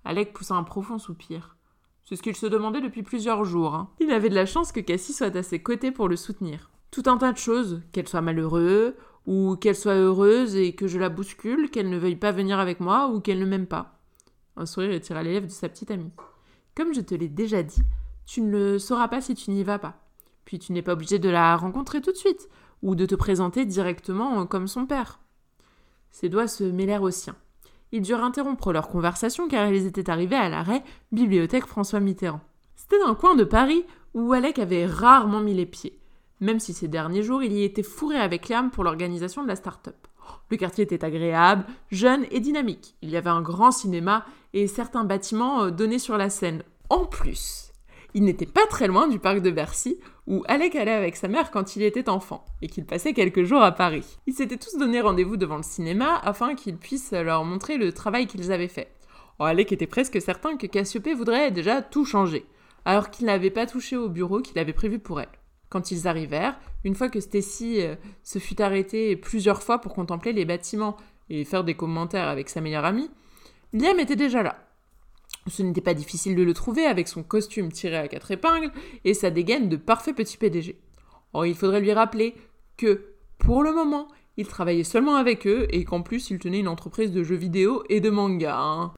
Alec 0.05 0.33
poussa 0.33 0.55
un 0.55 0.63
profond 0.63 0.97
soupir. 0.97 1.57
C'est 2.05 2.15
ce 2.15 2.21
qu'il 2.21 2.35
se 2.35 2.45
demandait 2.45 2.81
depuis 2.81 3.03
plusieurs 3.03 3.43
jours. 3.45 3.75
Hein. 3.75 3.89
Il 3.99 4.11
avait 4.11 4.29
de 4.29 4.35
la 4.35 4.45
chance 4.45 4.71
que 4.71 4.79
Cassie 4.79 5.13
soit 5.13 5.35
à 5.35 5.43
ses 5.43 5.61
côtés 5.61 5.91
pour 5.91 6.09
le 6.09 6.15
soutenir. 6.15 6.69
Tout 6.91 7.03
un 7.05 7.17
tas 7.17 7.31
de 7.31 7.37
choses, 7.37 7.81
qu'elle 7.91 8.07
soit 8.07 8.21
malheureuse, 8.21 8.93
ou 9.25 9.55
qu'elle 9.55 9.75
soit 9.75 9.95
heureuse 9.95 10.55
et 10.55 10.75
que 10.75 10.87
je 10.87 10.99
la 10.99 11.09
bouscule, 11.09 11.69
qu'elle 11.69 11.89
ne 11.89 11.97
veuille 11.97 12.17
pas 12.17 12.31
venir 12.31 12.59
avec 12.59 12.79
moi, 12.81 13.07
ou 13.07 13.21
qu'elle 13.21 13.39
ne 13.39 13.45
m'aime 13.45 13.67
pas. 13.67 13.92
Un 14.55 14.65
sourire 14.65 14.91
étira 14.91 15.23
les 15.23 15.33
lèvres 15.33 15.47
de 15.47 15.51
sa 15.51 15.69
petite 15.69 15.91
amie. 15.91 16.11
Comme 16.75 16.93
je 16.93 17.01
te 17.01 17.15
l'ai 17.15 17.29
déjà 17.29 17.63
dit, 17.63 17.83
tu 18.25 18.41
ne 18.41 18.51
le 18.51 18.79
sauras 18.79 19.07
pas 19.07 19.21
si 19.21 19.35
tu 19.35 19.51
n'y 19.51 19.63
vas 19.63 19.79
pas. 19.79 20.03
Puis 20.45 20.59
tu 20.59 20.71
n'es 20.71 20.81
pas 20.81 20.93
obligé 20.93 21.19
de 21.19 21.29
la 21.29 21.55
rencontrer 21.55 22.01
tout 22.01 22.11
de 22.11 22.17
suite, 22.17 22.49
ou 22.81 22.95
de 22.95 23.05
te 23.05 23.15
présenter 23.15 23.65
directement 23.65 24.45
comme 24.45 24.67
son 24.67 24.85
père. 24.85 25.19
Ses 26.11 26.29
doigts 26.29 26.47
se 26.47 26.63
mêlèrent 26.63 27.03
aux 27.03 27.11
siens 27.11 27.35
ils 27.93 28.01
durent 28.01 28.23
interrompre 28.23 28.73
leur 28.73 28.89
conversation 28.89 29.47
car 29.47 29.71
ils 29.71 29.85
étaient 29.85 30.09
arrivés 30.09 30.35
à 30.35 30.49
l'arrêt 30.49 30.83
Bibliothèque 31.11 31.67
François 31.67 31.99
Mitterrand. 31.99 32.41
C'était 32.75 33.01
un 33.05 33.13
coin 33.13 33.35
de 33.35 33.43
Paris 33.43 33.85
où 34.15 34.33
Alec 34.33 34.57
avait 34.57 34.87
rarement 34.87 35.41
mis 35.41 35.53
les 35.53 35.67
pieds, 35.67 35.99
même 36.39 36.59
si 36.59 36.73
ces 36.73 36.87
derniers 36.87 37.21
jours 37.21 37.43
il 37.43 37.53
y 37.53 37.63
était 37.63 37.83
fourré 37.83 38.17
avec 38.17 38.49
Liam 38.49 38.71
pour 38.71 38.83
l'organisation 38.83 39.43
de 39.43 39.47
la 39.47 39.55
start-up. 39.55 40.02
Le 40.49 40.57
quartier 40.57 40.83
était 40.83 41.03
agréable, 41.03 41.65
jeune 41.91 42.25
et 42.31 42.39
dynamique. 42.39 42.95
Il 43.01 43.09
y 43.09 43.17
avait 43.17 43.29
un 43.29 43.41
grand 43.41 43.71
cinéma 43.71 44.25
et 44.53 44.67
certains 44.67 45.03
bâtiments 45.03 45.63
euh, 45.63 45.71
donnés 45.71 45.99
sur 45.99 46.17
la 46.17 46.29
Seine. 46.29 46.63
En 46.89 47.05
plus, 47.05 47.71
il 48.13 48.23
n'était 48.23 48.45
pas 48.45 48.65
très 48.69 48.87
loin 48.87 49.07
du 49.07 49.17
parc 49.19 49.39
de 49.39 49.49
Bercy, 49.49 49.97
où 50.27 50.43
Alec 50.47 50.75
allait 50.75 50.91
avec 50.91 51.15
sa 51.15 51.27
mère 51.27 51.49
quand 51.49 51.75
il 51.75 51.81
était 51.81 52.09
enfant, 52.09 52.45
et 52.61 52.67
qu'il 52.67 52.85
passait 52.85 53.13
quelques 53.13 53.43
jours 53.43 53.63
à 53.63 53.71
Paris. 53.71 54.19
Ils 54.27 54.33
s'étaient 54.33 54.57
tous 54.57 54.77
donné 54.77 55.01
rendez-vous 55.01 55.37
devant 55.37 55.57
le 55.57 55.63
cinéma 55.63 56.19
afin 56.23 56.53
qu'il 56.55 56.77
puisse 56.77 57.11
leur 57.11 57.43
montrer 57.43 57.77
le 57.77 57.91
travail 57.91 58.27
qu'ils 58.27 58.51
avaient 58.51 58.67
fait. 58.67 58.93
Oh, 59.39 59.45
Alec 59.45 59.71
était 59.71 59.87
presque 59.87 60.21
certain 60.21 60.57
que 60.57 60.67
Cassiopée 60.67 61.15
voudrait 61.15 61.51
déjà 61.51 61.81
tout 61.81 62.05
changer, 62.05 62.45
alors 62.85 63.09
qu'il 63.09 63.25
n'avait 63.25 63.49
pas 63.49 63.65
touché 63.65 63.97
au 63.97 64.09
bureau 64.09 64.41
qu'il 64.41 64.59
avait 64.59 64.73
prévu 64.73 64.99
pour 64.99 65.19
elle. 65.19 65.29
Quand 65.73 65.89
ils 65.89 66.07
arrivèrent, 66.07 66.55
une 66.83 66.93
fois 66.93 67.09
que 67.09 67.19
Stacy 67.19 67.81
euh, 67.81 67.95
se 68.21 68.37
fut 68.37 68.61
arrêtée 68.61 69.15
plusieurs 69.15 69.63
fois 69.63 69.79
pour 69.79 69.95
contempler 69.95 70.31
les 70.31 70.45
bâtiments 70.45 70.97
et 71.31 71.45
faire 71.45 71.63
des 71.63 71.73
commentaires 71.73 72.27
avec 72.27 72.47
sa 72.47 72.61
meilleure 72.61 72.85
amie, 72.85 73.09
Liam 73.73 73.99
était 73.99 74.15
déjà 74.15 74.43
là. 74.43 74.67
Ce 75.47 75.63
n'était 75.63 75.81
pas 75.81 75.95
difficile 75.95 76.35
de 76.35 76.43
le 76.43 76.53
trouver 76.53 76.85
avec 76.85 77.07
son 77.07 77.23
costume 77.23 77.71
tiré 77.71 77.97
à 77.97 78.07
quatre 78.07 78.29
épingles 78.29 78.71
et 79.03 79.15
sa 79.15 79.31
dégaine 79.31 79.67
de 79.67 79.75
parfait 79.75 80.13
petit 80.13 80.37
PDG. 80.37 80.79
Or, 81.33 81.47
il 81.47 81.55
faudrait 81.55 81.81
lui 81.81 81.91
rappeler 81.91 82.35
que, 82.77 83.15
pour 83.39 83.63
le 83.63 83.73
moment, 83.73 84.07
il 84.37 84.45
travaillait 84.45 84.83
seulement 84.83 85.15
avec 85.15 85.47
eux 85.47 85.65
et 85.71 85.85
qu'en 85.85 86.03
plus 86.03 86.29
il 86.29 86.37
tenait 86.37 86.59
une 86.59 86.67
entreprise 86.67 87.11
de 87.11 87.23
jeux 87.23 87.35
vidéo 87.35 87.83
et 87.89 87.99
de 87.99 88.11
manga. 88.11 88.55
Hein. 88.59 88.93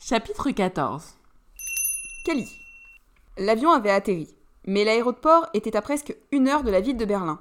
Chapitre 0.00 0.50
14 0.50 1.14
Cali. 2.24 2.48
L'avion 3.38 3.70
avait 3.70 3.90
atterri, 3.90 4.34
mais 4.66 4.84
l'aéroport 4.84 5.48
était 5.54 5.76
à 5.76 5.82
presque 5.82 6.16
une 6.32 6.48
heure 6.48 6.62
de 6.62 6.70
la 6.70 6.80
ville 6.80 6.96
de 6.96 7.04
Berlin. 7.04 7.40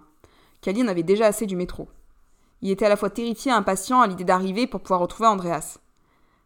Cali 0.62 0.84
en 0.84 0.88
avait 0.88 1.04
déjà 1.04 1.28
assez 1.28 1.46
du 1.46 1.56
métro. 1.56 1.90
Il 2.62 2.72
était 2.72 2.86
à 2.86 2.90
la 2.90 2.98
fois 2.98 3.10
terrifié 3.10 3.52
et 3.52 3.56
impatient 3.56 4.02
à 4.02 4.08
l'idée 4.08 4.24
d'arriver 4.24 4.68
pour 4.68 4.82
pouvoir 4.82 5.00
retrouver 5.00 5.30
Andreas. 5.30 5.80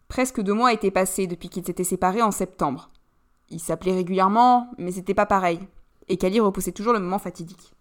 Presque 0.08 0.42
deux 0.42 0.54
mois 0.54 0.74
étaient 0.74 0.92
passés 0.92 1.26
depuis 1.26 1.50
qu'ils 1.50 1.66
s'étaient 1.66 1.84
séparés 1.84 2.22
en 2.22 2.32
septembre. 2.32 2.90
Ils 3.50 3.60
s'appelaient 3.60 3.96
régulièrement, 3.96 4.72
mais 4.78 4.92
c'était 4.92 5.14
pas 5.14 5.26
pareil, 5.26 5.60
et 6.08 6.18
Cali 6.18 6.40
repoussait 6.40 6.72
toujours 6.72 6.94
le 6.94 7.00
moment 7.00 7.20
fatidique. 7.20 7.74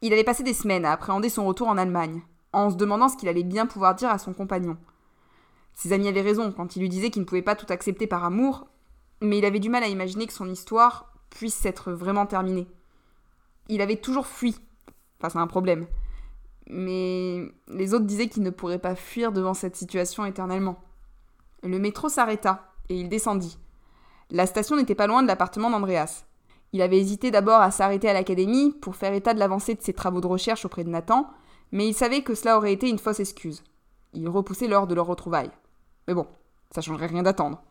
Il 0.00 0.12
avait 0.12 0.24
passé 0.24 0.44
des 0.44 0.54
semaines 0.54 0.84
à 0.84 0.92
appréhender 0.92 1.28
son 1.28 1.46
retour 1.46 1.68
en 1.68 1.78
Allemagne, 1.78 2.22
en 2.52 2.70
se 2.70 2.76
demandant 2.76 3.08
ce 3.08 3.16
qu'il 3.16 3.28
allait 3.28 3.42
bien 3.42 3.66
pouvoir 3.66 3.94
dire 3.94 4.10
à 4.10 4.18
son 4.18 4.32
compagnon. 4.32 4.76
Ses 5.74 5.92
amis 5.92 6.08
avaient 6.08 6.20
raison 6.20 6.52
quand 6.52 6.76
il 6.76 6.80
lui 6.80 6.88
disait 6.88 7.10
qu'il 7.10 7.22
ne 7.22 7.26
pouvait 7.26 7.42
pas 7.42 7.56
tout 7.56 7.66
accepter 7.72 8.06
par 8.06 8.24
amour, 8.24 8.66
mais 9.20 9.38
il 9.38 9.44
avait 9.44 9.60
du 9.60 9.68
mal 9.68 9.82
à 9.82 9.88
imaginer 9.88 10.26
que 10.26 10.32
son 10.32 10.48
histoire 10.48 11.12
puisse 11.30 11.54
s'être 11.54 11.92
vraiment 11.92 12.26
terminée. 12.26 12.68
Il 13.68 13.80
avait 13.80 13.96
toujours 13.96 14.26
fui 14.26 14.56
face 15.20 15.36
à 15.36 15.40
un 15.40 15.46
problème, 15.46 15.86
mais 16.68 17.50
les 17.68 17.94
autres 17.94 18.04
disaient 18.04 18.28
qu'il 18.28 18.42
ne 18.42 18.50
pourrait 18.50 18.78
pas 18.78 18.94
fuir 18.94 19.32
devant 19.32 19.54
cette 19.54 19.76
situation 19.76 20.24
éternellement. 20.24 20.78
Le 21.62 21.78
métro 21.78 22.08
s'arrêta 22.08 22.72
et 22.88 22.98
il 22.98 23.08
descendit. 23.08 23.58
La 24.30 24.46
station 24.46 24.76
n'était 24.76 24.94
pas 24.94 25.06
loin 25.06 25.22
de 25.22 25.26
l'appartement 25.26 25.70
d'Andreas. 25.70 26.24
Il 26.72 26.82
avait 26.82 26.98
hésité 26.98 27.30
d'abord 27.30 27.60
à 27.60 27.70
s'arrêter 27.70 28.08
à 28.08 28.12
l'académie 28.12 28.72
pour 28.72 28.94
faire 28.94 29.14
état 29.14 29.32
de 29.32 29.38
l'avancée 29.38 29.74
de 29.74 29.82
ses 29.82 29.94
travaux 29.94 30.20
de 30.20 30.26
recherche 30.26 30.64
auprès 30.66 30.84
de 30.84 30.90
Nathan, 30.90 31.28
mais 31.72 31.88
il 31.88 31.94
savait 31.94 32.22
que 32.22 32.34
cela 32.34 32.58
aurait 32.58 32.72
été 32.72 32.88
une 32.88 32.98
fausse 32.98 33.20
excuse. 33.20 33.64
Il 34.12 34.28
repoussait 34.28 34.68
l'heure 34.68 34.86
de 34.86 34.94
leur 34.94 35.06
retrouvaille. 35.06 35.50
Mais 36.06 36.14
bon, 36.14 36.26
ça 36.70 36.80
changerait 36.80 37.06
rien 37.06 37.22
d'attendre. 37.22 37.62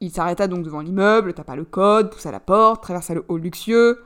Il 0.00 0.10
s'arrêta 0.10 0.46
donc 0.48 0.64
devant 0.64 0.80
l'immeuble, 0.80 1.34
tapa 1.34 1.56
le 1.56 1.64
code, 1.64 2.10
poussa 2.10 2.30
la 2.30 2.40
porte, 2.40 2.82
traversa 2.82 3.14
le 3.14 3.24
hall 3.28 3.40
luxueux. 3.40 4.04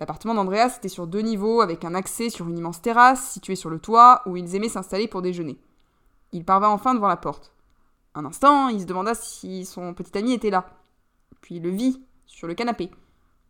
L'appartement 0.00 0.34
d'Andreas 0.34 0.76
était 0.78 0.88
sur 0.88 1.06
deux 1.06 1.20
niveaux 1.20 1.60
avec 1.60 1.84
un 1.84 1.94
accès 1.94 2.30
sur 2.30 2.48
une 2.48 2.58
immense 2.58 2.82
terrasse 2.82 3.30
située 3.30 3.56
sur 3.56 3.70
le 3.70 3.78
toit 3.78 4.22
où 4.26 4.36
ils 4.36 4.54
aimaient 4.54 4.68
s'installer 4.68 5.08
pour 5.08 5.22
déjeuner. 5.22 5.58
Il 6.32 6.44
parvint 6.44 6.68
enfin 6.68 6.94
devant 6.94 7.08
la 7.08 7.16
porte. 7.16 7.52
Un 8.14 8.24
instant, 8.24 8.68
il 8.68 8.80
se 8.80 8.86
demanda 8.86 9.14
si 9.14 9.64
son 9.64 9.94
petit 9.94 10.16
ami 10.16 10.32
était 10.32 10.50
là. 10.50 10.68
Puis 11.40 11.56
il 11.56 11.62
le 11.62 11.70
vit, 11.70 12.02
sur 12.26 12.48
le 12.48 12.54
canapé. 12.54 12.90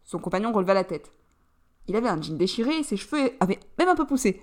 Son 0.05 0.19
compagnon 0.19 0.53
releva 0.53 0.75
la 0.75 0.85
tête. 0.85 1.13
Il 1.87 1.97
avait 1.97 2.09
un 2.09 2.21
jean 2.21 2.37
déchiré 2.37 2.79
et 2.79 2.83
ses 2.83 2.97
cheveux 2.97 3.31
avaient 3.41 3.61
même 3.79 3.89
un 3.89 3.95
peu 3.95 4.07
poussé. 4.07 4.43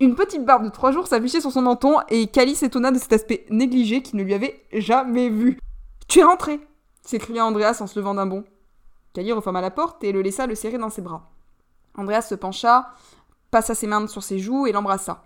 Une 0.00 0.14
petite 0.14 0.44
barbe 0.44 0.64
de 0.64 0.70
trois 0.70 0.92
jours 0.92 1.06
s'affichait 1.06 1.40
sur 1.40 1.52
son 1.52 1.62
menton 1.62 1.98
et 2.08 2.26
Cali 2.26 2.54
s'étonna 2.54 2.90
de 2.90 2.98
cet 2.98 3.12
aspect 3.12 3.46
négligé 3.50 4.02
qu'il 4.02 4.18
ne 4.18 4.24
lui 4.24 4.34
avait 4.34 4.64
jamais 4.72 5.28
vu. 5.28 5.58
Tu 6.10 6.18
es 6.18 6.24
rentré 6.24 6.58
s'écria 7.02 7.46
Andreas 7.46 7.78
en 7.80 7.86
se 7.86 7.96
levant 7.96 8.14
d'un 8.14 8.26
bond. 8.26 8.44
Cali 9.12 9.30
referma 9.30 9.60
la 9.60 9.70
porte 9.70 10.02
et 10.02 10.10
le 10.10 10.22
laissa 10.22 10.48
le 10.48 10.56
serrer 10.56 10.76
dans 10.76 10.90
ses 10.90 11.02
bras. 11.02 11.30
Andreas 11.94 12.22
se 12.22 12.34
pencha, 12.34 12.92
passa 13.52 13.76
ses 13.76 13.86
mains 13.86 14.08
sur 14.08 14.24
ses 14.24 14.40
joues 14.40 14.66
et 14.66 14.72
l'embrassa. 14.72 15.22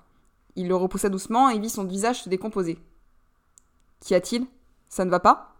Il 0.57 0.68
le 0.68 0.77
repoussa 0.77 1.09
doucement 1.09 1.49
et 1.49 1.59
vit 1.59 1.70
son 1.70 1.85
visage 1.85 2.23
se 2.23 2.29
décomposer. 2.29 2.79
Qu'y 4.01 4.14
a-t-il? 4.14 4.47
Ça 4.90 5.07
ne 5.07 5.11
va 5.11 5.20
pas? 5.20 5.55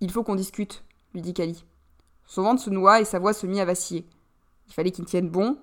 Il 0.00 0.12
faut 0.12 0.22
qu'on 0.22 0.36
discute, 0.36 0.84
lui 1.14 1.20
dit 1.20 1.34
Cali. 1.34 1.64
Son 2.24 2.42
ventre 2.42 2.62
se 2.62 2.70
noua 2.70 3.00
et 3.00 3.04
sa 3.04 3.18
voix 3.18 3.32
se 3.32 3.46
mit 3.48 3.60
à 3.60 3.64
vaciller. 3.64 4.06
Il 4.68 4.72
fallait 4.72 4.92
qu'il 4.92 5.04
tienne 5.04 5.30
bon 5.30 5.58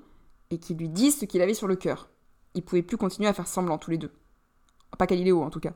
et 0.49 0.59
qu'il 0.59 0.75
lui 0.75 0.89
dise 0.89 1.17
ce 1.17 1.23
qu'il 1.23 1.41
avait 1.41 1.53
sur 1.53 1.67
le 1.67 1.77
cœur. 1.77 2.09
Ils 2.55 2.63
pouvaient 2.63 2.81
plus 2.81 2.97
continuer 2.97 3.29
à 3.29 3.33
faire 3.33 3.47
semblant 3.47 3.77
tous 3.77 3.91
les 3.91 3.97
deux. 3.97 4.11
Pas 4.97 5.05
Galiléo 5.05 5.43
en 5.43 5.49
tout 5.49 5.61
cas. 5.61 5.73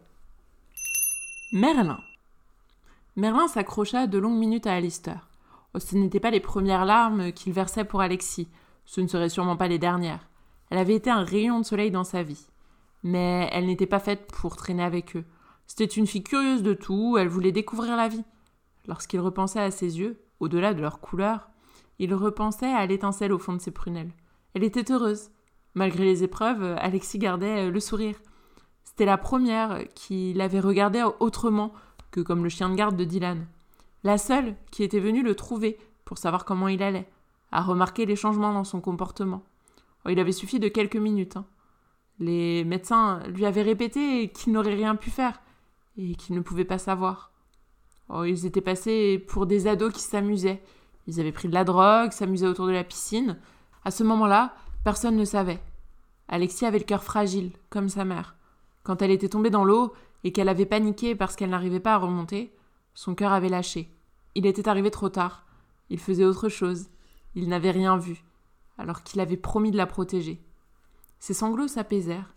Merlin. 1.53 1.97
Merlin 3.19 3.49
s'accrocha 3.49 4.07
de 4.07 4.17
longues 4.17 4.39
minutes 4.39 4.65
à 4.65 4.73
Alistair. 4.73 5.27
Oh, 5.73 5.79
ce 5.79 5.97
n'étaient 5.97 6.21
pas 6.21 6.31
les 6.31 6.39
premières 6.39 6.85
larmes 6.85 7.33
qu'il 7.33 7.51
versait 7.51 7.83
pour 7.83 7.99
Alexis. 7.99 8.47
Ce 8.85 9.01
ne 9.01 9.07
seraient 9.07 9.27
sûrement 9.27 9.57
pas 9.57 9.67
les 9.67 9.77
dernières. 9.77 10.29
Elle 10.69 10.77
avait 10.77 10.95
été 10.95 11.09
un 11.09 11.25
rayon 11.25 11.59
de 11.59 11.65
soleil 11.65 11.91
dans 11.91 12.05
sa 12.05 12.23
vie. 12.23 12.47
Mais 13.03 13.49
elle 13.51 13.65
n'était 13.65 13.85
pas 13.85 13.99
faite 13.99 14.31
pour 14.31 14.55
traîner 14.55 14.83
avec 14.83 15.17
eux. 15.17 15.25
C'était 15.67 15.83
une 15.83 16.07
fille 16.07 16.23
curieuse 16.23 16.63
de 16.63 16.73
tout, 16.73 17.17
elle 17.17 17.27
voulait 17.27 17.51
découvrir 17.51 17.97
la 17.97 18.07
vie. 18.07 18.23
Lorsqu'il 18.87 19.19
repensait 19.19 19.59
à 19.59 19.69
ses 19.69 19.99
yeux, 19.99 20.21
au-delà 20.39 20.73
de 20.73 20.81
leur 20.81 21.01
couleur, 21.01 21.49
il 21.99 22.13
repensait 22.13 22.73
à 22.73 22.85
l'étincelle 22.85 23.33
au 23.33 23.37
fond 23.37 23.51
de 23.51 23.59
ses 23.59 23.71
prunelles. 23.71 24.13
Elle 24.53 24.63
était 24.63 24.93
heureuse. 24.93 25.29
Malgré 25.75 26.05
les 26.05 26.23
épreuves, 26.23 26.63
Alexis 26.79 27.19
gardait 27.19 27.69
le 27.69 27.79
sourire. 27.81 28.15
C'était 28.85 29.05
la 29.05 29.17
première 29.17 29.83
qui 29.93 30.33
l'avait 30.33 30.61
regardé 30.61 31.03
autrement 31.19 31.73
comme 32.23 32.43
le 32.43 32.49
chien 32.49 32.69
de 32.69 32.75
garde 32.75 32.95
de 32.95 33.03
Dylan. 33.03 33.45
La 34.03 34.17
seule 34.17 34.55
qui 34.71 34.83
était 34.83 34.99
venue 34.99 35.23
le 35.23 35.35
trouver 35.35 35.77
pour 36.05 36.17
savoir 36.17 36.45
comment 36.45 36.67
il 36.67 36.81
allait, 36.81 37.09
à 37.51 37.61
remarquer 37.61 38.05
les 38.05 38.15
changements 38.15 38.53
dans 38.53 38.63
son 38.63 38.81
comportement. 38.81 39.43
Oh, 40.05 40.09
il 40.09 40.19
avait 40.19 40.31
suffi 40.31 40.59
de 40.59 40.67
quelques 40.67 40.95
minutes. 40.95 41.37
Hein. 41.37 41.45
Les 42.19 42.63
médecins 42.63 43.21
lui 43.27 43.45
avaient 43.45 43.61
répété 43.61 44.29
qu'il 44.29 44.53
n'aurait 44.53 44.75
rien 44.75 44.95
pu 44.95 45.09
faire 45.09 45.39
et 45.97 46.15
qu'il 46.15 46.35
ne 46.35 46.41
pouvait 46.41 46.65
pas 46.65 46.77
savoir. 46.77 47.31
Oh, 48.09 48.23
ils 48.23 48.45
étaient 48.45 48.61
passés 48.61 49.23
pour 49.27 49.45
des 49.45 49.67
ados 49.67 49.93
qui 49.93 50.01
s'amusaient. 50.01 50.61
Ils 51.07 51.19
avaient 51.19 51.31
pris 51.31 51.47
de 51.47 51.53
la 51.53 51.63
drogue, 51.63 52.11
s'amusaient 52.11 52.47
autour 52.47 52.67
de 52.67 52.71
la 52.71 52.83
piscine. 52.83 53.37
À 53.83 53.91
ce 53.91 54.03
moment-là, 54.03 54.53
personne 54.83 55.15
ne 55.15 55.25
savait. 55.25 55.61
Alexis 56.27 56.65
avait 56.65 56.79
le 56.79 56.85
cœur 56.85 57.03
fragile, 57.03 57.51
comme 57.69 57.89
sa 57.89 58.05
mère. 58.05 58.35
Quand 58.83 59.01
elle 59.01 59.11
était 59.11 59.29
tombée 59.29 59.49
dans 59.49 59.63
l'eau 59.63 59.93
et 60.23 60.31
qu'elle 60.31 60.49
avait 60.49 60.65
paniqué 60.65 61.15
parce 61.15 61.35
qu'elle 61.35 61.49
n'arrivait 61.49 61.79
pas 61.79 61.95
à 61.95 61.97
remonter, 61.97 62.53
son 62.93 63.15
cœur 63.15 63.31
avait 63.31 63.49
lâché. 63.49 63.89
Il 64.35 64.45
était 64.45 64.67
arrivé 64.67 64.91
trop 64.91 65.09
tard. 65.09 65.45
Il 65.89 65.99
faisait 65.99 66.25
autre 66.25 66.49
chose. 66.49 66.87
Il 67.35 67.47
n'avait 67.47 67.71
rien 67.71 67.97
vu, 67.97 68.23
alors 68.77 69.03
qu'il 69.03 69.19
avait 69.21 69.37
promis 69.37 69.71
de 69.71 69.77
la 69.77 69.85
protéger. 69.85 70.41
Ses 71.19 71.33
sanglots 71.33 71.67
s'apaisèrent. 71.67 72.33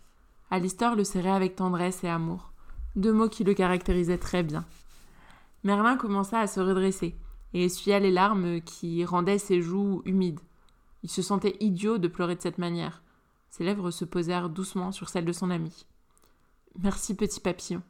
Alistair 0.51 0.95
le 0.95 1.03
serrait 1.03 1.29
avec 1.29 1.55
tendresse 1.55 2.03
et 2.03 2.09
amour, 2.09 2.51
deux 2.95 3.11
mots 3.11 3.29
qui 3.29 3.43
le 3.43 3.53
caractérisaient 3.53 4.17
très 4.17 4.43
bien. 4.43 4.65
Merlin 5.63 5.97
commença 5.97 6.39
à 6.39 6.47
se 6.47 6.59
redresser 6.59 7.15
et 7.53 7.65
essuya 7.65 7.99
les 7.99 8.11
larmes 8.11 8.61
qui 8.61 9.03
rendaient 9.05 9.37
ses 9.37 9.61
joues 9.61 10.01
humides. 10.05 10.41
Il 11.03 11.09
se 11.09 11.21
sentait 11.21 11.57
idiot 11.59 11.97
de 11.97 12.07
pleurer 12.07 12.35
de 12.35 12.41
cette 12.41 12.57
manière. 12.57 13.01
Ses 13.49 13.63
lèvres 13.63 13.91
se 13.91 14.05
posèrent 14.05 14.49
doucement 14.49 14.91
sur 14.91 15.09
celles 15.09 15.25
de 15.25 15.31
son 15.31 15.49
ami. 15.49 15.85
Merci, 16.79 17.15
petit 17.15 17.39
papillon. 17.39 17.81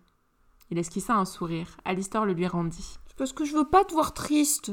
Il 0.69 0.77
esquissa 0.77 1.15
un 1.15 1.25
sourire. 1.25 1.77
Alistair 1.85 2.25
le 2.25 2.33
lui 2.33 2.47
rendit. 2.47 2.97
C'est 3.07 3.17
parce 3.17 3.33
que 3.33 3.45
je 3.45 3.55
veux 3.55 3.69
pas 3.69 3.85
te 3.85 3.93
voir 3.93 4.13
triste. 4.13 4.71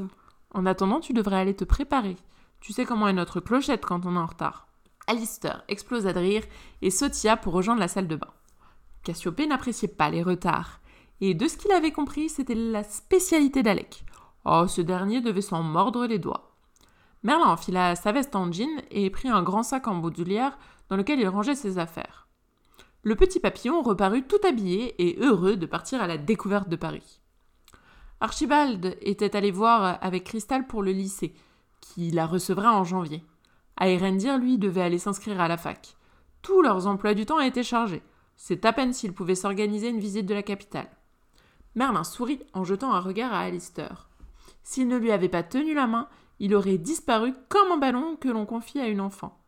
En 0.52 0.66
attendant, 0.66 1.00
tu 1.00 1.12
devrais 1.12 1.36
aller 1.36 1.54
te 1.54 1.64
préparer. 1.64 2.16
Tu 2.60 2.72
sais 2.72 2.84
comment 2.84 3.08
est 3.08 3.12
notre 3.12 3.40
clochette 3.40 3.84
quand 3.84 4.06
on 4.06 4.16
est 4.16 4.18
en 4.18 4.26
retard. 4.26 4.66
Alistair 5.06 5.64
explosa 5.68 6.12
de 6.12 6.18
rire 6.18 6.44
et 6.82 6.90
sautilla 6.90 7.36
pour 7.36 7.52
rejoindre 7.52 7.80
la 7.80 7.88
salle 7.88 8.08
de 8.08 8.16
bain. 8.16 8.32
Cassiopée 9.02 9.46
n'appréciait 9.46 9.88
pas 9.88 10.10
les 10.10 10.22
retards 10.22 10.80
et 11.20 11.34
de 11.34 11.48
ce 11.48 11.56
qu'il 11.56 11.72
avait 11.72 11.92
compris, 11.92 12.28
c'était 12.28 12.54
la 12.54 12.82
spécialité 12.82 13.62
d'Alec. 13.62 14.04
Oh, 14.46 14.66
ce 14.66 14.80
dernier 14.80 15.20
devait 15.20 15.42
s'en 15.42 15.62
mordre 15.62 16.06
les 16.06 16.18
doigts. 16.18 16.56
Merlin 17.22 17.48
enfila 17.48 17.94
sa 17.94 18.12
veste 18.12 18.34
en 18.34 18.50
jean 18.50 18.70
et 18.90 19.10
prit 19.10 19.28
un 19.28 19.42
grand 19.42 19.62
sac 19.62 19.86
en 19.86 19.96
boudulière 19.96 20.58
dans 20.88 20.96
lequel 20.96 21.20
il 21.20 21.28
rangeait 21.28 21.54
ses 21.54 21.78
affaires. 21.78 22.26
Le 23.02 23.16
petit 23.16 23.40
papillon 23.40 23.80
reparut 23.80 24.26
tout 24.26 24.40
habillé 24.46 24.94
et 25.02 25.18
heureux 25.20 25.56
de 25.56 25.64
partir 25.64 26.02
à 26.02 26.06
la 26.06 26.18
découverte 26.18 26.68
de 26.68 26.76
Paris. 26.76 27.20
Archibald 28.20 28.98
était 29.00 29.34
allé 29.34 29.50
voir 29.50 29.98
avec 30.02 30.24
Cristal 30.24 30.66
pour 30.66 30.82
le 30.82 30.92
lycée, 30.92 31.32
qui 31.80 32.10
la 32.10 32.26
recevra 32.26 32.78
en 32.78 32.84
janvier. 32.84 33.24
Aérendir, 33.78 34.36
lui, 34.36 34.58
devait 34.58 34.82
aller 34.82 34.98
s'inscrire 34.98 35.40
à 35.40 35.48
la 35.48 35.56
fac. 35.56 35.96
Tous 36.42 36.60
leurs 36.60 36.86
emplois 36.86 37.14
du 37.14 37.24
temps 37.24 37.40
étaient 37.40 37.62
chargés. 37.62 38.02
C'est 38.36 38.66
à 38.66 38.72
peine 38.74 38.92
s'ils 38.92 39.14
pouvaient 39.14 39.34
s'organiser 39.34 39.88
une 39.88 40.00
visite 40.00 40.26
de 40.26 40.34
la 40.34 40.42
capitale. 40.42 40.90
Merlin 41.74 42.04
sourit 42.04 42.42
en 42.52 42.64
jetant 42.64 42.92
un 42.92 43.00
regard 43.00 43.32
à 43.32 43.40
Alistair. 43.40 44.10
S'il 44.62 44.88
ne 44.88 44.98
lui 44.98 45.12
avait 45.12 45.30
pas 45.30 45.42
tenu 45.42 45.72
la 45.72 45.86
main, 45.86 46.08
il 46.38 46.54
aurait 46.54 46.78
disparu 46.78 47.32
comme 47.48 47.72
un 47.72 47.78
ballon 47.78 48.16
que 48.16 48.28
l'on 48.28 48.44
confie 48.44 48.80
à 48.80 48.88
une 48.88 49.00
enfant. 49.00 49.39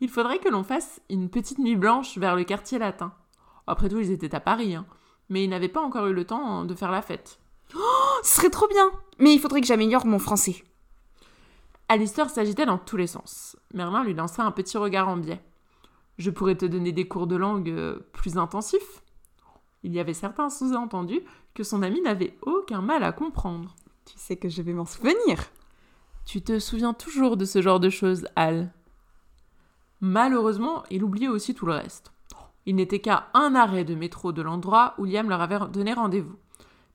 Il 0.00 0.08
faudrait 0.08 0.38
que 0.38 0.48
l'on 0.48 0.62
fasse 0.62 1.00
une 1.10 1.28
petite 1.28 1.58
nuit 1.58 1.76
blanche 1.76 2.18
vers 2.18 2.36
le 2.36 2.44
quartier 2.44 2.78
latin. 2.78 3.12
Après 3.66 3.88
tout, 3.88 3.98
ils 3.98 4.12
étaient 4.12 4.34
à 4.34 4.40
Paris, 4.40 4.74
hein. 4.74 4.86
mais 5.28 5.44
ils 5.44 5.50
n'avaient 5.50 5.68
pas 5.68 5.80
encore 5.80 6.06
eu 6.06 6.14
le 6.14 6.24
temps 6.24 6.64
de 6.64 6.74
faire 6.74 6.90
la 6.90 7.02
fête. 7.02 7.40
Oh, 7.76 8.18
ce 8.22 8.36
serait 8.36 8.50
trop 8.50 8.68
bien 8.68 8.90
Mais 9.18 9.34
il 9.34 9.40
faudrait 9.40 9.60
que 9.60 9.66
j'améliore 9.66 10.06
mon 10.06 10.18
français. 10.18 10.64
Alistair 11.88 12.30
s'agitait 12.30 12.66
dans 12.66 12.78
tous 12.78 12.96
les 12.96 13.06
sens. 13.06 13.56
Merlin 13.74 14.04
lui 14.04 14.14
lança 14.14 14.42
un 14.42 14.52
petit 14.52 14.76
regard 14.78 15.08
en 15.08 15.16
biais. 15.16 15.42
Je 16.18 16.30
pourrais 16.30 16.56
te 16.56 16.66
donner 16.66 16.92
des 16.92 17.08
cours 17.08 17.26
de 17.26 17.36
langue 17.36 17.70
euh, 17.70 17.98
plus 18.12 18.38
intensifs. 18.38 19.02
Il 19.82 19.92
y 19.92 20.00
avait 20.00 20.14
certains 20.14 20.50
sous-entendus 20.50 21.22
que 21.54 21.62
son 21.62 21.82
ami 21.82 22.00
n'avait 22.00 22.36
aucun 22.42 22.82
mal 22.82 23.02
à 23.04 23.12
comprendre. 23.12 23.74
Tu 24.04 24.14
sais 24.16 24.36
que 24.36 24.48
je 24.48 24.62
vais 24.62 24.72
m'en 24.72 24.84
souvenir. 24.84 25.50
Tu 26.24 26.42
te 26.42 26.58
souviens 26.58 26.92
toujours 26.92 27.36
de 27.36 27.44
ce 27.44 27.62
genre 27.62 27.80
de 27.80 27.88
choses, 27.88 28.26
Al? 28.36 28.72
Malheureusement, 30.00 30.84
il 30.90 31.04
oubliait 31.04 31.28
aussi 31.28 31.54
tout 31.54 31.66
le 31.66 31.72
reste. 31.72 32.12
Il 32.66 32.76
n'était 32.76 33.00
qu'à 33.00 33.28
un 33.34 33.54
arrêt 33.54 33.84
de 33.84 33.94
métro 33.94 34.32
de 34.32 34.42
l'endroit 34.42 34.94
où 34.98 35.04
Liam 35.04 35.28
leur 35.28 35.40
avait 35.40 35.58
donné 35.72 35.92
rendez-vous. 35.92 36.36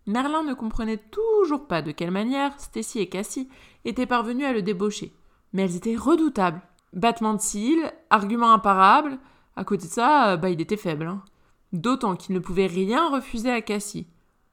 Merlin 0.06 0.43
ne 0.43 0.54
comprenait 0.54 0.97
toujours 0.97 1.68
pas 1.68 1.82
de 1.82 1.91
quelle 1.91 2.12
manière 2.12 2.60
Stacy 2.60 2.99
et 2.99 3.10
Cassie 3.10 3.49
étaient 3.86 4.06
parvenus 4.06 4.45
à 4.45 4.54
le 4.54 4.62
débaucher. 4.62 5.14
Mais 5.54 5.64
elles 5.64 5.76
étaient 5.76 5.95
redoutables. 5.95 6.62
Battement 6.93 7.34
de 7.34 7.41
cils, 7.41 7.91
arguments 8.10 8.54
imparables. 8.54 9.18
À 9.56 9.64
côté 9.64 9.88
de 9.88 9.91
ça, 9.91 10.38
bah, 10.38 10.49
il 10.49 10.62
était 10.62 10.78
faible. 10.78 11.08
Hein. 11.08 11.24
D'autant 11.72 12.16
qu'il 12.16 12.36
ne 12.36 12.39
pouvait 12.39 12.68
rien 12.68 13.10
refuser 13.10 13.51
à 13.51 13.62
Cassie 13.62 14.08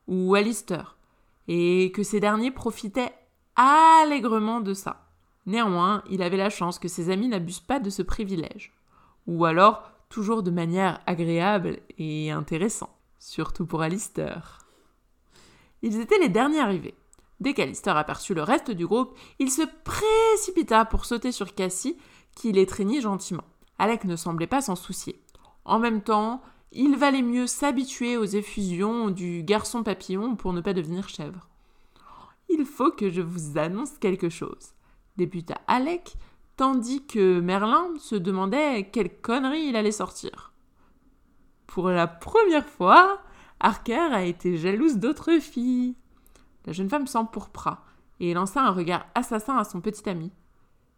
ou 0.06 0.34
à 0.34 0.40
Lister, 0.42 0.82
et 1.48 1.92
que 1.92 2.02
ces 2.02 2.18
derniers 2.18 2.50
profitaient 2.50 3.12
allègrement 3.56 4.60
de 4.60 4.74
ça. 4.74 5.09
Néanmoins, 5.46 6.02
il 6.10 6.22
avait 6.22 6.36
la 6.36 6.50
chance 6.50 6.78
que 6.78 6.88
ses 6.88 7.10
amis 7.10 7.28
n'abusent 7.28 7.60
pas 7.60 7.80
de 7.80 7.90
ce 7.90 8.02
privilège. 8.02 8.72
Ou 9.26 9.44
alors, 9.44 9.82
toujours 10.08 10.42
de 10.42 10.50
manière 10.50 11.00
agréable 11.06 11.78
et 11.98 12.30
intéressante. 12.30 12.90
Surtout 13.18 13.66
pour 13.66 13.82
Alistair. 13.82 14.58
Ils 15.82 16.00
étaient 16.00 16.18
les 16.18 16.28
derniers 16.28 16.60
arrivés. 16.60 16.94
Dès 17.40 17.54
qu'Alistair 17.54 17.96
aperçut 17.96 18.34
le 18.34 18.42
reste 18.42 18.70
du 18.70 18.86
groupe, 18.86 19.16
il 19.38 19.50
se 19.50 19.62
précipita 19.84 20.84
pour 20.84 21.06
sauter 21.06 21.32
sur 21.32 21.54
Cassie, 21.54 21.96
qui 22.34 22.52
l'étreignit 22.52 23.00
gentiment. 23.00 23.44
Alec 23.78 24.04
ne 24.04 24.16
semblait 24.16 24.46
pas 24.46 24.60
s'en 24.60 24.76
soucier. 24.76 25.22
En 25.64 25.78
même 25.78 26.02
temps, 26.02 26.42
il 26.72 26.96
valait 26.96 27.22
mieux 27.22 27.46
s'habituer 27.46 28.16
aux 28.16 28.26
effusions 28.26 29.10
du 29.10 29.42
garçon 29.42 29.82
papillon 29.82 30.36
pour 30.36 30.52
ne 30.52 30.60
pas 30.60 30.74
devenir 30.74 31.08
chèvre. 31.08 31.48
Il 32.48 32.64
faut 32.64 32.90
que 32.90 33.10
je 33.10 33.22
vous 33.22 33.58
annonce 33.58 33.98
quelque 33.98 34.28
chose, 34.28 34.74
débuta 35.20 35.60
Alec, 35.66 36.16
tandis 36.56 37.04
que 37.06 37.40
Merlin 37.40 37.88
se 37.98 38.16
demandait 38.16 38.88
quelle 38.90 39.20
connerie 39.20 39.66
il 39.66 39.76
allait 39.76 39.92
sortir. 39.92 40.52
Pour 41.66 41.90
la 41.90 42.06
première 42.06 42.66
fois, 42.66 43.20
Harker 43.60 44.12
a 44.12 44.24
été 44.24 44.56
jalouse 44.56 44.96
d'autres 44.96 45.38
filles. 45.38 45.94
La 46.64 46.72
jeune 46.72 46.88
femme 46.88 47.06
s'empourpra 47.06 47.84
et 48.18 48.32
lança 48.32 48.62
un 48.62 48.70
regard 48.70 49.06
assassin 49.14 49.56
à 49.58 49.64
son 49.64 49.80
petit 49.80 50.08
ami. 50.08 50.32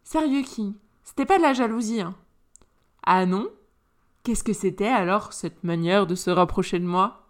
Sérieux, 0.03 0.43
King, 0.43 0.73
c'était 1.03 1.25
pas 1.25 1.37
de 1.37 1.43
la 1.43 1.53
jalousie, 1.53 2.01
hein? 2.01 2.15
Ah 3.05 3.25
non? 3.25 3.49
Qu'est-ce 4.23 4.43
que 4.43 4.53
c'était 4.53 4.87
alors 4.87 5.33
cette 5.33 5.65
manière 5.65 6.07
de 6.07 6.15
se 6.15 6.29
rapprocher 6.29 6.79
de 6.79 6.85
moi? 6.85 7.27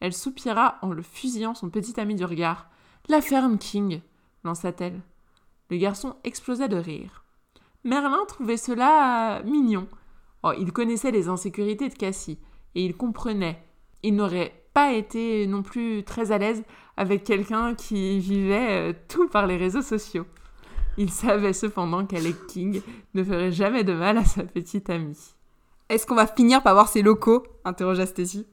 Elle 0.00 0.12
soupira 0.12 0.78
en 0.82 0.92
le 0.92 1.02
fusillant 1.02 1.54
son 1.54 1.70
petit 1.70 2.00
ami 2.00 2.16
du 2.16 2.24
regard. 2.24 2.68
La 3.08 3.20
ferme, 3.20 3.58
King 3.58 4.00
lança-t-elle. 4.42 5.00
Le 5.72 5.78
garçon 5.78 6.16
explosa 6.22 6.68
de 6.68 6.76
rire. 6.76 7.24
Merlin 7.82 8.26
trouvait 8.28 8.58
cela 8.58 9.40
mignon. 9.42 9.88
Oh, 10.42 10.52
il 10.58 10.70
connaissait 10.70 11.10
les 11.10 11.28
insécurités 11.28 11.88
de 11.88 11.94
Cassie, 11.94 12.38
et 12.74 12.84
il 12.84 12.94
comprenait. 12.94 13.64
Il 14.02 14.14
n'aurait 14.14 14.66
pas 14.74 14.92
été 14.92 15.46
non 15.46 15.62
plus 15.62 16.04
très 16.04 16.30
à 16.30 16.36
l'aise 16.36 16.62
avec 16.98 17.24
quelqu'un 17.24 17.74
qui 17.74 18.18
vivait 18.18 18.90
euh, 18.90 18.92
tout 19.08 19.28
par 19.28 19.46
les 19.46 19.56
réseaux 19.56 19.80
sociaux. 19.80 20.26
Il 20.98 21.08
savait 21.10 21.54
cependant 21.54 22.04
qu'Alec 22.04 22.46
King 22.48 22.82
ne 23.14 23.24
ferait 23.24 23.50
jamais 23.50 23.82
de 23.82 23.94
mal 23.94 24.18
à 24.18 24.26
sa 24.26 24.42
petite 24.42 24.90
amie. 24.90 25.32
Est-ce 25.88 26.06
qu'on 26.06 26.16
va 26.16 26.26
finir 26.26 26.62
par 26.62 26.74
voir 26.74 26.88
ses 26.90 27.00
locaux? 27.00 27.44
interrogea 27.64 28.04
Stacy. 28.04 28.46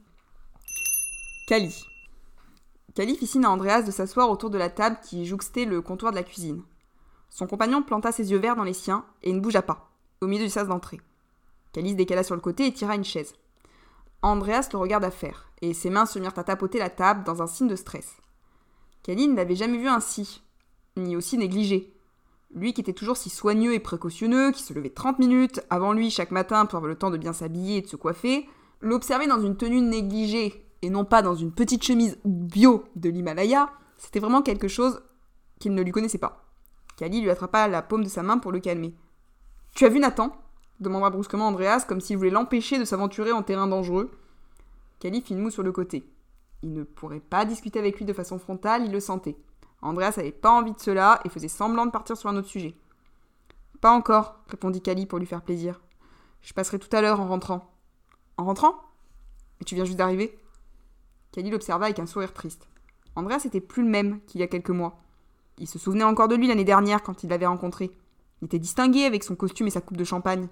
Cali. 1.46 1.84
Cali 2.94 3.14
fit 3.14 3.26
signe 3.26 3.44
à 3.44 3.50
Andreas 3.50 3.82
de 3.82 3.90
s'asseoir 3.90 4.30
autour 4.30 4.48
de 4.48 4.56
la 4.56 4.70
table 4.70 4.96
qui 5.06 5.26
jouxtait 5.26 5.66
le 5.66 5.82
comptoir 5.82 6.12
de 6.12 6.16
la 6.16 6.22
cuisine. 6.22 6.62
Son 7.30 7.46
compagnon 7.46 7.82
planta 7.82 8.12
ses 8.12 8.30
yeux 8.32 8.38
verts 8.38 8.56
dans 8.56 8.64
les 8.64 8.74
siens 8.74 9.04
et 9.22 9.32
ne 9.32 9.40
bougea 9.40 9.62
pas, 9.62 9.90
au 10.20 10.26
milieu 10.26 10.44
du 10.44 10.50
sas 10.50 10.66
d'entrée. 10.66 11.00
Cali 11.72 11.90
se 11.90 11.94
décala 11.94 12.24
sur 12.24 12.34
le 12.34 12.40
côté 12.40 12.66
et 12.66 12.72
tira 12.72 12.96
une 12.96 13.04
chaise. 13.04 13.34
Andreas 14.22 14.68
le 14.72 14.78
regarda 14.78 15.10
faire, 15.10 15.50
et 15.62 15.72
ses 15.72 15.88
mains 15.88 16.06
se 16.06 16.18
mirent 16.18 16.36
à 16.38 16.44
tapoter 16.44 16.78
la 16.78 16.90
table 16.90 17.24
dans 17.24 17.42
un 17.42 17.46
signe 17.46 17.68
de 17.68 17.76
stress. 17.76 18.16
Cali 19.02 19.28
ne 19.28 19.36
l'avait 19.36 19.54
jamais 19.54 19.78
vu 19.78 19.88
ainsi, 19.88 20.42
ni 20.96 21.16
aussi 21.16 21.38
négligé. 21.38 21.94
Lui 22.52 22.74
qui 22.74 22.80
était 22.80 22.92
toujours 22.92 23.16
si 23.16 23.30
soigneux 23.30 23.72
et 23.72 23.80
précautionneux, 23.80 24.50
qui 24.50 24.62
se 24.62 24.74
levait 24.74 24.90
30 24.90 25.20
minutes 25.20 25.60
avant 25.70 25.92
lui 25.92 26.10
chaque 26.10 26.32
matin 26.32 26.66
pour 26.66 26.78
avoir 26.78 26.90
le 26.90 26.98
temps 26.98 27.10
de 27.10 27.16
bien 27.16 27.32
s'habiller 27.32 27.78
et 27.78 27.82
de 27.82 27.86
se 27.86 27.96
coiffer, 27.96 28.48
l'observer 28.80 29.28
dans 29.28 29.40
une 29.40 29.56
tenue 29.56 29.80
négligée 29.80 30.66
et 30.82 30.90
non 30.90 31.04
pas 31.04 31.22
dans 31.22 31.34
une 31.34 31.52
petite 31.52 31.84
chemise 31.84 32.18
bio 32.24 32.84
de 32.96 33.08
l'Himalaya, 33.08 33.70
c'était 33.98 34.18
vraiment 34.18 34.42
quelque 34.42 34.68
chose 34.68 35.02
qu'il 35.60 35.74
ne 35.74 35.82
lui 35.82 35.92
connaissait 35.92 36.18
pas. 36.18 36.49
Kali 37.00 37.22
lui 37.22 37.30
attrapa 37.30 37.66
la 37.66 37.80
paume 37.80 38.04
de 38.04 38.10
sa 38.10 38.22
main 38.22 38.36
pour 38.36 38.52
le 38.52 38.60
calmer. 38.60 38.94
Tu 39.74 39.86
as 39.86 39.88
vu 39.88 40.00
Nathan? 40.00 40.36
demanda 40.80 41.08
brusquement 41.08 41.48
Andreas 41.48 41.86
comme 41.88 42.02
s'il 42.02 42.18
voulait 42.18 42.28
l'empêcher 42.28 42.78
de 42.78 42.84
s'aventurer 42.84 43.32
en 43.32 43.42
terrain 43.42 43.66
dangereux. 43.66 44.10
Kali 44.98 45.22
fit 45.22 45.32
une 45.32 45.40
moue 45.40 45.50
sur 45.50 45.62
le 45.62 45.72
côté. 45.72 46.04
Il 46.62 46.74
ne 46.74 46.82
pourrait 46.82 47.20
pas 47.20 47.46
discuter 47.46 47.78
avec 47.78 47.96
lui 47.96 48.04
de 48.04 48.12
façon 48.12 48.38
frontale, 48.38 48.84
il 48.84 48.92
le 48.92 49.00
sentait. 49.00 49.38
Andreas 49.80 50.12
n'avait 50.18 50.30
pas 50.30 50.50
envie 50.50 50.74
de 50.74 50.78
cela 50.78 51.22
et 51.24 51.30
faisait 51.30 51.48
semblant 51.48 51.86
de 51.86 51.90
partir 51.90 52.18
sur 52.18 52.28
un 52.28 52.36
autre 52.36 52.48
sujet. 52.48 52.74
Pas 53.80 53.92
encore, 53.92 54.38
répondit 54.48 54.82
Cali 54.82 55.06
pour 55.06 55.18
lui 55.18 55.26
faire 55.26 55.40
plaisir. 55.40 55.80
Je 56.42 56.52
passerai 56.52 56.78
tout 56.78 56.94
à 56.94 57.00
l'heure 57.00 57.22
en 57.22 57.28
rentrant. 57.28 57.72
En 58.36 58.44
rentrant? 58.44 58.74
Mais 59.58 59.64
tu 59.64 59.74
viens 59.74 59.86
juste 59.86 59.96
d'arriver? 59.96 60.38
Cali 61.32 61.48
l'observa 61.48 61.86
avec 61.86 61.98
un 61.98 62.04
sourire 62.04 62.34
triste. 62.34 62.68
Andreas 63.16 63.46
était 63.46 63.62
plus 63.62 63.84
le 63.84 63.88
même 63.88 64.20
qu'il 64.26 64.42
y 64.42 64.44
a 64.44 64.48
quelques 64.48 64.68
mois. 64.68 65.00
Il 65.60 65.68
se 65.68 65.78
souvenait 65.78 66.04
encore 66.04 66.26
de 66.26 66.34
lui 66.34 66.48
l'année 66.48 66.64
dernière 66.64 67.02
quand 67.02 67.22
il 67.22 67.28
l'avait 67.28 67.46
rencontré. 67.46 67.90
Il 68.40 68.46
était 68.46 68.58
distingué 68.58 69.04
avec 69.04 69.22
son 69.22 69.36
costume 69.36 69.66
et 69.66 69.70
sa 69.70 69.82
coupe 69.82 69.98
de 69.98 70.04
champagne. 70.04 70.48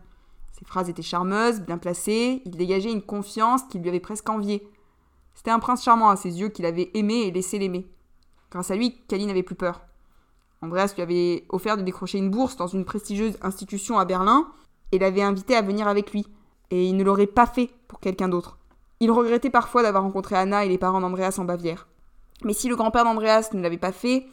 Ses 0.52 0.66
phrases 0.66 0.90
étaient 0.90 1.02
charmeuses, 1.02 1.60
bien 1.60 1.78
placées, 1.78 2.42
il 2.44 2.56
dégageait 2.56 2.92
une 2.92 3.02
confiance 3.02 3.62
qui 3.70 3.78
lui 3.78 3.88
avait 3.88 4.00
presque 4.00 4.28
envié. 4.28 4.68
C'était 5.34 5.50
un 5.50 5.60
prince 5.60 5.82
charmant 5.82 6.10
à 6.10 6.16
ses 6.16 6.38
yeux 6.40 6.50
qu'il 6.50 6.66
avait 6.66 6.90
aimé 6.92 7.22
et 7.22 7.30
laissé 7.30 7.58
l'aimer. 7.58 7.88
Grâce 8.50 8.70
à 8.70 8.76
lui, 8.76 9.00
Kali 9.08 9.24
n'avait 9.24 9.42
plus 9.42 9.54
peur. 9.54 9.80
Andreas 10.60 10.92
lui 10.94 11.02
avait 11.02 11.46
offert 11.48 11.76
de 11.76 11.82
décrocher 11.82 12.18
une 12.18 12.30
bourse 12.30 12.56
dans 12.56 12.66
une 12.66 12.84
prestigieuse 12.84 13.38
institution 13.40 13.98
à 13.98 14.04
Berlin 14.04 14.48
et 14.92 14.98
l'avait 14.98 15.22
invité 15.22 15.56
à 15.56 15.62
venir 15.62 15.88
avec 15.88 16.12
lui. 16.12 16.26
Et 16.70 16.86
il 16.86 16.96
ne 16.96 17.04
l'aurait 17.04 17.26
pas 17.26 17.46
fait 17.46 17.70
pour 17.86 18.00
quelqu'un 18.00 18.28
d'autre. 18.28 18.58
Il 19.00 19.10
regrettait 19.10 19.48
parfois 19.48 19.82
d'avoir 19.82 20.02
rencontré 20.02 20.36
Anna 20.36 20.64
et 20.64 20.68
les 20.68 20.76
parents 20.76 21.00
d'Andreas 21.00 21.36
en 21.38 21.44
Bavière. 21.44 21.86
Mais 22.44 22.52
si 22.52 22.68
le 22.68 22.76
grand-père 22.76 23.04
d'Andreas 23.04 23.50
ne 23.54 23.62
l'avait 23.62 23.78
pas 23.78 23.92
fait, 23.92 24.26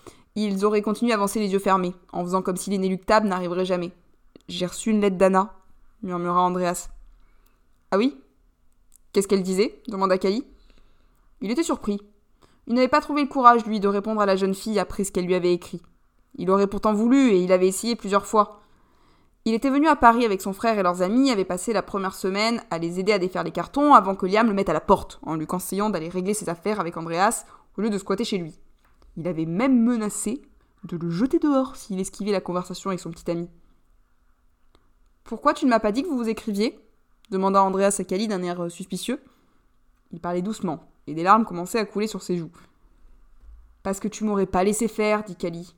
ils 0.44 0.66
auraient 0.66 0.82
continué 0.82 1.12
à 1.12 1.16
avancer 1.16 1.40
les 1.40 1.52
yeux 1.54 1.60
fermés, 1.60 1.94
en 2.12 2.24
faisant 2.24 2.42
comme 2.42 2.58
si 2.58 2.70
l'inéluctable 2.70 3.28
n'arriverait 3.28 3.66
jamais. 3.66 3.92
J'ai 4.48 4.66
reçu 4.66 4.90
une 4.92 5.02
lettre 5.02 5.18
d'Anna, 5.18 5.54
murmura 6.04 6.42
Andreas. 6.42 6.90
Ah 7.92 7.98
oui? 7.98 8.18
Qu'est-ce 9.14 9.28
qu'elle 9.28 9.44
disait? 9.44 9.82
demanda 9.88 10.18
Kali. 10.18 10.46
Il 11.42 11.52
était 11.52 11.64
surpris. 11.64 12.02
Il 12.68 12.74
n'avait 12.74 12.88
pas 12.88 13.02
trouvé 13.02 13.22
le 13.22 13.28
courage, 13.28 13.66
lui, 13.66 13.80
de 13.80 13.88
répondre 13.88 14.22
à 14.22 14.26
la 14.26 14.36
jeune 14.36 14.56
fille 14.56 14.80
après 14.80 15.04
ce 15.04 15.12
qu'elle 15.12 15.26
lui 15.26 15.36
avait 15.36 15.54
écrit. 15.54 15.82
Il 16.38 16.52
aurait 16.52 16.68
pourtant 16.68 16.94
voulu, 16.94 17.30
et 17.30 17.40
il 17.40 17.52
avait 17.52 17.68
essayé 17.68 17.96
plusieurs 17.96 18.26
fois. 18.26 18.60
Il 19.46 19.54
était 19.54 19.70
venu 19.70 19.88
à 19.88 19.96
Paris 19.96 20.26
avec 20.26 20.42
son 20.42 20.54
frère 20.54 20.80
et 20.80 20.84
leurs 20.84 21.04
amis, 21.04 21.30
avait 21.30 21.46
passé 21.46 21.72
la 21.72 21.84
première 21.84 22.16
semaine 22.16 22.64
à 22.72 22.80
les 22.80 23.00
aider 23.00 23.14
à 23.14 23.20
défaire 23.20 23.44
les 23.44 23.52
cartons 23.52 23.94
avant 23.94 24.16
que 24.16 24.26
Liam 24.26 24.48
le 24.48 24.54
mette 24.54 24.70
à 24.70 24.74
la 24.74 24.82
porte, 24.82 25.20
en 25.22 25.36
lui 25.36 25.46
conseillant 25.46 25.92
d'aller 25.92 26.10
régler 26.10 26.34
ses 26.34 26.50
affaires 26.50 26.80
avec 26.80 26.98
Andreas 26.98 27.46
au 27.78 27.82
lieu 27.82 27.92
de 27.92 27.98
squatter 28.00 28.24
chez 28.24 28.40
lui. 28.40 28.60
Il 29.18 29.28
avait 29.28 29.46
même 29.46 29.82
menacé 29.82 30.42
de 30.84 30.98
le 30.98 31.10
jeter 31.10 31.40
dehors 31.40 31.76
s'il 31.76 32.00
esquivait 32.00 32.32
la 32.32 32.42
conversation 32.42 32.90
avec 32.90 33.00
son 33.00 33.12
petit 33.12 33.30
ami. 33.32 33.50
Pourquoi 35.24 35.54
tu 35.54 35.66
ne 35.66 35.72
m'as 35.72 35.80
pas 35.80 35.92
dit 35.92 36.04
que 36.04 36.08
vous 36.08 36.18
vous 36.18 36.30
écriviez? 36.30 36.80
demanda 37.32 37.64
Andreas 37.64 37.98
à 38.00 38.04
Kali 38.04 38.28
d'un 38.28 38.44
air 38.44 38.70
suspicieux. 38.70 39.20
Il 40.12 40.20
parlait 40.20 40.44
doucement, 40.44 40.88
et 41.08 41.14
des 41.14 41.24
larmes 41.24 41.46
commençaient 41.46 41.80
à 41.80 41.86
couler 41.86 42.08
sur 42.08 42.22
ses 42.22 42.38
joues. 42.38 42.52
Parce 43.82 44.00
que 44.00 44.08
tu 44.08 44.24
m'aurais 44.24 44.46
pas 44.46 44.64
laissé 44.64 44.88
faire, 44.88 45.24
dit 45.24 45.36
Kali. 45.36 45.76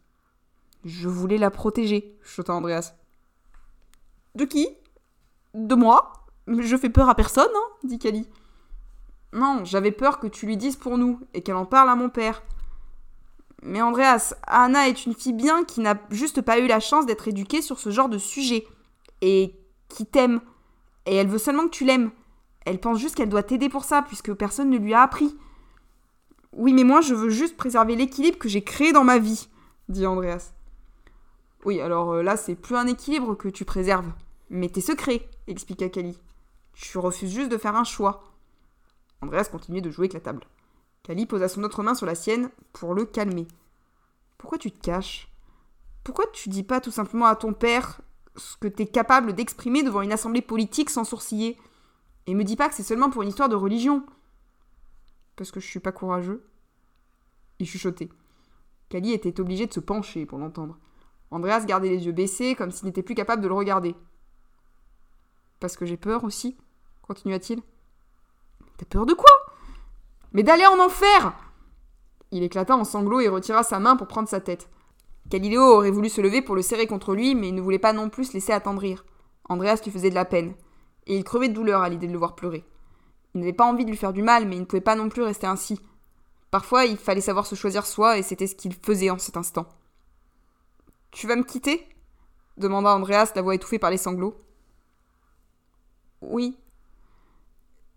Je 0.84 1.08
voulais 1.08 1.38
la 1.38 1.52
protéger, 1.52 2.18
chuta 2.22 2.54
Andreas. 2.54 2.94
De 4.36 4.46
qui? 4.46 4.68
De 5.54 5.76
moi? 5.76 6.14
Je 6.48 6.78
fais 6.78 6.90
peur 6.90 7.10
à 7.10 7.16
personne, 7.16 7.50
hein 7.54 7.70
dit 7.84 8.00
Kali. 8.00 8.28
Non, 9.34 9.66
j'avais 9.66 9.92
peur 9.92 10.20
que 10.20 10.28
tu 10.28 10.46
lui 10.46 10.58
dises 10.58 10.76
pour 10.76 10.98
nous 10.98 11.20
et 11.34 11.42
qu'elle 11.42 11.56
en 11.56 11.66
parle 11.66 11.90
à 11.90 11.96
mon 11.96 12.10
père. 12.10 12.44
Mais 13.68 13.82
Andreas, 13.82 14.34
Anna 14.48 14.88
est 14.88 15.06
une 15.06 15.14
fille 15.14 15.34
bien 15.34 15.66
qui 15.66 15.82
n'a 15.82 16.00
juste 16.10 16.42
pas 16.42 16.58
eu 16.60 16.68
la 16.68 16.80
chance 16.80 17.06
d'être 17.06 17.28
éduquée 17.28 17.62
sur 17.62 17.80
ce 17.80 17.90
genre 17.90 18.08
de 18.08 18.18
sujet. 18.18 18.66
Et 19.22 19.54
qui 19.90 20.06
t'aime. 20.06 20.40
Et 21.06 21.16
elle 21.16 21.28
veut 21.28 21.38
seulement 21.38 21.66
que 21.66 21.72
tu 21.72 21.84
l'aimes. 21.84 22.12
Elle 22.66 22.80
pense 22.80 22.98
juste 22.98 23.16
qu'elle 23.16 23.28
doit 23.28 23.44
t'aider 23.44 23.68
pour 23.68 23.84
ça, 23.84 24.02
puisque 24.02 24.34
personne 24.34 24.70
ne 24.70 24.78
lui 24.78 24.94
a 24.94 25.02
appris. 25.02 25.36
Oui, 26.54 26.72
mais 26.72 26.86
moi, 26.86 27.02
je 27.02 27.14
veux 27.14 27.30
juste 27.30 27.58
préserver 27.58 27.98
l'équilibre 27.98 28.38
que 28.38 28.48
j'ai 28.48 28.64
créé 28.64 28.94
dans 28.94 29.04
ma 29.04 29.20
vie, 29.20 29.50
dit 29.90 30.06
Andreas. 30.06 30.54
Oui, 31.66 31.82
alors 31.82 32.14
euh, 32.14 32.24
là, 32.24 32.38
c'est 32.38 32.56
plus 32.56 32.76
un 32.76 32.88
équilibre 32.88 33.36
que 33.36 33.50
tu 33.50 33.66
préserves, 33.66 34.12
mais 34.50 34.70
tes 34.70 34.82
secrets, 34.82 35.28
expliqua 35.48 35.90
Kali. 35.90 36.18
Tu 36.74 36.98
refuses 36.98 37.34
juste 37.34 37.52
de 37.52 37.58
faire 37.58 37.76
un 37.76 37.84
choix. 37.84 38.24
Andreas 39.22 39.50
continuait 39.52 39.82
de 39.82 39.92
jouer 39.92 40.06
avec 40.06 40.14
la 40.14 40.22
table. 40.22 40.44
Kali 41.08 41.26
posa 41.26 41.48
son 41.48 41.64
autre 41.64 41.84
main 41.84 41.96
sur 41.96 42.06
la 42.06 42.16
sienne 42.16 42.50
pour 42.74 42.94
le 42.94 43.06
calmer. 43.06 43.48
Pourquoi 44.38 44.58
tu 44.58 44.74
te 44.74 44.82
caches? 44.82 45.32
Pourquoi 46.04 46.26
tu 46.34 46.50
dis 46.50 46.64
pas 46.64 46.82
tout 46.82 46.92
simplement 46.92 47.28
à 47.28 47.38
ton 47.38 47.54
père 47.54 48.02
ce 48.36 48.58
que 48.58 48.68
t'es 48.68 48.86
capable 48.86 49.32
d'exprimer 49.32 49.84
devant 49.84 50.02
une 50.02 50.12
assemblée 50.12 50.42
politique 50.42 50.90
sans 50.90 51.06
sourciller? 51.06 51.58
Et 52.26 52.36
me 52.36 52.44
dis 52.44 52.58
pas 52.58 52.68
que 52.68 52.76
c'est 52.76 52.84
seulement 52.84 53.10
pour 53.10 53.22
une 53.22 53.30
histoire 53.30 53.48
de 53.48 53.56
religion. 53.56 54.06
Parce 55.38 55.50
que 55.50 55.62
je 55.62 55.68
suis 55.68 55.80
pas 55.80 55.94
courageux. 55.94 56.46
Il 57.60 57.68
chuchotait. 57.68 58.10
Kali 58.90 59.14
était 59.14 59.40
obligé 59.40 59.66
de 59.66 59.74
se 59.74 59.80
pencher 59.80 60.26
pour 60.26 60.40
l'entendre. 60.40 60.78
Andreas 61.32 61.64
gardait 61.64 61.88
les 61.88 62.06
yeux 62.06 62.12
baissés 62.12 62.54
comme 62.54 62.72
s'il 62.72 62.86
n'était 62.86 63.02
plus 63.02 63.16
capable 63.16 63.42
de 63.42 63.48
le 63.48 63.54
regarder. 63.54 63.96
Parce 65.62 65.78
que 65.78 65.86
j'ai 65.86 65.96
peur 65.96 66.26
aussi, 66.26 66.58
continua-t-il. 67.02 67.62
T'as 68.76 68.86
peur 68.86 69.06
de 69.06 69.14
quoi? 69.14 69.32
Mais 70.34 70.44
d'aller 70.44 70.66
en 70.66 70.80
enfer 70.80 71.34
Il 72.32 72.44
éclata 72.44 72.76
en 72.76 72.84
sanglots 72.84 73.20
et 73.20 73.30
retira 73.30 73.64
sa 73.64 73.80
main 73.80 73.96
pour 73.96 74.08
prendre 74.08 74.30
sa 74.30 74.40
tête. 74.40 74.70
Galileo 75.28 75.62
aurait 75.62 75.92
voulu 75.92 76.10
se 76.10 76.22
lever 76.22 76.42
pour 76.42 76.56
le 76.56 76.62
serrer 76.62 76.88
contre 76.88 77.14
lui, 77.14 77.36
mais 77.36 77.50
il 77.50 77.56
ne 77.56 77.62
voulait 77.62 77.80
pas 77.80 77.94
non 77.94 78.10
plus 78.10 78.26
se 78.26 78.34
laisser 78.34 78.54
attendrir. 78.54 79.06
Andreas 79.50 79.82
lui 79.84 79.92
faisait 79.92 80.10
de 80.10 80.16
la 80.16 80.26
peine, 80.26 80.54
et 81.06 81.18
il 81.18 81.24
crevait 81.24 81.50
de 81.50 81.54
douleur 81.54 81.82
à 81.82 81.90
l'idée 81.90 82.08
de 82.08 82.14
le 82.14 82.18
voir 82.18 82.36
pleurer. 82.36 82.66
Il 83.34 83.42
n'avait 83.42 83.54
pas 83.54 83.66
envie 83.66 83.86
de 83.86 83.90
lui 83.90 83.98
faire 83.98 84.14
du 84.14 84.22
mal, 84.22 84.48
mais 84.48 84.56
il 84.56 84.62
ne 84.62 84.66
pouvait 84.66 84.82
pas 84.82 84.96
non 84.96 85.10
plus 85.10 85.24
rester 85.24 85.48
ainsi. 85.48 85.82
Parfois, 86.50 86.86
il 86.86 86.98
fallait 86.98 87.22
savoir 87.22 87.46
se 87.46 87.56
choisir 87.56 87.86
soi, 87.86 88.18
et 88.18 88.24
c'était 88.24 88.48
ce 88.48 88.56
qu'il 88.56 88.74
faisait 88.74 89.10
en 89.10 89.18
cet 89.18 89.38
instant. 89.38 89.68
Tu 91.12 91.28
vas 91.28 91.36
me 91.36 91.44
quitter? 91.44 91.88
demanda 92.58 92.96
Andreas, 92.96 93.32
la 93.36 93.42
voix 93.42 93.56
étouffée 93.56 93.80
par 93.80 93.92
les 93.92 93.98
sanglots. 93.98 94.42
Oui. 96.22 96.58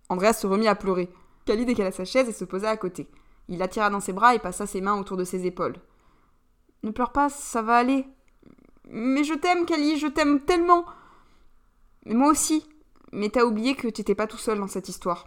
Andreas 0.09 0.35
se 0.35 0.47
remit 0.47 0.69
à 0.69 0.75
pleurer. 0.75 1.09
Kali 1.51 1.65
décala 1.65 1.91
sa 1.91 2.05
chaise 2.05 2.29
et 2.29 2.33
se 2.33 2.45
posa 2.45 2.71
à 2.71 2.77
côté. 2.77 3.09
Il 3.49 3.59
l'attira 3.59 3.91
dans 3.91 3.99
ses 3.99 4.13
bras 4.13 4.37
et 4.37 4.39
passa 4.39 4.69
ses 4.69 4.81
mains 4.81 4.97
autour 4.97 5.17
de 5.17 5.25
ses 5.25 5.47
épaules. 5.47 5.75
Ne 6.85 6.93
pleure 6.93 7.11
pas, 7.11 7.29
ça 7.29 7.61
va 7.61 7.75
aller. 7.75 8.07
Mais 8.89 9.25
je 9.25 9.35
t'aime, 9.35 9.67
Kali, 9.67 9.99
je 9.99 10.07
t'aime 10.07 10.43
tellement. 10.43 10.87
Mais 12.07 12.15
moi 12.15 12.31
aussi. 12.31 12.69
Mais 13.11 13.31
t'as 13.31 13.43
oublié 13.43 13.75
que 13.75 13.89
t'étais 13.89 14.15
pas 14.15 14.29
tout 14.29 14.37
seul 14.37 14.61
dans 14.61 14.69
cette 14.69 14.89
histoire. 14.89 15.27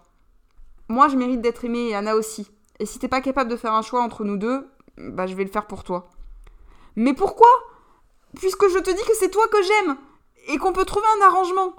Moi, 0.88 1.10
je 1.10 1.18
mérite 1.18 1.42
d'être 1.42 1.66
aimé 1.66 1.90
et 1.90 1.96
Anna 1.96 2.16
aussi. 2.16 2.50
Et 2.80 2.86
si 2.86 3.00
t'es 3.00 3.10
pas 3.10 3.20
capable 3.20 3.52
de 3.52 3.58
faire 3.58 3.74
un 3.74 3.82
choix 3.82 4.02
entre 4.02 4.24
nous 4.24 4.38
deux, 4.38 4.66
bah 4.96 5.28
je 5.28 5.36
vais 5.36 5.44
le 5.44 5.52
faire 5.52 5.68
pour 5.68 5.84
toi. 5.84 6.10
Mais 6.96 7.14
pourquoi? 7.14 7.50
Puisque 8.38 8.70
je 8.70 8.80
te 8.80 8.92
dis 8.92 9.04
que 9.04 9.16
c'est 9.20 9.30
toi 9.30 9.46
que 9.50 9.62
j'aime 9.62 9.98
et 10.48 10.58
qu'on 10.58 10.72
peut 10.72 10.86
trouver 10.86 11.08
un 11.20 11.26
arrangement. 11.26 11.74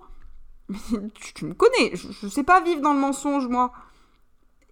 tu, 1.15 1.33
tu 1.33 1.47
me 1.47 1.55
connais, 1.55 1.93
je, 1.95 2.13
je, 2.13 2.29
sais 2.29 2.45
pas 2.45 2.61
vivre 2.61 2.83
dans 2.83 2.93
le 2.93 3.01
mensonge, 3.01 3.49
moi. 3.49 3.73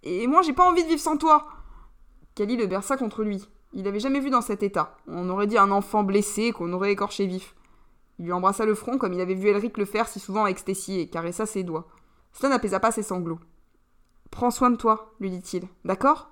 Et 0.03 0.27
moi, 0.27 0.41
j'ai 0.41 0.53
pas 0.53 0.67
envie 0.67 0.83
de 0.83 0.89
vivre 0.89 1.01
sans 1.01 1.17
toi. 1.17 1.47
Kali 2.35 2.57
le 2.57 2.67
berça 2.67 2.97
contre 2.97 3.23
lui. 3.23 3.47
Il 3.73 3.85
l'avait 3.85 3.99
jamais 3.99 4.19
vu 4.19 4.29
dans 4.29 4.41
cet 4.41 4.61
état. 4.61 4.97
On 5.07 5.29
aurait 5.29 5.47
dit 5.47 5.57
un 5.57 5.71
enfant 5.71 6.03
blessé 6.03 6.51
qu'on 6.51 6.73
aurait 6.73 6.91
écorché 6.91 7.25
vif. 7.25 7.55
Il 8.19 8.25
lui 8.25 8.33
embrassa 8.33 8.65
le 8.65 8.75
front 8.75 8.97
comme 8.97 9.13
il 9.13 9.21
avait 9.21 9.33
vu 9.33 9.47
Elric 9.47 9.77
le 9.77 9.85
faire 9.85 10.07
si 10.07 10.19
souvent 10.19 10.43
avec 10.43 10.59
Stacy 10.59 10.99
et 10.99 11.09
caressa 11.09 11.45
ses 11.45 11.63
doigts. 11.63 11.87
Cela 12.33 12.49
n'apaisa 12.49 12.79
pas 12.79 12.91
ses 12.91 13.01
sanglots. 13.01 13.39
Prends 14.29 14.51
soin 14.51 14.69
de 14.69 14.75
toi, 14.75 15.13
lui 15.19 15.29
dit-il. 15.29 15.67
D'accord? 15.85 16.29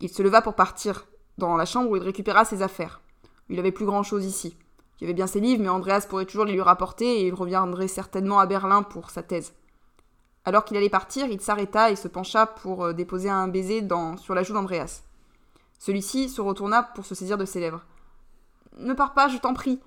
Il 0.00 0.08
se 0.08 0.22
leva 0.22 0.42
pour 0.42 0.54
partir, 0.54 1.06
dans 1.38 1.56
la 1.56 1.64
chambre 1.64 1.90
où 1.90 1.96
il 1.96 2.02
récupéra 2.02 2.44
ses 2.44 2.62
affaires. 2.62 3.00
Il 3.48 3.58
avait 3.58 3.72
plus 3.72 3.86
grand-chose 3.86 4.24
ici. 4.24 4.56
Il 4.98 5.04
y 5.04 5.06
avait 5.06 5.14
bien 5.14 5.26
ses 5.26 5.40
livres, 5.40 5.62
mais 5.62 5.68
Andreas 5.68 6.06
pourrait 6.08 6.26
toujours 6.26 6.44
les 6.44 6.52
lui 6.52 6.60
rapporter 6.60 7.20
et 7.20 7.26
il 7.26 7.34
reviendrait 7.34 7.88
certainement 7.88 8.38
à 8.38 8.46
Berlin 8.46 8.82
pour 8.82 9.10
sa 9.10 9.22
thèse. 9.22 9.52
Alors 10.44 10.64
qu'il 10.64 10.76
allait 10.76 10.88
partir, 10.88 11.26
il 11.26 11.40
s'arrêta 11.40 11.90
et 11.90 11.96
se 11.96 12.08
pencha 12.08 12.46
pour 12.46 12.84
euh, 12.84 12.92
déposer 12.92 13.30
un 13.30 13.48
baiser 13.48 13.86
sur 14.18 14.34
la 14.34 14.42
joue 14.42 14.54
d'Andreas. 14.54 15.02
Celui-ci 15.78 16.28
se 16.28 16.40
retourna 16.40 16.82
pour 16.82 17.06
se 17.06 17.14
saisir 17.14 17.38
de 17.38 17.44
ses 17.44 17.60
lèvres. 17.60 17.84
Ne 18.78 18.94
pars 18.94 19.14
pas, 19.14 19.28
je 19.28 19.38
t'en 19.38 19.54
prie, 19.54 19.80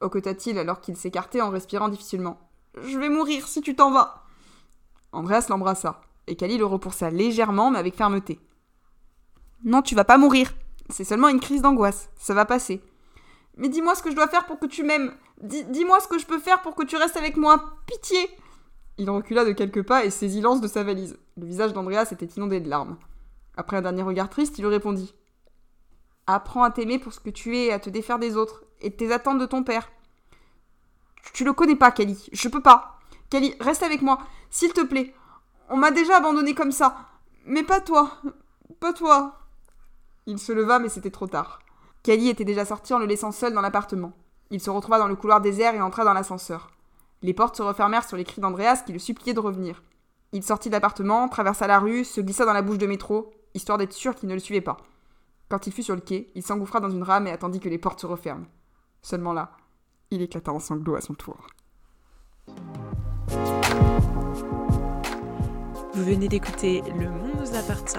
hoqueta-t-il 0.00 0.58
alors 0.58 0.80
qu'il 0.80 0.96
s'écartait 0.96 1.40
en 1.40 1.50
respirant 1.50 1.88
difficilement. 1.88 2.38
Je 2.82 2.98
vais 2.98 3.08
mourir 3.08 3.48
si 3.48 3.62
tu 3.62 3.74
t'en 3.74 3.90
vas. 3.90 4.24
Andreas 5.12 5.46
l'embrassa, 5.48 6.00
et 6.26 6.36
Kali 6.36 6.58
le 6.58 6.66
repoussa 6.66 7.10
légèrement 7.10 7.70
mais 7.70 7.78
avec 7.78 7.96
fermeté. 7.96 8.38
Non, 9.64 9.82
tu 9.82 9.94
vas 9.94 10.04
pas 10.04 10.18
mourir. 10.18 10.52
C'est 10.90 11.04
seulement 11.04 11.28
une 11.28 11.40
crise 11.40 11.62
d'angoisse. 11.62 12.10
Ça 12.16 12.34
va 12.34 12.44
passer. 12.44 12.82
Mais 13.56 13.68
dis-moi 13.68 13.94
ce 13.94 14.02
que 14.02 14.10
je 14.10 14.16
dois 14.16 14.28
faire 14.28 14.46
pour 14.46 14.58
que 14.58 14.66
tu 14.66 14.82
m'aimes. 14.82 15.12
Dis-moi 15.40 16.00
ce 16.00 16.08
que 16.08 16.18
je 16.18 16.26
peux 16.26 16.38
faire 16.38 16.62
pour 16.62 16.74
que 16.74 16.84
tu 16.84 16.96
restes 16.96 17.16
avec 17.16 17.36
moi. 17.36 17.64
Pitié 17.86 18.30
Il 18.98 19.10
recula 19.10 19.44
de 19.44 19.52
quelques 19.52 19.82
pas 19.82 20.04
et 20.04 20.10
saisit 20.10 20.40
l'anse 20.40 20.60
de 20.60 20.68
sa 20.68 20.82
valise. 20.82 21.18
Le 21.36 21.46
visage 21.46 21.72
d'Andreas 21.74 22.08
était 22.12 22.24
inondé 22.24 22.60
de 22.60 22.68
larmes. 22.68 22.96
Après 23.56 23.76
un 23.76 23.82
dernier 23.82 24.02
regard 24.02 24.30
triste, 24.30 24.58
il 24.58 24.62
lui 24.62 24.70
répondit. 24.70 25.14
Apprends 26.26 26.62
à 26.62 26.70
t'aimer 26.70 26.98
pour 26.98 27.12
ce 27.12 27.20
que 27.20 27.30
tu 27.30 27.56
es 27.56 27.66
et 27.66 27.72
à 27.72 27.78
te 27.78 27.90
défaire 27.90 28.18
des 28.18 28.36
autres, 28.36 28.64
et 28.80 28.90
de 28.90 28.94
tes 28.94 29.12
attentes 29.12 29.38
de 29.38 29.46
ton 29.46 29.62
père. 29.62 29.90
Tu 31.34 31.44
le 31.44 31.52
connais 31.52 31.76
pas, 31.76 31.90
Kelly. 31.90 32.28
Je 32.32 32.48
peux 32.48 32.62
pas. 32.62 32.98
Kelly, 33.30 33.54
reste 33.60 33.82
avec 33.82 34.02
moi, 34.02 34.18
s'il 34.50 34.72
te 34.72 34.82
plaît. 34.82 35.14
On 35.68 35.76
m'a 35.76 35.90
déjà 35.90 36.16
abandonné 36.16 36.54
comme 36.54 36.72
ça. 36.72 36.96
Mais 37.44 37.62
pas 37.62 37.80
toi. 37.80 38.10
Pas 38.80 38.92
toi. 38.92 39.38
Il 40.26 40.38
se 40.38 40.52
leva, 40.52 40.78
mais 40.78 40.88
c'était 40.88 41.10
trop 41.10 41.26
tard. 41.26 41.60
Kelly 42.02 42.28
était 42.28 42.44
déjà 42.44 42.64
sorti 42.64 42.94
en 42.94 42.98
le 42.98 43.06
laissant 43.06 43.32
seul 43.32 43.52
dans 43.52 43.60
l'appartement. 43.60 44.12
Il 44.50 44.60
se 44.60 44.70
retrouva 44.70 44.98
dans 44.98 45.08
le 45.08 45.16
couloir 45.16 45.40
désert 45.40 45.74
et 45.74 45.80
entra 45.80 46.04
dans 46.04 46.12
l'ascenseur. 46.12 46.70
Les 47.26 47.34
portes 47.34 47.56
se 47.56 47.62
refermèrent 47.64 48.06
sur 48.06 48.16
les 48.16 48.22
cris 48.22 48.40
d'Andreas 48.40 48.84
qui 48.86 48.92
le 48.92 49.00
suppliait 49.00 49.34
de 49.34 49.40
revenir. 49.40 49.82
Il 50.30 50.44
sortit 50.44 50.68
de 50.68 50.74
l'appartement, 50.74 51.28
traversa 51.28 51.66
la 51.66 51.80
rue, 51.80 52.04
se 52.04 52.20
glissa 52.20 52.44
dans 52.44 52.52
la 52.52 52.62
bouche 52.62 52.78
de 52.78 52.86
métro, 52.86 53.32
histoire 53.52 53.78
d'être 53.78 53.94
sûr 53.94 54.14
qu'il 54.14 54.28
ne 54.28 54.34
le 54.34 54.38
suivait 54.38 54.60
pas. 54.60 54.76
Quand 55.48 55.66
il 55.66 55.72
fut 55.72 55.82
sur 55.82 55.96
le 55.96 56.00
quai, 56.00 56.30
il 56.36 56.44
s'engouffra 56.44 56.78
dans 56.78 56.88
une 56.88 57.02
rame 57.02 57.26
et 57.26 57.32
attendit 57.32 57.58
que 57.58 57.68
les 57.68 57.78
portes 57.78 58.00
se 58.00 58.06
referment. 58.06 58.46
Seulement 59.02 59.32
là, 59.32 59.50
il 60.12 60.22
éclata 60.22 60.52
en 60.52 60.60
sanglots 60.60 60.94
à 60.94 61.00
son 61.00 61.14
tour. 61.14 61.48
Vous 65.94 66.04
venez 66.04 66.28
d'écouter 66.28 66.84
Le 66.96 67.10
Monde 67.10 67.40
nous 67.40 67.56
appartient, 67.56 67.98